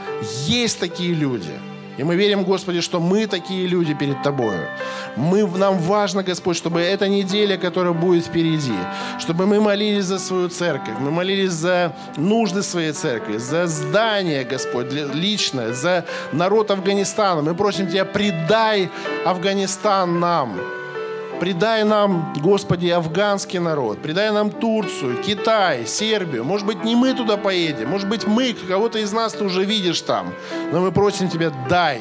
есть 0.47 0.81
такие 0.81 1.13
люди– 1.13 1.53
и 1.97 2.05
мы 2.05 2.17
верим, 2.17 2.45
Господи, 2.45 2.81
что 2.81 3.01
мы 3.01 3.27
такие 3.27 3.67
люди 3.67 3.95
перед 3.95 4.23
Тобою. 4.23 4.69
Мы, 5.17 5.47
нам 5.47 5.79
важно, 5.79 6.23
Господь, 6.23 6.57
чтобы 6.57 6.81
эта 6.81 7.09
неделя, 7.09 7.57
которая 7.57 7.93
будет 7.93 8.27
впереди, 8.27 8.79
чтобы 9.19 9.47
мы 9.47 9.61
молились 9.61 10.05
за 10.05 10.19
свою 10.19 10.49
церковь, 10.49 10.95
мы 11.01 11.11
молились 11.11 11.53
за 11.53 11.93
нужды 12.17 12.63
своей 12.63 12.93
церкви, 12.93 13.39
за 13.39 13.67
здание, 13.67 14.45
Господь, 14.45 14.93
лично, 14.93 15.73
за 15.73 16.05
народ 16.33 16.71
Афганистана. 16.71 17.43
Мы 17.43 17.55
просим 17.55 17.87
Тебя, 17.87 18.05
предай 18.05 18.91
Афганистан 19.25 20.21
нам. 20.21 20.61
Предай 21.41 21.85
нам, 21.85 22.33
Господи, 22.41 22.89
афганский 22.89 23.59
народ, 23.59 24.01
предай 24.01 24.31
нам 24.31 24.51
Турцию, 24.51 25.23
Китай, 25.23 25.85
Сербию. 25.87 26.45
Может 26.45 26.67
быть, 26.67 26.85
не 26.85 26.95
мы 26.95 27.13
туда 27.13 27.37
поедем, 27.37 27.91
может 27.91 28.09
быть, 28.09 28.27
мы, 28.27 28.53
кого-то 28.53 28.99
из 28.99 29.13
нас 29.13 29.33
ты 29.33 29.45
уже 29.45 29.65
видишь 29.65 30.01
там. 30.01 30.33
Но 30.73 30.81
мы 30.81 30.93
просим 30.93 31.29
Тебя, 31.29 31.51
дай, 31.69 32.01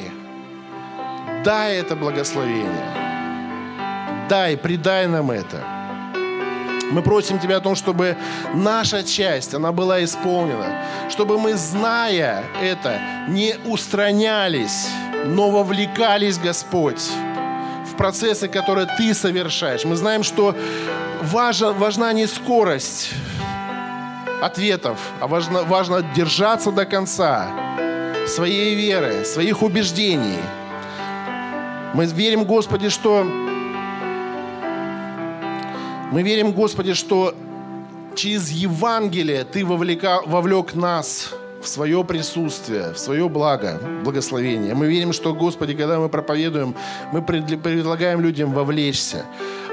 дай 1.44 1.76
это 1.76 1.96
благословение. 1.96 3.04
Дай, 4.28 4.56
предай 4.56 5.06
нам 5.08 5.30
это. 5.30 5.62
Мы 6.90 7.02
просим 7.02 7.38
Тебя 7.40 7.56
о 7.56 7.60
том, 7.60 7.74
чтобы 7.74 8.16
наша 8.54 9.02
часть, 9.02 9.52
она 9.52 9.72
была 9.72 10.02
исполнена. 10.04 10.84
Чтобы 11.10 11.38
мы, 11.38 11.54
зная 11.54 12.44
это, 12.62 13.00
не 13.28 13.56
устранялись, 13.66 14.88
но 15.26 15.50
вовлекались, 15.50 16.38
Господь, 16.38 17.10
процессы, 17.96 18.48
которые 18.48 18.86
ты 18.98 19.14
совершаешь. 19.14 19.84
Мы 19.84 19.96
знаем, 19.96 20.22
что 20.22 20.54
важна, 21.22 21.72
важна 21.72 22.12
не 22.12 22.26
скорость 22.26 23.10
ответов, 24.40 24.98
а 25.20 25.26
важно, 25.26 25.62
важно 25.62 26.02
держаться 26.14 26.70
до 26.70 26.84
конца 26.84 27.48
своей 28.26 28.74
веры, 28.74 29.24
своих 29.24 29.62
убеждений. 29.62 30.38
Мы 31.94 32.06
верим, 32.06 32.44
Господи, 32.44 32.88
что 32.88 33.24
мы 36.10 36.22
верим, 36.22 36.52
Господи, 36.52 36.94
что 36.94 37.34
через 38.14 38.50
Евангелие 38.50 39.44
Ты 39.44 39.64
вовлека, 39.64 40.20
вовлек 40.26 40.74
нас 40.74 41.30
в 41.64 41.68
свое 41.68 42.04
присутствие, 42.04 42.92
в 42.92 42.98
свое 42.98 43.26
благо, 43.28 43.80
благословение. 44.04 44.74
Мы 44.74 44.86
верим, 44.86 45.14
что, 45.14 45.32
Господи, 45.32 45.74
когда 45.74 45.98
мы 45.98 46.10
проповедуем, 46.10 46.74
мы 47.10 47.22
предлагаем 47.22 48.20
людям 48.20 48.52
вовлечься. 48.52 49.24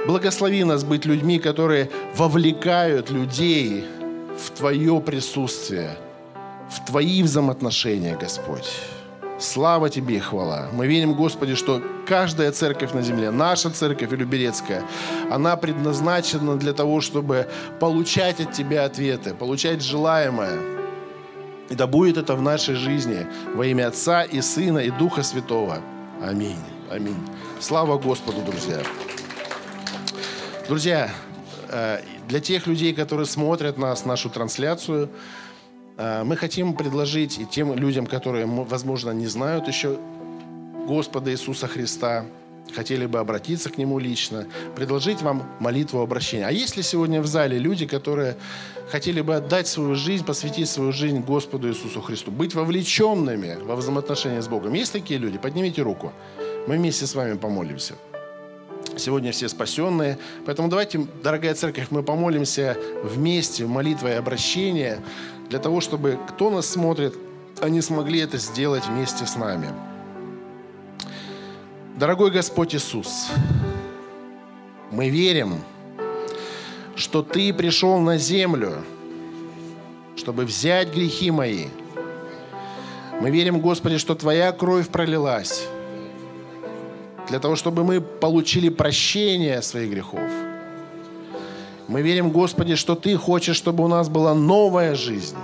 Благослови 0.08 0.64
нас 0.64 0.86
быть 0.86 1.06
людьми, 1.06 1.38
которые 1.38 1.90
вовлекают 2.16 3.12
людей 3.12 3.86
в 4.40 4.52
Твое 4.52 5.02
присутствие, 5.02 5.98
в 6.70 6.86
Твои 6.86 7.24
взаимоотношения, 7.24 8.16
Господь. 8.16 8.72
Слава 9.38 9.90
Тебе 9.90 10.16
и 10.16 10.20
хвала. 10.20 10.70
Мы 10.72 10.88
верим, 10.88 11.14
Господи, 11.14 11.56
что 11.56 11.82
каждая 12.08 12.54
церковь 12.54 12.94
на 12.94 13.02
земле, 13.02 13.32
наша 13.32 13.70
церковь 13.70 14.12
Люберецкая, 14.12 14.84
она 15.30 15.58
предназначена 15.58 16.56
для 16.56 16.72
того, 16.72 17.02
чтобы 17.02 17.48
получать 17.82 18.40
от 18.40 18.54
Тебя 18.54 18.86
ответы, 18.86 19.34
получать 19.34 19.84
желаемое, 19.84 20.81
и 21.72 21.76
да 21.76 21.88
будет 21.88 22.18
это 22.18 22.36
в 22.36 22.42
нашей 22.42 22.76
жизни 22.76 23.26
во 23.56 23.66
имя 23.66 23.88
Отца 23.88 24.24
и 24.24 24.42
Сына 24.42 24.80
и 24.80 24.92
Духа 24.92 25.24
Святого. 25.24 25.80
Аминь. 26.22 26.60
Аминь. 26.92 27.18
Слава 27.62 27.98
Господу, 27.98 28.42
друзья. 28.42 28.82
Друзья, 30.68 31.10
э, 31.70 32.02
для 32.28 32.42
тех 32.42 32.68
людей, 32.68 32.94
которые 32.94 33.26
смотрят 33.26 33.78
нас, 33.78 34.04
нашу 34.04 34.30
трансляцию, 34.30 35.10
э, 35.98 36.24
мы 36.26 36.36
хотим 36.36 36.74
предложить 36.74 37.40
и 37.40 37.46
тем 37.46 37.74
людям, 37.74 38.06
которые, 38.06 38.46
возможно, 38.46 39.12
не 39.12 39.28
знают 39.28 39.70
еще 39.70 39.98
Господа 40.88 41.32
Иисуса 41.32 41.68
Христа, 41.68 42.26
хотели 42.76 43.06
бы 43.06 43.20
обратиться 43.20 43.70
к 43.70 43.78
Нему 43.78 44.00
лично, 44.00 44.48
предложить 44.76 45.22
вам 45.22 45.44
молитву 45.60 46.02
обращения. 46.02 46.48
А 46.48 46.52
есть 46.52 46.78
ли 46.78 46.84
сегодня 46.84 47.22
в 47.22 47.28
зале 47.28 47.58
люди, 47.58 47.86
которые 47.86 48.38
хотели 48.90 49.22
бы 49.22 49.36
отдать 49.36 49.68
свою 49.68 49.96
жизнь, 49.96 50.26
посвятить 50.26 50.70
свою 50.70 50.92
жизнь 50.92 51.20
Господу 51.20 51.70
Иисусу 51.70 52.02
Христу, 52.02 52.32
быть 52.32 52.54
вовлеченными 52.56 53.58
во 53.64 53.76
взаимоотношения 53.76 54.42
с 54.42 54.48
Богом? 54.48 54.74
Есть 54.74 54.94
такие 54.94 55.20
люди? 55.20 55.38
Поднимите 55.38 55.82
руку. 55.82 56.12
Мы 56.68 56.78
вместе 56.78 57.08
с 57.08 57.16
вами 57.16 57.38
помолимся. 57.38 57.96
Сегодня 58.98 59.32
все 59.32 59.48
спасенные. 59.48 60.18
Поэтому 60.46 60.68
давайте, 60.68 61.08
дорогая 61.24 61.54
церковь, 61.54 61.88
мы 61.92 62.04
помолимся 62.04 62.78
вместе, 63.04 63.66
молитвой 63.66 64.18
обращения, 64.18 65.00
для 65.50 65.60
того, 65.60 65.82
чтобы 65.82 66.20
кто 66.30 66.50
нас 66.50 66.68
смотрит, 66.68 67.16
они 67.62 67.82
смогли 67.82 68.20
это 68.20 68.38
сделать 68.38 68.86
вместе 68.88 69.26
с 69.26 69.36
нами. 69.36 69.91
Дорогой 72.02 72.32
Господь 72.32 72.74
Иисус, 72.74 73.30
мы 74.90 75.10
верим, 75.10 75.62
что 76.96 77.22
Ты 77.22 77.54
пришел 77.54 78.00
на 78.00 78.18
землю, 78.18 78.84
чтобы 80.16 80.46
взять 80.46 80.92
грехи 80.92 81.30
мои. 81.30 81.68
Мы 83.22 83.30
верим, 83.30 83.60
Господи, 83.60 84.00
что 84.00 84.16
Твоя 84.16 84.52
кровь 84.52 84.90
пролилась 84.90 85.68
для 87.30 87.38
того, 87.40 87.56
чтобы 87.56 87.84
мы 87.84 88.02
получили 88.02 88.70
прощение 88.70 89.62
своих 89.62 89.92
грехов. 89.92 90.32
Мы 91.88 92.02
верим, 92.02 92.32
Господи, 92.32 92.74
что 92.74 92.96
Ты 92.96 93.16
хочешь, 93.16 93.58
чтобы 93.58 93.84
у 93.84 93.88
нас 93.88 94.10
была 94.10 94.34
новая 94.34 94.96
жизнь. 94.96 95.38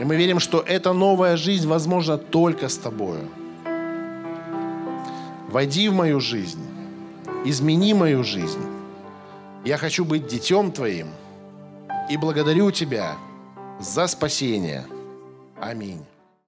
И 0.00 0.04
мы 0.04 0.16
верим, 0.16 0.40
что 0.40 0.64
эта 0.66 0.92
новая 0.92 1.36
жизнь 1.36 1.68
возможна 1.68 2.18
только 2.18 2.68
с 2.68 2.76
Тобою. 2.76 3.30
Войди 5.48 5.88
в 5.88 5.94
мою 5.94 6.20
жизнь, 6.20 6.64
измени 7.44 7.94
мою 7.94 8.24
жизнь. 8.24 8.66
Я 9.64 9.78
хочу 9.78 10.04
быть 10.04 10.26
детем 10.26 10.72
Твоим 10.72 11.08
и 12.10 12.16
благодарю 12.16 12.70
Тебя 12.72 13.16
за 13.78 14.06
спасение. 14.08 14.84
Аминь. 15.60 16.04